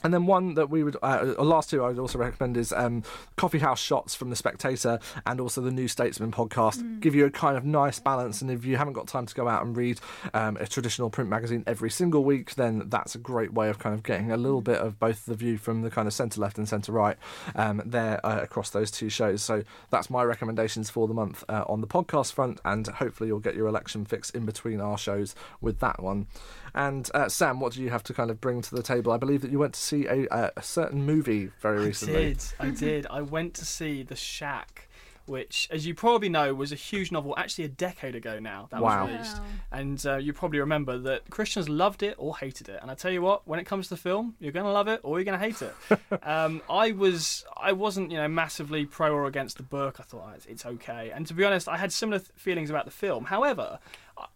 And 0.03 0.13
then 0.13 0.25
one 0.25 0.53
that 0.53 0.69
we 0.69 0.83
would, 0.83 0.95
uh, 1.01 1.33
uh, 1.37 1.43
last 1.43 1.69
two 1.69 1.83
I 1.83 1.89
would 1.89 1.99
also 1.99 2.17
recommend 2.17 2.57
is 2.57 2.71
um, 2.71 3.03
Coffee 3.35 3.59
House 3.59 3.79
Shots 3.79 4.15
from 4.15 4.29
The 4.29 4.35
Spectator 4.35 4.99
and 5.25 5.39
also 5.41 5.61
the 5.61 5.71
New 5.71 5.87
Statesman 5.87 6.31
podcast. 6.31 6.99
Give 7.01 7.15
you 7.15 7.25
a 7.25 7.29
kind 7.29 7.57
of 7.57 7.65
nice 7.65 7.99
balance. 7.99 8.41
And 8.41 8.49
if 8.49 8.65
you 8.65 8.77
haven't 8.77 8.93
got 8.93 9.07
time 9.07 9.25
to 9.25 9.35
go 9.35 9.47
out 9.47 9.65
and 9.65 9.75
read 9.75 9.99
um, 10.33 10.57
a 10.57 10.67
traditional 10.67 11.09
print 11.09 11.29
magazine 11.29 11.63
every 11.67 11.89
single 11.89 12.23
week, 12.23 12.55
then 12.55 12.87
that's 12.87 13.15
a 13.15 13.17
great 13.17 13.53
way 13.53 13.69
of 13.69 13.79
kind 13.79 13.93
of 13.93 14.03
getting 14.03 14.31
a 14.31 14.37
little 14.37 14.61
bit 14.61 14.77
of 14.77 14.99
both 14.99 15.25
the 15.25 15.35
view 15.35 15.57
from 15.57 15.81
the 15.81 15.89
kind 15.89 16.07
of 16.07 16.13
centre 16.13 16.39
left 16.39 16.57
and 16.57 16.67
centre 16.69 16.91
right 16.91 17.17
um, 17.55 17.81
there 17.85 18.25
uh, 18.25 18.39
across 18.41 18.69
those 18.69 18.91
two 18.91 19.09
shows. 19.09 19.43
So 19.43 19.63
that's 19.89 20.09
my 20.09 20.23
recommendations 20.23 20.89
for 20.89 21.07
the 21.07 21.13
month 21.13 21.43
uh, 21.49 21.65
on 21.67 21.81
the 21.81 21.87
podcast 21.87 22.33
front. 22.33 22.61
And 22.63 22.87
hopefully 22.87 23.27
you'll 23.27 23.39
get 23.39 23.55
your 23.55 23.67
election 23.67 24.05
fix 24.05 24.29
in 24.29 24.45
between 24.45 24.79
our 24.79 24.97
shows 24.97 25.35
with 25.61 25.79
that 25.79 26.01
one. 26.01 26.27
And 26.73 27.09
uh, 27.13 27.29
Sam, 27.29 27.59
what 27.59 27.73
do 27.73 27.81
you 27.81 27.89
have 27.89 28.03
to 28.03 28.13
kind 28.13 28.29
of 28.31 28.39
bring 28.41 28.61
to 28.61 28.75
the 28.75 28.83
table? 28.83 29.11
I 29.11 29.17
believe 29.17 29.41
that 29.41 29.51
you 29.51 29.59
went 29.59 29.73
to 29.73 29.79
see 29.79 30.05
a, 30.07 30.27
a, 30.31 30.51
a 30.57 30.61
certain 30.63 31.05
movie 31.05 31.51
very 31.59 31.85
recently. 31.85 32.15
I 32.17 32.23
did. 32.29 32.43
I 32.59 32.69
did. 32.69 33.07
I 33.09 33.21
went 33.21 33.53
to 33.55 33.65
see 33.65 34.03
The 34.03 34.15
Shack, 34.15 34.87
which, 35.25 35.67
as 35.71 35.85
you 35.85 35.93
probably 35.93 36.27
know, 36.29 36.53
was 36.55 36.71
a 36.71 36.75
huge 36.75 37.11
novel. 37.11 37.35
Actually, 37.37 37.65
a 37.65 37.69
decade 37.69 38.15
ago 38.15 38.39
now 38.39 38.67
that 38.71 38.81
Wow. 38.81 39.03
was 39.03 39.11
released, 39.11 39.37
Wow. 39.37 39.43
and 39.71 40.05
uh, 40.07 40.15
you 40.17 40.33
probably 40.33 40.59
remember 40.59 40.97
that 40.97 41.29
Christians 41.29 41.69
loved 41.69 42.01
it 42.01 42.15
or 42.17 42.35
hated 42.37 42.67
it. 42.69 42.79
And 42.81 42.89
I 42.89 42.95
tell 42.95 43.11
you 43.11 43.21
what, 43.21 43.47
when 43.47 43.59
it 43.59 43.65
comes 43.65 43.89
to 43.89 43.97
film, 43.97 44.35
you're 44.39 44.51
going 44.51 44.65
to 44.65 44.71
love 44.71 44.87
it 44.87 45.01
or 45.03 45.19
you're 45.19 45.25
going 45.25 45.39
to 45.39 45.45
hate 45.45 45.61
it. 45.61 46.23
um, 46.27 46.61
I 46.69 46.91
was, 46.93 47.45
I 47.55 47.73
wasn't, 47.73 48.09
you 48.11 48.17
know, 48.17 48.27
massively 48.27 48.85
pro 48.85 49.13
or 49.13 49.27
against 49.27 49.57
the 49.57 49.63
book. 49.63 49.97
I 49.99 50.03
thought 50.03 50.25
"Oh, 50.29 50.33
it's, 50.35 50.45
it's 50.47 50.65
okay. 50.65 51.11
And 51.13 51.27
to 51.27 51.33
be 51.35 51.43
honest, 51.45 51.67
I 51.69 51.77
had 51.77 51.91
similar 51.93 52.17
th- 52.19 52.31
feelings 52.35 52.71
about 52.71 52.85
the 52.85 52.91
film. 52.91 53.25
However, 53.25 53.77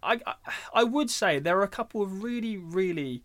I, 0.02 0.20
I, 0.74 0.84
would 0.84 1.10
say 1.10 1.40
there 1.40 1.58
are 1.60 1.64
a 1.64 1.68
couple 1.68 2.02
of 2.02 2.24
really, 2.24 2.58
really 2.58 3.24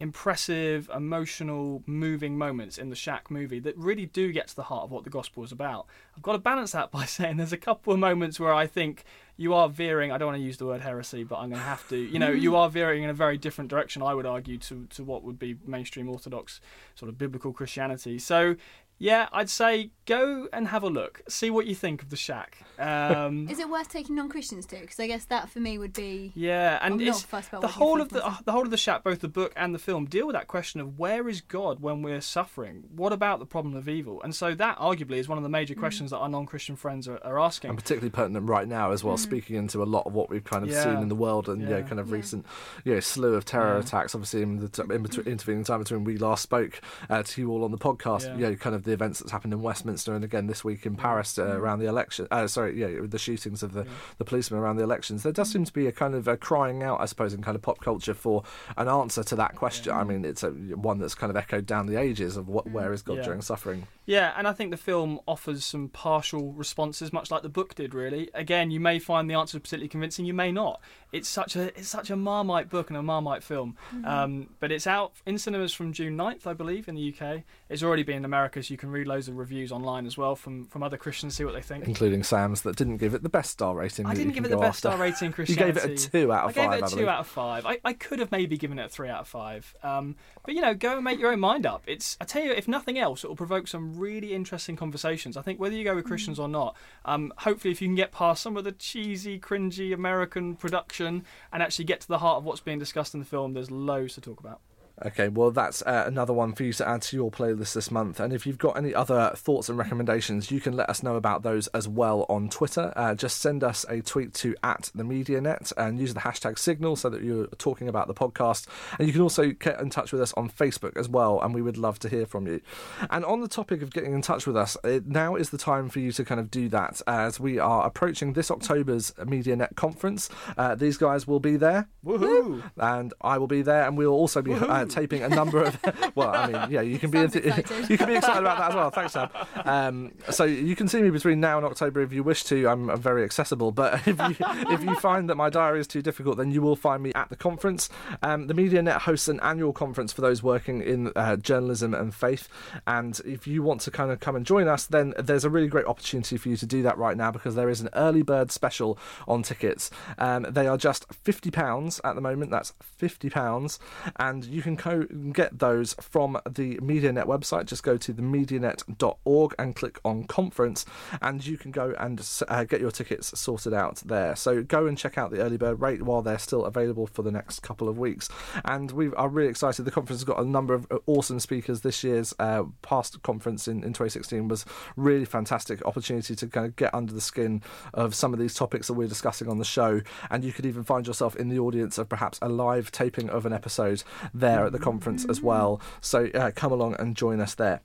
impressive, 0.00 0.90
emotional, 0.94 1.82
moving 1.86 2.38
moments 2.38 2.78
in 2.78 2.88
the 2.88 2.96
Shack 2.96 3.30
movie 3.30 3.60
that 3.60 3.76
really 3.76 4.06
do 4.06 4.32
get 4.32 4.48
to 4.48 4.56
the 4.56 4.64
heart 4.64 4.84
of 4.84 4.90
what 4.90 5.04
the 5.04 5.10
gospel 5.10 5.44
is 5.44 5.52
about. 5.52 5.86
I've 6.16 6.22
got 6.22 6.32
to 6.32 6.38
balance 6.38 6.72
that 6.72 6.90
by 6.92 7.04
saying 7.04 7.36
there's 7.36 7.52
a 7.52 7.58
couple 7.58 7.92
of 7.92 7.98
moments 7.98 8.40
where 8.40 8.54
I 8.54 8.66
think 8.66 9.04
you 9.36 9.54
are 9.54 9.68
veering. 9.68 10.10
I 10.10 10.18
don't 10.18 10.28
want 10.28 10.38
to 10.38 10.44
use 10.44 10.56
the 10.56 10.66
word 10.66 10.80
heresy, 10.80 11.22
but 11.22 11.36
I'm 11.36 11.50
going 11.50 11.60
to 11.60 11.66
have 11.66 11.86
to. 11.90 11.96
You 11.96 12.18
know, 12.18 12.30
you 12.30 12.56
are 12.56 12.68
veering 12.70 13.02
in 13.02 13.10
a 13.10 13.14
very 13.14 13.36
different 13.36 13.70
direction. 13.70 14.02
I 14.02 14.14
would 14.14 14.26
argue 14.26 14.58
to 14.58 14.86
to 14.90 15.04
what 15.04 15.22
would 15.22 15.38
be 15.38 15.56
mainstream 15.66 16.08
Orthodox 16.08 16.60
sort 16.94 17.08
of 17.08 17.18
biblical 17.18 17.52
Christianity. 17.52 18.18
So. 18.18 18.56
Yeah, 19.02 19.28
I'd 19.32 19.48
say 19.48 19.92
go 20.04 20.46
and 20.52 20.68
have 20.68 20.82
a 20.82 20.90
look. 20.90 21.22
See 21.26 21.48
what 21.48 21.66
you 21.66 21.74
think 21.74 22.02
of 22.02 22.10
the 22.10 22.16
Shack. 22.16 22.58
Um, 22.78 23.48
Is 23.50 23.58
it 23.58 23.70
worth 23.70 23.88
taking 23.88 24.14
non-Christians 24.16 24.66
to? 24.66 24.76
Because 24.80 25.00
I 25.00 25.06
guess 25.06 25.24
that 25.26 25.48
for 25.48 25.58
me 25.58 25.78
would 25.78 25.94
be. 25.94 26.32
yeah, 26.34 26.78
and 26.82 26.94
I'm 26.94 27.00
not 27.00 27.08
it's 27.08 27.22
fussed 27.22 27.48
about 27.48 27.62
the 27.62 27.68
whole 27.68 28.02
of 28.02 28.10
the 28.10 28.24
uh, 28.26 28.34
the 28.44 28.52
whole 28.52 28.62
of 28.62 28.70
the 28.70 28.76
Shack, 28.76 29.02
both 29.02 29.20
the 29.20 29.28
book 29.28 29.54
and 29.56 29.74
the 29.74 29.78
film, 29.78 30.04
deal 30.04 30.26
with 30.26 30.34
that 30.34 30.48
question 30.48 30.80
of 30.82 30.98
where 30.98 31.28
is 31.30 31.40
God 31.40 31.80
when 31.80 32.02
we're 32.02 32.20
suffering? 32.20 32.84
What 32.94 33.12
about 33.14 33.38
the 33.38 33.46
problem 33.46 33.74
of 33.74 33.88
evil? 33.88 34.20
And 34.22 34.34
so 34.34 34.54
that 34.54 34.76
arguably 34.78 35.16
is 35.16 35.28
one 35.28 35.38
of 35.38 35.44
the 35.44 35.48
major 35.50 35.74
Mm. 35.74 35.78
questions 35.78 36.10
that 36.10 36.18
our 36.18 36.28
non-Christian 36.28 36.76
friends 36.76 37.08
are, 37.08 37.18
are 37.24 37.40
asking. 37.40 37.70
and 37.70 37.78
particularly 37.78 38.10
pertinent 38.10 38.48
right 38.50 38.68
now 38.68 38.90
as 38.92 39.02
well, 39.02 39.16
speaking 39.16 39.56
into 39.56 39.82
a 39.82 39.84
lot 39.84 40.06
of 40.06 40.12
what 40.12 40.28
we've 40.28 40.44
kind 40.44 40.62
of 40.62 40.70
Yeah. 40.70 40.82
seen 40.84 40.98
in 41.00 41.08
the 41.08 41.14
world 41.14 41.48
and 41.48 41.62
yeah, 41.62 41.78
Yeah. 41.78 41.82
kind 41.82 42.00
of 42.00 42.08
Yeah. 42.08 42.16
recent 42.16 42.44
you 42.84 42.92
know, 42.94 43.00
slew 43.00 43.32
of 43.34 43.46
terror 43.46 43.74
Yeah. 43.74 43.80
attacks. 43.80 44.14
Obviously, 44.14 44.42
in 44.42 44.58
the 44.58 44.68
t- 44.68 44.82
in 44.92 45.02
between, 45.02 45.26
intervening 45.26 45.64
time 45.64 45.78
between 45.78 46.04
we 46.04 46.18
last 46.18 46.42
spoke 46.42 46.80
uh, 47.08 47.22
to 47.22 47.40
you 47.40 47.50
all 47.50 47.64
on 47.64 47.70
the 47.70 47.78
podcast, 47.78 48.26
Yeah. 48.26 48.34
you 48.36 48.40
know, 48.50 48.56
kind 48.56 48.74
of 48.76 48.89
the 48.90 48.94
events 48.94 49.20
that's 49.20 49.30
happened 49.32 49.52
in 49.52 49.62
Westminster 49.62 50.14
and 50.14 50.24
again 50.24 50.46
this 50.48 50.64
week 50.64 50.84
in 50.84 50.96
Paris 50.96 51.38
uh, 51.38 51.44
around 51.46 51.78
the 51.78 51.86
election. 51.86 52.26
Uh, 52.30 52.46
sorry, 52.46 52.78
yeah, 52.78 52.88
the 53.04 53.18
shootings 53.18 53.62
of 53.62 53.72
the, 53.72 53.86
the 54.18 54.24
policemen 54.24 54.60
around 54.60 54.76
the 54.76 54.82
elections. 54.82 55.22
There 55.22 55.32
does 55.32 55.50
seem 55.50 55.64
to 55.64 55.72
be 55.72 55.86
a 55.86 55.92
kind 55.92 56.14
of 56.14 56.26
a 56.28 56.36
crying 56.36 56.82
out, 56.82 57.00
I 57.00 57.06
suppose, 57.06 57.32
in 57.32 57.42
kind 57.42 57.54
of 57.54 57.62
pop 57.62 57.80
culture 57.80 58.14
for 58.14 58.42
an 58.76 58.88
answer 58.88 59.22
to 59.24 59.36
that 59.36 59.54
question. 59.56 59.92
I 59.92 60.04
mean, 60.04 60.24
it's 60.24 60.42
a 60.42 60.50
one 60.50 60.98
that's 60.98 61.14
kind 61.14 61.30
of 61.30 61.36
echoed 61.36 61.66
down 61.66 61.86
the 61.86 61.96
ages 61.98 62.36
of 62.36 62.48
what 62.48 62.68
where 62.70 62.92
is 62.92 63.02
God 63.02 63.18
Yeah. 63.18 63.22
during 63.22 63.42
suffering. 63.42 63.86
Yeah, 64.06 64.32
and 64.36 64.48
I 64.48 64.52
think 64.52 64.72
the 64.72 64.76
film 64.76 65.20
offers 65.28 65.64
some 65.64 65.88
partial 65.88 66.52
responses, 66.52 67.12
much 67.12 67.30
like 67.30 67.42
the 67.42 67.48
book 67.48 67.74
did. 67.76 67.94
Really, 67.94 68.28
again, 68.34 68.70
you 68.70 68.80
may 68.80 68.98
find 68.98 69.30
the 69.30 69.34
answer 69.34 69.60
particularly 69.60 69.88
convincing, 69.88 70.24
you 70.24 70.34
may 70.34 70.50
not. 70.50 70.80
It's 71.12 71.28
such 71.28 71.54
a 71.56 71.68
it's 71.78 71.88
such 71.88 72.10
a 72.10 72.16
marmite 72.16 72.68
book 72.68 72.88
and 72.90 72.96
a 72.96 73.02
marmite 73.02 73.42
film, 73.44 73.76
um, 74.04 74.48
but 74.60 74.72
it's 74.72 74.86
out 74.86 75.12
in 75.26 75.38
cinemas 75.38 75.72
from 75.72 75.92
June 75.92 76.16
9th, 76.16 76.46
I 76.46 76.52
believe, 76.54 76.88
in 76.88 76.94
the 76.96 77.14
UK. 77.14 77.42
It's 77.68 77.82
already 77.82 78.02
been 78.02 78.16
in 78.18 78.24
America, 78.24 78.62
so 78.62 78.72
you 78.72 78.78
can 78.80 78.90
read 78.90 79.06
loads 79.06 79.28
of 79.28 79.36
reviews 79.36 79.70
online 79.70 80.06
as 80.06 80.16
well 80.18 80.34
from 80.34 80.64
from 80.66 80.82
other 80.82 80.96
Christians, 80.96 81.36
see 81.36 81.44
what 81.44 81.54
they 81.54 81.60
think. 81.60 81.86
Including 81.86 82.22
Sam's 82.24 82.62
that 82.62 82.76
didn't 82.76 82.96
give 82.96 83.14
it 83.14 83.22
the 83.22 83.28
best 83.28 83.50
star 83.50 83.74
rating. 83.74 84.06
I 84.06 84.14
didn't 84.14 84.32
give 84.32 84.44
it 84.44 84.48
the 84.48 84.56
best 84.56 84.84
after. 84.84 84.96
star 84.96 84.98
rating. 84.98 85.34
You 85.50 85.56
gave 85.56 85.76
it 85.76 85.84
a 85.84 85.94
two 85.96 86.32
out 86.32 86.44
of 86.44 86.50
I 86.50 86.52
gave 86.52 86.70
five. 86.70 86.78
it 86.78 86.84
I 86.84 86.86
a 86.86 86.90
two 86.90 87.08
out 87.08 87.20
of 87.20 87.26
five. 87.26 87.66
I, 87.66 87.78
I 87.84 87.92
could 87.92 88.18
have 88.18 88.30
maybe 88.30 88.56
given 88.56 88.78
it 88.78 88.86
a 88.86 88.88
three 88.88 89.08
out 89.08 89.20
of 89.20 89.28
five. 89.28 89.74
Um, 89.82 90.16
but 90.44 90.54
you 90.54 90.60
know, 90.60 90.74
go 90.74 90.94
and 90.94 91.04
make 91.04 91.18
your 91.18 91.32
own 91.32 91.40
mind 91.40 91.66
up. 91.66 91.82
It's 91.86 92.16
I 92.20 92.24
tell 92.24 92.42
you, 92.42 92.52
if 92.52 92.66
nothing 92.68 92.98
else, 92.98 93.24
it 93.24 93.28
will 93.28 93.36
provoke 93.36 93.68
some 93.68 93.98
really 93.98 94.32
interesting 94.32 94.76
conversations. 94.76 95.36
I 95.36 95.42
think 95.42 95.60
whether 95.60 95.74
you 95.74 95.84
go 95.84 95.94
with 95.94 96.04
Christians 96.04 96.38
or 96.38 96.48
not, 96.48 96.76
um, 97.04 97.32
hopefully, 97.38 97.72
if 97.72 97.82
you 97.82 97.88
can 97.88 97.94
get 97.94 98.12
past 98.12 98.42
some 98.42 98.56
of 98.56 98.64
the 98.64 98.72
cheesy, 98.72 99.38
cringy 99.38 99.92
American 99.92 100.56
production 100.56 101.24
and 101.52 101.62
actually 101.62 101.84
get 101.84 102.00
to 102.02 102.08
the 102.08 102.18
heart 102.18 102.38
of 102.38 102.44
what's 102.44 102.60
being 102.60 102.78
discussed 102.78 103.12
in 103.14 103.20
the 103.20 103.26
film, 103.26 103.52
there's 103.54 103.70
loads 103.70 104.14
to 104.14 104.20
talk 104.20 104.40
about. 104.40 104.60
Okay, 105.04 105.28
well, 105.28 105.50
that's 105.50 105.80
uh, 105.82 106.04
another 106.06 106.34
one 106.34 106.52
for 106.52 106.62
you 106.62 106.72
to 106.74 106.86
add 106.86 107.00
to 107.02 107.16
your 107.16 107.30
playlist 107.30 107.72
this 107.72 107.90
month. 107.90 108.20
And 108.20 108.32
if 108.32 108.46
you've 108.46 108.58
got 108.58 108.76
any 108.76 108.94
other 108.94 109.32
thoughts 109.34 109.70
and 109.70 109.78
recommendations, 109.78 110.50
you 110.50 110.60
can 110.60 110.76
let 110.76 110.90
us 110.90 111.02
know 111.02 111.16
about 111.16 111.42
those 111.42 111.68
as 111.68 111.88
well 111.88 112.26
on 112.28 112.50
Twitter. 112.50 112.92
Uh, 112.94 113.14
just 113.14 113.40
send 113.40 113.64
us 113.64 113.86
a 113.88 114.02
tweet 114.02 114.34
to 114.34 114.54
at 114.62 114.90
the 114.94 115.02
MediaNet 115.02 115.72
and 115.78 115.98
use 115.98 116.12
the 116.12 116.20
hashtag 116.20 116.58
Signal 116.58 116.96
so 116.96 117.08
that 117.08 117.22
you're 117.22 117.46
talking 117.58 117.88
about 117.88 118.08
the 118.08 118.14
podcast. 118.14 118.66
And 118.98 119.06
you 119.06 119.12
can 119.12 119.22
also 119.22 119.52
get 119.52 119.80
in 119.80 119.88
touch 119.88 120.12
with 120.12 120.20
us 120.20 120.34
on 120.34 120.50
Facebook 120.50 120.96
as 120.98 121.08
well, 121.08 121.40
and 121.40 121.54
we 121.54 121.62
would 121.62 121.78
love 121.78 121.98
to 122.00 122.08
hear 122.08 122.26
from 122.26 122.46
you. 122.46 122.60
And 123.08 123.24
on 123.24 123.40
the 123.40 123.48
topic 123.48 123.80
of 123.80 123.92
getting 123.92 124.12
in 124.12 124.20
touch 124.20 124.46
with 124.46 124.56
us, 124.56 124.76
it, 124.84 125.06
now 125.06 125.34
is 125.34 125.48
the 125.48 125.58
time 125.58 125.88
for 125.88 126.00
you 126.00 126.12
to 126.12 126.24
kind 126.24 126.40
of 126.40 126.50
do 126.50 126.68
that 126.68 127.00
as 127.06 127.40
we 127.40 127.58
are 127.58 127.86
approaching 127.86 128.34
this 128.34 128.50
October's 128.50 129.12
MediaNet 129.12 129.76
conference. 129.76 130.28
Uh, 130.58 130.74
these 130.74 130.98
guys 130.98 131.26
will 131.26 131.40
be 131.40 131.56
there 131.56 131.88
Woohoo! 132.04 132.62
and 132.76 133.14
I 133.22 133.38
will 133.38 133.46
be 133.46 133.62
there, 133.62 133.86
and 133.86 133.96
we'll 133.96 134.12
also 134.12 134.42
be 134.42 134.52
uh, 134.52 134.84
taping 134.90 135.22
a 135.22 135.28
number 135.28 135.62
of. 135.62 135.78
well, 136.14 136.30
I 136.30 136.46
mean, 136.46 136.70
yeah, 136.70 136.80
you 136.80 136.98
can 136.98 137.10
be 137.10 137.18
you 137.88 137.98
can 137.98 138.06
be 138.06 138.16
excited 138.16 138.40
about 138.40 138.58
that 138.58 138.70
as 138.70 138.74
well. 138.74 138.90
Thanks, 138.90 139.12
Sam. 139.12 139.28
Um, 139.64 140.12
so 140.30 140.44
you 140.44 140.76
can 140.76 140.88
see 140.88 141.00
me 141.00 141.10
between 141.10 141.40
now 141.40 141.56
and 141.56 141.66
October 141.66 142.00
if 142.00 142.12
you 142.12 142.22
wish 142.22 142.44
to. 142.44 142.68
I'm, 142.68 142.90
I'm 142.90 143.00
very 143.00 143.24
accessible, 143.24 143.72
but 143.72 143.94
if 144.06 144.18
you 144.18 144.36
if 144.70 144.82
you 144.82 144.94
find 144.96 145.28
that 145.30 145.36
my 145.36 145.50
diary 145.50 145.80
is 145.80 145.86
too 145.86 146.02
difficult, 146.02 146.36
then 146.36 146.50
you 146.50 146.62
will 146.62 146.76
find 146.76 147.02
me 147.02 147.12
at 147.14 147.28
the 147.28 147.36
conference. 147.36 147.88
Um, 148.22 148.46
the 148.46 148.54
MediaNet 148.54 149.02
hosts 149.02 149.28
an 149.28 149.40
annual 149.40 149.72
conference 149.72 150.12
for 150.12 150.20
those 150.20 150.42
working 150.42 150.82
in 150.82 151.12
uh, 151.16 151.36
journalism 151.36 151.94
and 151.94 152.14
faith, 152.14 152.48
and 152.86 153.20
if 153.24 153.46
you 153.46 153.62
want 153.62 153.80
to 153.82 153.90
kind 153.90 154.10
of 154.10 154.20
come 154.20 154.36
and 154.36 154.44
join 154.44 154.68
us, 154.68 154.86
then 154.86 155.14
there's 155.18 155.44
a 155.44 155.50
really 155.50 155.68
great 155.68 155.86
opportunity 155.86 156.36
for 156.36 156.48
you 156.48 156.56
to 156.56 156.66
do 156.66 156.82
that 156.82 156.98
right 156.98 157.16
now 157.16 157.30
because 157.30 157.54
there 157.54 157.68
is 157.68 157.80
an 157.80 157.88
early 157.94 158.22
bird 158.22 158.50
special 158.50 158.98
on 159.28 159.42
tickets. 159.42 159.90
Um, 160.18 160.46
they 160.48 160.66
are 160.66 160.76
just 160.76 161.06
fifty 161.12 161.50
pounds 161.50 162.00
at 162.04 162.14
the 162.14 162.20
moment. 162.20 162.50
That's 162.50 162.72
fifty 162.82 163.30
pounds, 163.30 163.78
and 164.16 164.44
you 164.44 164.62
can 164.62 164.76
co- 164.80 165.06
get 165.32 165.58
those 165.58 165.94
from 166.00 166.40
the 166.48 166.76
MediaNet 166.78 167.26
website. 167.26 167.66
Just 167.66 167.82
go 167.82 167.98
to 167.98 168.14
themedianet.org 168.14 169.54
and 169.58 169.76
click 169.76 170.00
on 170.04 170.24
conference, 170.24 170.86
and 171.20 171.46
you 171.46 171.58
can 171.58 171.70
go 171.70 171.94
and 171.98 172.26
uh, 172.48 172.64
get 172.64 172.80
your 172.80 172.90
tickets 172.90 173.38
sorted 173.38 173.74
out 173.74 173.96
there. 173.96 174.34
So 174.34 174.62
go 174.62 174.86
and 174.86 174.96
check 174.96 175.18
out 175.18 175.30
the 175.30 175.40
early 175.40 175.58
bird 175.58 175.80
rate 175.80 176.02
while 176.02 176.22
they're 176.22 176.38
still 176.38 176.64
available 176.64 177.06
for 177.06 177.22
the 177.22 177.30
next 177.30 177.60
couple 177.60 177.88
of 177.88 177.98
weeks. 177.98 178.30
And 178.64 178.90
we 178.90 179.12
are 179.14 179.28
really 179.28 179.50
excited. 179.50 179.84
The 179.84 179.90
conference 179.90 180.20
has 180.20 180.24
got 180.24 180.40
a 180.40 180.44
number 180.44 180.72
of 180.72 180.86
uh, 180.90 180.98
awesome 181.06 181.40
speakers. 181.40 181.82
This 181.82 182.02
year's 182.02 182.34
uh, 182.38 182.64
past 182.80 183.22
conference 183.22 183.68
in, 183.68 183.84
in 183.84 183.92
2016 183.92 184.48
was 184.48 184.64
really 184.96 185.26
fantastic 185.26 185.84
opportunity 185.84 186.34
to 186.34 186.46
kind 186.46 186.66
of 186.66 186.76
get 186.76 186.94
under 186.94 187.12
the 187.12 187.20
skin 187.20 187.62
of 187.92 188.14
some 188.14 188.32
of 188.32 188.40
these 188.40 188.54
topics 188.54 188.86
that 188.86 188.94
we're 188.94 189.08
discussing 189.08 189.48
on 189.48 189.58
the 189.58 189.64
show. 189.64 190.00
And 190.30 190.42
you 190.42 190.54
could 190.54 190.64
even 190.64 190.84
find 190.84 191.06
yourself 191.06 191.36
in 191.36 191.50
the 191.50 191.58
audience 191.58 191.98
of 191.98 192.08
perhaps 192.08 192.38
a 192.40 192.48
live 192.48 192.90
taping 192.90 193.28
of 193.28 193.44
an 193.44 193.52
episode 193.52 194.02
there 194.32 194.69
the 194.70 194.78
conference 194.78 195.24
as 195.28 195.40
well. 195.40 195.80
So 196.00 196.26
uh, 196.34 196.50
come 196.54 196.72
along 196.72 196.96
and 196.98 197.16
join 197.16 197.40
us 197.40 197.54
there. 197.54 197.82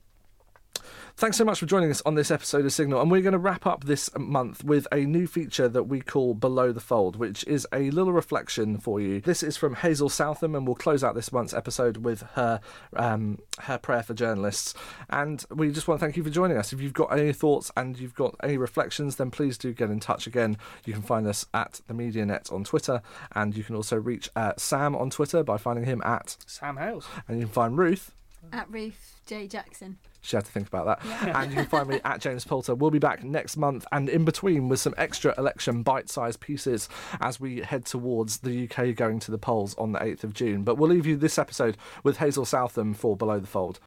Thanks 1.18 1.38
so 1.38 1.46
much 1.46 1.60
for 1.60 1.64
joining 1.64 1.90
us 1.90 2.02
on 2.04 2.14
this 2.14 2.30
episode 2.30 2.66
of 2.66 2.74
Signal. 2.74 3.00
And 3.00 3.10
we're 3.10 3.22
going 3.22 3.32
to 3.32 3.38
wrap 3.38 3.64
up 3.64 3.84
this 3.84 4.10
month 4.18 4.62
with 4.62 4.86
a 4.92 5.06
new 5.06 5.26
feature 5.26 5.66
that 5.66 5.84
we 5.84 6.02
call 6.02 6.34
Below 6.34 6.72
the 6.72 6.80
Fold, 6.80 7.16
which 7.16 7.42
is 7.44 7.66
a 7.72 7.90
little 7.90 8.12
reflection 8.12 8.76
for 8.76 9.00
you. 9.00 9.22
This 9.22 9.42
is 9.42 9.56
from 9.56 9.76
Hazel 9.76 10.10
Southam, 10.10 10.54
and 10.54 10.66
we'll 10.66 10.76
close 10.76 11.02
out 11.02 11.14
this 11.14 11.32
month's 11.32 11.54
episode 11.54 11.96
with 11.96 12.20
her 12.34 12.60
um, 12.96 13.38
her 13.60 13.78
prayer 13.78 14.02
for 14.02 14.12
journalists. 14.12 14.74
And 15.08 15.42
we 15.48 15.70
just 15.70 15.88
want 15.88 16.00
to 16.00 16.04
thank 16.04 16.18
you 16.18 16.22
for 16.22 16.28
joining 16.28 16.58
us. 16.58 16.74
If 16.74 16.82
you've 16.82 16.92
got 16.92 17.10
any 17.10 17.32
thoughts 17.32 17.70
and 17.78 17.98
you've 17.98 18.14
got 18.14 18.34
any 18.42 18.58
reflections, 18.58 19.16
then 19.16 19.30
please 19.30 19.56
do 19.56 19.72
get 19.72 19.88
in 19.88 20.00
touch 20.00 20.26
again. 20.26 20.58
You 20.84 20.92
can 20.92 21.00
find 21.00 21.26
us 21.26 21.46
at 21.54 21.80
the 21.86 21.94
MediaNet 21.94 22.52
on 22.52 22.62
Twitter, 22.62 23.00
and 23.34 23.56
you 23.56 23.64
can 23.64 23.74
also 23.74 23.96
reach 23.96 24.28
uh, 24.36 24.52
Sam 24.58 24.94
on 24.94 25.08
Twitter 25.08 25.42
by 25.42 25.56
finding 25.56 25.86
him 25.86 26.02
at, 26.04 26.36
Sam 26.46 26.76
Hailes. 26.76 27.08
and 27.26 27.38
you 27.38 27.46
can 27.46 27.54
find 27.54 27.78
Ruth. 27.78 28.12
At 28.52 28.70
Ruth 28.70 29.22
J 29.24 29.48
Jackson. 29.48 29.96
She 30.26 30.36
had 30.36 30.44
to 30.44 30.50
think 30.50 30.66
about 30.66 30.86
that. 30.86 31.36
And 31.36 31.50
you 31.52 31.56
can 31.58 31.66
find 31.66 31.88
me 31.88 32.00
at 32.04 32.20
James 32.20 32.44
Poulter. 32.44 32.74
We'll 32.74 32.90
be 32.90 32.98
back 32.98 33.22
next 33.22 33.56
month 33.56 33.86
and 33.92 34.08
in 34.08 34.24
between 34.24 34.68
with 34.68 34.80
some 34.80 34.94
extra 34.98 35.32
election 35.38 35.84
bite 35.84 36.10
sized 36.10 36.40
pieces 36.40 36.88
as 37.20 37.38
we 37.38 37.60
head 37.60 37.84
towards 37.84 38.38
the 38.38 38.68
UK 38.68 38.96
going 38.96 39.20
to 39.20 39.30
the 39.30 39.38
polls 39.38 39.76
on 39.78 39.92
the 39.92 40.00
8th 40.00 40.24
of 40.24 40.34
June. 40.34 40.64
But 40.64 40.78
we'll 40.78 40.90
leave 40.90 41.06
you 41.06 41.16
this 41.16 41.38
episode 41.38 41.76
with 42.02 42.16
Hazel 42.16 42.44
Southam 42.44 42.92
for 42.92 43.16
Below 43.16 43.38
the 43.38 43.46
Fold. 43.46 43.78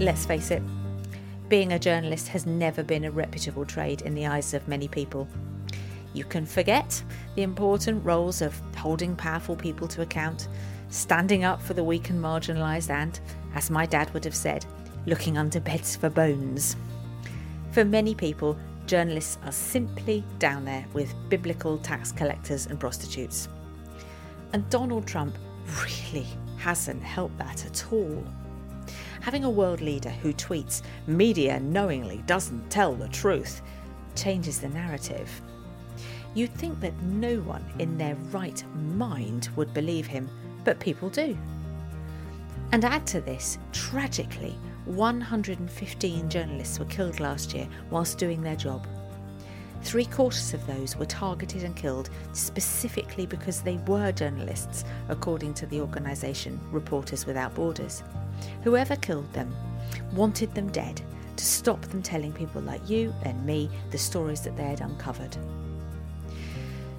Let's 0.00 0.24
face 0.24 0.50
it, 0.50 0.62
being 1.50 1.72
a 1.72 1.78
journalist 1.80 2.28
has 2.28 2.46
never 2.46 2.84
been 2.84 3.04
a 3.04 3.10
reputable 3.10 3.64
trade 3.66 4.02
in 4.02 4.14
the 4.14 4.24
eyes 4.24 4.54
of 4.54 4.68
many 4.68 4.86
people. 4.86 5.26
You 6.14 6.24
can 6.24 6.46
forget 6.46 7.02
the 7.34 7.42
important 7.42 8.04
roles 8.04 8.40
of 8.40 8.54
holding 8.76 9.16
powerful 9.16 9.56
people 9.56 9.88
to 9.88 10.02
account, 10.02 10.46
standing 10.90 11.42
up 11.42 11.60
for 11.60 11.74
the 11.74 11.82
weak 11.82 12.08
and 12.08 12.22
marginalised, 12.22 12.88
and, 12.88 13.18
as 13.56 13.68
my 13.68 13.84
dad 13.84 14.14
would 14.14 14.24
have 14.24 14.34
said, 14.34 14.64
looking 15.06 15.36
under 15.36 15.58
beds 15.58 15.96
for 15.96 16.08
bones. 16.08 16.76
For 17.72 17.84
many 17.84 18.14
people, 18.14 18.56
journalists 18.86 19.38
are 19.44 19.52
simply 19.52 20.24
down 20.38 20.64
there 20.64 20.86
with 20.92 21.12
biblical 21.28 21.78
tax 21.78 22.12
collectors 22.12 22.66
and 22.66 22.78
prostitutes. 22.78 23.48
And 24.52 24.68
Donald 24.70 25.04
Trump 25.04 25.36
really 25.82 26.28
hasn't 26.58 27.02
helped 27.02 27.38
that 27.38 27.66
at 27.66 27.92
all. 27.92 28.24
Having 29.20 29.44
a 29.44 29.50
world 29.50 29.80
leader 29.80 30.10
who 30.10 30.32
tweets, 30.32 30.82
media 31.06 31.60
knowingly 31.60 32.22
doesn't 32.26 32.70
tell 32.70 32.94
the 32.94 33.08
truth, 33.08 33.60
changes 34.16 34.60
the 34.60 34.68
narrative. 34.68 35.28
You'd 36.34 36.54
think 36.54 36.80
that 36.80 37.00
no 37.02 37.36
one 37.40 37.64
in 37.78 37.98
their 37.98 38.14
right 38.30 38.62
mind 38.74 39.50
would 39.56 39.74
believe 39.74 40.06
him, 40.06 40.28
but 40.64 40.80
people 40.80 41.10
do. 41.10 41.36
And 42.72 42.84
add 42.84 43.06
to 43.08 43.20
this, 43.20 43.58
tragically, 43.72 44.56
115 44.86 46.30
journalists 46.30 46.78
were 46.78 46.84
killed 46.86 47.20
last 47.20 47.52
year 47.52 47.68
whilst 47.90 48.16
doing 48.16 48.42
their 48.42 48.56
job. 48.56 48.86
Three 49.82 50.04
quarters 50.04 50.54
of 50.54 50.66
those 50.66 50.96
were 50.96 51.06
targeted 51.06 51.64
and 51.64 51.74
killed 51.74 52.10
specifically 52.32 53.26
because 53.26 53.60
they 53.60 53.76
were 53.86 54.12
journalists, 54.12 54.84
according 55.08 55.54
to 55.54 55.66
the 55.66 55.80
organisation 55.80 56.60
Reporters 56.70 57.26
Without 57.26 57.54
Borders. 57.54 58.02
Whoever 58.62 58.96
killed 58.96 59.32
them 59.32 59.54
wanted 60.12 60.54
them 60.54 60.70
dead 60.70 61.00
to 61.36 61.44
stop 61.44 61.80
them 61.82 62.02
telling 62.02 62.32
people 62.32 62.60
like 62.60 62.88
you 62.88 63.14
and 63.22 63.44
me 63.46 63.70
the 63.90 63.98
stories 63.98 64.42
that 64.42 64.56
they 64.56 64.64
had 64.64 64.80
uncovered. 64.80 65.36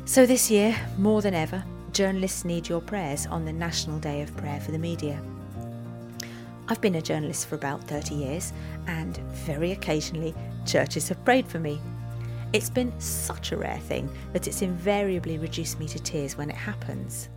So, 0.05 0.25
this 0.25 0.49
year, 0.49 0.75
more 0.97 1.21
than 1.21 1.33
ever, 1.33 1.63
journalists 1.93 2.43
need 2.43 2.67
your 2.67 2.81
prayers 2.81 3.27
on 3.27 3.45
the 3.45 3.53
National 3.53 3.99
Day 3.99 4.21
of 4.21 4.35
Prayer 4.35 4.59
for 4.59 4.71
the 4.71 4.79
Media. 4.79 5.21
I've 6.67 6.81
been 6.81 6.95
a 6.95 7.01
journalist 7.01 7.47
for 7.47 7.55
about 7.55 7.83
30 7.83 8.15
years, 8.15 8.53
and 8.87 9.17
very 9.45 9.73
occasionally, 9.73 10.33
churches 10.65 11.09
have 11.09 11.23
prayed 11.23 11.47
for 11.47 11.59
me. 11.59 11.79
It's 12.53 12.69
been 12.69 12.97
such 12.99 13.51
a 13.51 13.57
rare 13.57 13.79
thing 13.79 14.09
that 14.33 14.47
it's 14.47 14.61
invariably 14.61 15.37
reduced 15.37 15.79
me 15.79 15.87
to 15.89 15.99
tears 15.99 16.37
when 16.37 16.49
it 16.49 16.55
happens. 16.55 17.29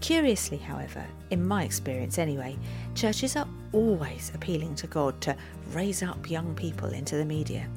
Curiously, 0.00 0.56
however, 0.56 1.04
in 1.30 1.46
my 1.46 1.64
experience 1.64 2.18
anyway, 2.18 2.56
churches 2.94 3.36
are 3.36 3.46
always 3.72 4.32
appealing 4.34 4.74
to 4.76 4.86
God 4.86 5.20
to 5.20 5.36
raise 5.72 6.02
up 6.02 6.30
young 6.30 6.54
people 6.54 6.88
into 6.88 7.16
the 7.16 7.24
media. 7.24 7.68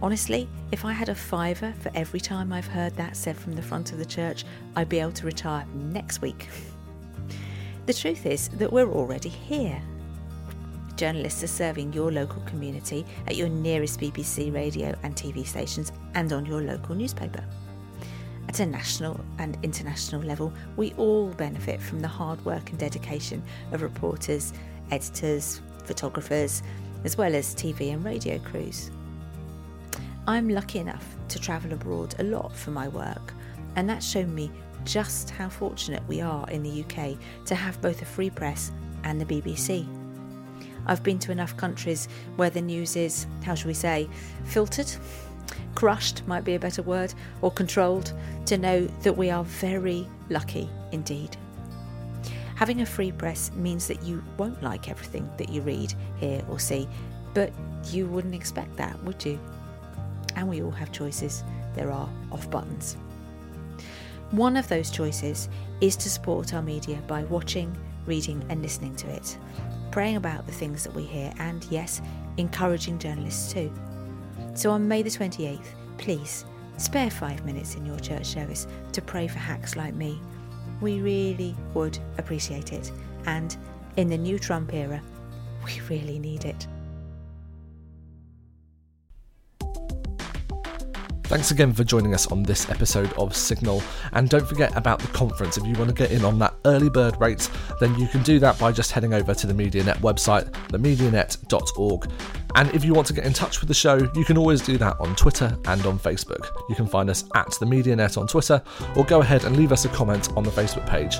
Honestly, 0.00 0.48
if 0.72 0.84
I 0.84 0.92
had 0.92 1.08
a 1.08 1.14
fiver 1.14 1.74
for 1.80 1.90
every 1.94 2.20
time 2.20 2.52
I've 2.52 2.66
heard 2.66 2.96
that 2.96 3.16
said 3.16 3.36
from 3.36 3.54
the 3.54 3.62
front 3.62 3.92
of 3.92 3.98
the 3.98 4.04
church, 4.04 4.44
I'd 4.76 4.88
be 4.88 5.00
able 5.00 5.12
to 5.12 5.26
retire 5.26 5.66
next 5.74 6.20
week. 6.22 6.48
The 7.84 7.92
truth 7.92 8.26
is 8.26 8.48
that 8.50 8.72
we're 8.72 8.88
already 8.88 9.28
here. 9.28 9.82
Journalists 10.94 11.42
are 11.42 11.48
serving 11.48 11.92
your 11.92 12.12
local 12.12 12.40
community 12.42 13.04
at 13.26 13.34
your 13.34 13.48
nearest 13.48 13.98
BBC 13.98 14.54
radio 14.54 14.96
and 15.02 15.16
TV 15.16 15.44
stations 15.44 15.90
and 16.14 16.32
on 16.32 16.46
your 16.46 16.62
local 16.62 16.94
newspaper. 16.94 17.44
At 18.52 18.60
a 18.60 18.66
national 18.66 19.18
and 19.38 19.56
international 19.62 20.20
level, 20.20 20.52
we 20.76 20.92
all 20.98 21.28
benefit 21.28 21.80
from 21.80 22.00
the 22.00 22.08
hard 22.08 22.44
work 22.44 22.68
and 22.68 22.78
dedication 22.78 23.42
of 23.72 23.80
reporters, 23.80 24.52
editors, 24.90 25.62
photographers, 25.84 26.62
as 27.04 27.16
well 27.16 27.34
as 27.34 27.54
TV 27.54 27.94
and 27.94 28.04
radio 28.04 28.38
crews. 28.40 28.90
I'm 30.26 30.50
lucky 30.50 30.80
enough 30.80 31.16
to 31.28 31.38
travel 31.38 31.72
abroad 31.72 32.14
a 32.18 32.24
lot 32.24 32.54
for 32.54 32.72
my 32.72 32.88
work, 32.88 33.32
and 33.76 33.88
that's 33.88 34.06
shown 34.06 34.34
me 34.34 34.50
just 34.84 35.30
how 35.30 35.48
fortunate 35.48 36.06
we 36.06 36.20
are 36.20 36.46
in 36.50 36.62
the 36.62 36.84
UK 36.84 37.16
to 37.46 37.54
have 37.54 37.80
both 37.80 38.02
a 38.02 38.04
free 38.04 38.28
press 38.28 38.70
and 39.04 39.18
the 39.18 39.24
BBC. 39.24 39.86
I've 40.84 41.02
been 41.02 41.18
to 41.20 41.32
enough 41.32 41.56
countries 41.56 42.06
where 42.36 42.50
the 42.50 42.60
news 42.60 42.96
is, 42.96 43.26
how 43.44 43.54
shall 43.54 43.68
we 43.68 43.74
say, 43.74 44.10
filtered 44.44 44.92
crushed 45.74 46.26
might 46.26 46.44
be 46.44 46.54
a 46.54 46.60
better 46.60 46.82
word, 46.82 47.14
or 47.40 47.50
controlled, 47.50 48.12
to 48.46 48.58
know 48.58 48.86
that 49.02 49.16
we 49.16 49.30
are 49.30 49.44
very 49.44 50.06
lucky 50.28 50.68
indeed. 50.92 51.36
Having 52.54 52.82
a 52.82 52.86
free 52.86 53.10
press 53.10 53.50
means 53.52 53.88
that 53.88 54.02
you 54.02 54.22
won't 54.36 54.62
like 54.62 54.88
everything 54.88 55.28
that 55.38 55.48
you 55.48 55.62
read, 55.62 55.94
hear, 56.16 56.44
or 56.48 56.58
see, 56.58 56.88
but 57.34 57.52
you 57.86 58.06
wouldn't 58.06 58.34
expect 58.34 58.76
that, 58.76 59.02
would 59.04 59.24
you? 59.24 59.38
And 60.36 60.48
we 60.48 60.62
all 60.62 60.70
have 60.70 60.92
choices. 60.92 61.42
There 61.74 61.90
are 61.90 62.08
off 62.30 62.50
buttons. 62.50 62.96
One 64.30 64.56
of 64.56 64.68
those 64.68 64.90
choices 64.90 65.48
is 65.80 65.96
to 65.96 66.10
support 66.10 66.54
our 66.54 66.62
media 66.62 67.02
by 67.06 67.24
watching, 67.24 67.76
reading, 68.06 68.44
and 68.48 68.62
listening 68.62 68.94
to 68.96 69.08
it, 69.08 69.36
praying 69.90 70.16
about 70.16 70.46
the 70.46 70.52
things 70.52 70.84
that 70.84 70.94
we 70.94 71.04
hear, 71.04 71.32
and 71.38 71.64
yes, 71.70 72.00
encouraging 72.36 72.98
journalists 72.98 73.52
too. 73.52 73.72
So 74.54 74.70
on 74.70 74.86
May 74.86 75.02
the 75.02 75.10
28th, 75.10 75.64
please 75.98 76.44
spare 76.76 77.10
five 77.10 77.44
minutes 77.44 77.74
in 77.74 77.86
your 77.86 77.98
church 77.98 78.26
service 78.26 78.66
to 78.92 79.00
pray 79.00 79.28
for 79.28 79.38
hacks 79.38 79.76
like 79.76 79.94
me. 79.94 80.20
We 80.80 81.00
really 81.00 81.54
would 81.74 81.98
appreciate 82.18 82.72
it. 82.72 82.90
And 83.26 83.56
in 83.96 84.08
the 84.08 84.18
new 84.18 84.38
Trump 84.38 84.74
era, 84.74 85.00
we 85.64 85.80
really 85.88 86.18
need 86.18 86.44
it. 86.44 86.66
Thanks 91.32 91.50
again 91.50 91.72
for 91.72 91.82
joining 91.82 92.12
us 92.12 92.26
on 92.26 92.42
this 92.42 92.68
episode 92.68 93.10
of 93.14 93.34
Signal. 93.34 93.82
And 94.12 94.28
don't 94.28 94.46
forget 94.46 94.76
about 94.76 94.98
the 94.98 95.08
conference. 95.08 95.56
If 95.56 95.64
you 95.64 95.72
want 95.76 95.88
to 95.88 95.94
get 95.94 96.12
in 96.12 96.26
on 96.26 96.38
that 96.40 96.52
early 96.66 96.90
bird 96.90 97.18
rate, 97.18 97.48
then 97.80 97.98
you 97.98 98.06
can 98.06 98.22
do 98.22 98.38
that 98.40 98.58
by 98.58 98.70
just 98.70 98.92
heading 98.92 99.14
over 99.14 99.32
to 99.32 99.46
the 99.46 99.54
MediaNet 99.54 99.96
website, 100.00 100.50
themedianet.org. 100.68 102.12
And 102.54 102.74
if 102.74 102.84
you 102.84 102.92
want 102.92 103.06
to 103.06 103.14
get 103.14 103.24
in 103.24 103.32
touch 103.32 103.62
with 103.62 103.68
the 103.68 103.74
show, 103.74 103.96
you 104.14 104.26
can 104.26 104.36
always 104.36 104.60
do 104.60 104.76
that 104.76 105.00
on 105.00 105.16
Twitter 105.16 105.56
and 105.64 105.86
on 105.86 105.98
Facebook. 105.98 106.50
You 106.68 106.74
can 106.74 106.86
find 106.86 107.08
us 107.08 107.24
at 107.34 107.48
the 107.58 107.64
MediaNet 107.64 108.18
on 108.18 108.26
Twitter, 108.26 108.62
or 108.94 109.02
go 109.02 109.22
ahead 109.22 109.44
and 109.46 109.56
leave 109.56 109.72
us 109.72 109.86
a 109.86 109.88
comment 109.88 110.28
on 110.36 110.42
the 110.42 110.50
Facebook 110.50 110.86
page. 110.86 111.16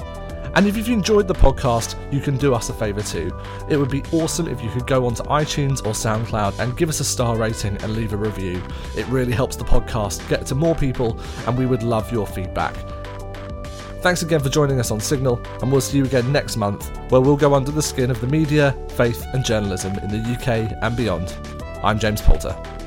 And 0.54 0.66
if 0.66 0.76
you've 0.76 0.88
enjoyed 0.88 1.28
the 1.28 1.34
podcast, 1.34 1.96
you 2.12 2.20
can 2.20 2.36
do 2.36 2.54
us 2.54 2.68
a 2.68 2.74
favour 2.74 3.02
too. 3.02 3.32
It 3.68 3.76
would 3.76 3.90
be 3.90 4.02
awesome 4.12 4.48
if 4.48 4.62
you 4.62 4.70
could 4.70 4.86
go 4.86 5.06
onto 5.06 5.22
iTunes 5.24 5.80
or 5.80 5.92
SoundCloud 5.92 6.58
and 6.58 6.76
give 6.76 6.88
us 6.88 7.00
a 7.00 7.04
star 7.04 7.36
rating 7.36 7.76
and 7.82 7.94
leave 7.94 8.12
a 8.12 8.16
review. 8.16 8.62
It 8.96 9.06
really 9.06 9.32
helps 9.32 9.56
the 9.56 9.64
podcast 9.64 10.28
get 10.28 10.44
to 10.46 10.54
more 10.54 10.74
people, 10.74 11.18
and 11.46 11.56
we 11.56 11.66
would 11.66 11.82
love 11.82 12.12
your 12.12 12.26
feedback. 12.26 12.74
Thanks 14.02 14.22
again 14.22 14.40
for 14.40 14.48
joining 14.48 14.80
us 14.80 14.90
on 14.90 15.00
Signal, 15.00 15.40
and 15.62 15.70
we'll 15.70 15.80
see 15.80 15.98
you 15.98 16.04
again 16.04 16.32
next 16.32 16.56
month, 16.56 16.88
where 17.10 17.20
we'll 17.20 17.36
go 17.36 17.54
under 17.54 17.70
the 17.70 17.82
skin 17.82 18.10
of 18.10 18.20
the 18.20 18.26
media, 18.26 18.76
faith, 18.90 19.24
and 19.32 19.44
journalism 19.44 19.96
in 20.00 20.08
the 20.08 20.32
UK 20.32 20.76
and 20.82 20.96
beyond. 20.96 21.34
I'm 21.82 21.98
James 21.98 22.20
Poulter. 22.20 22.81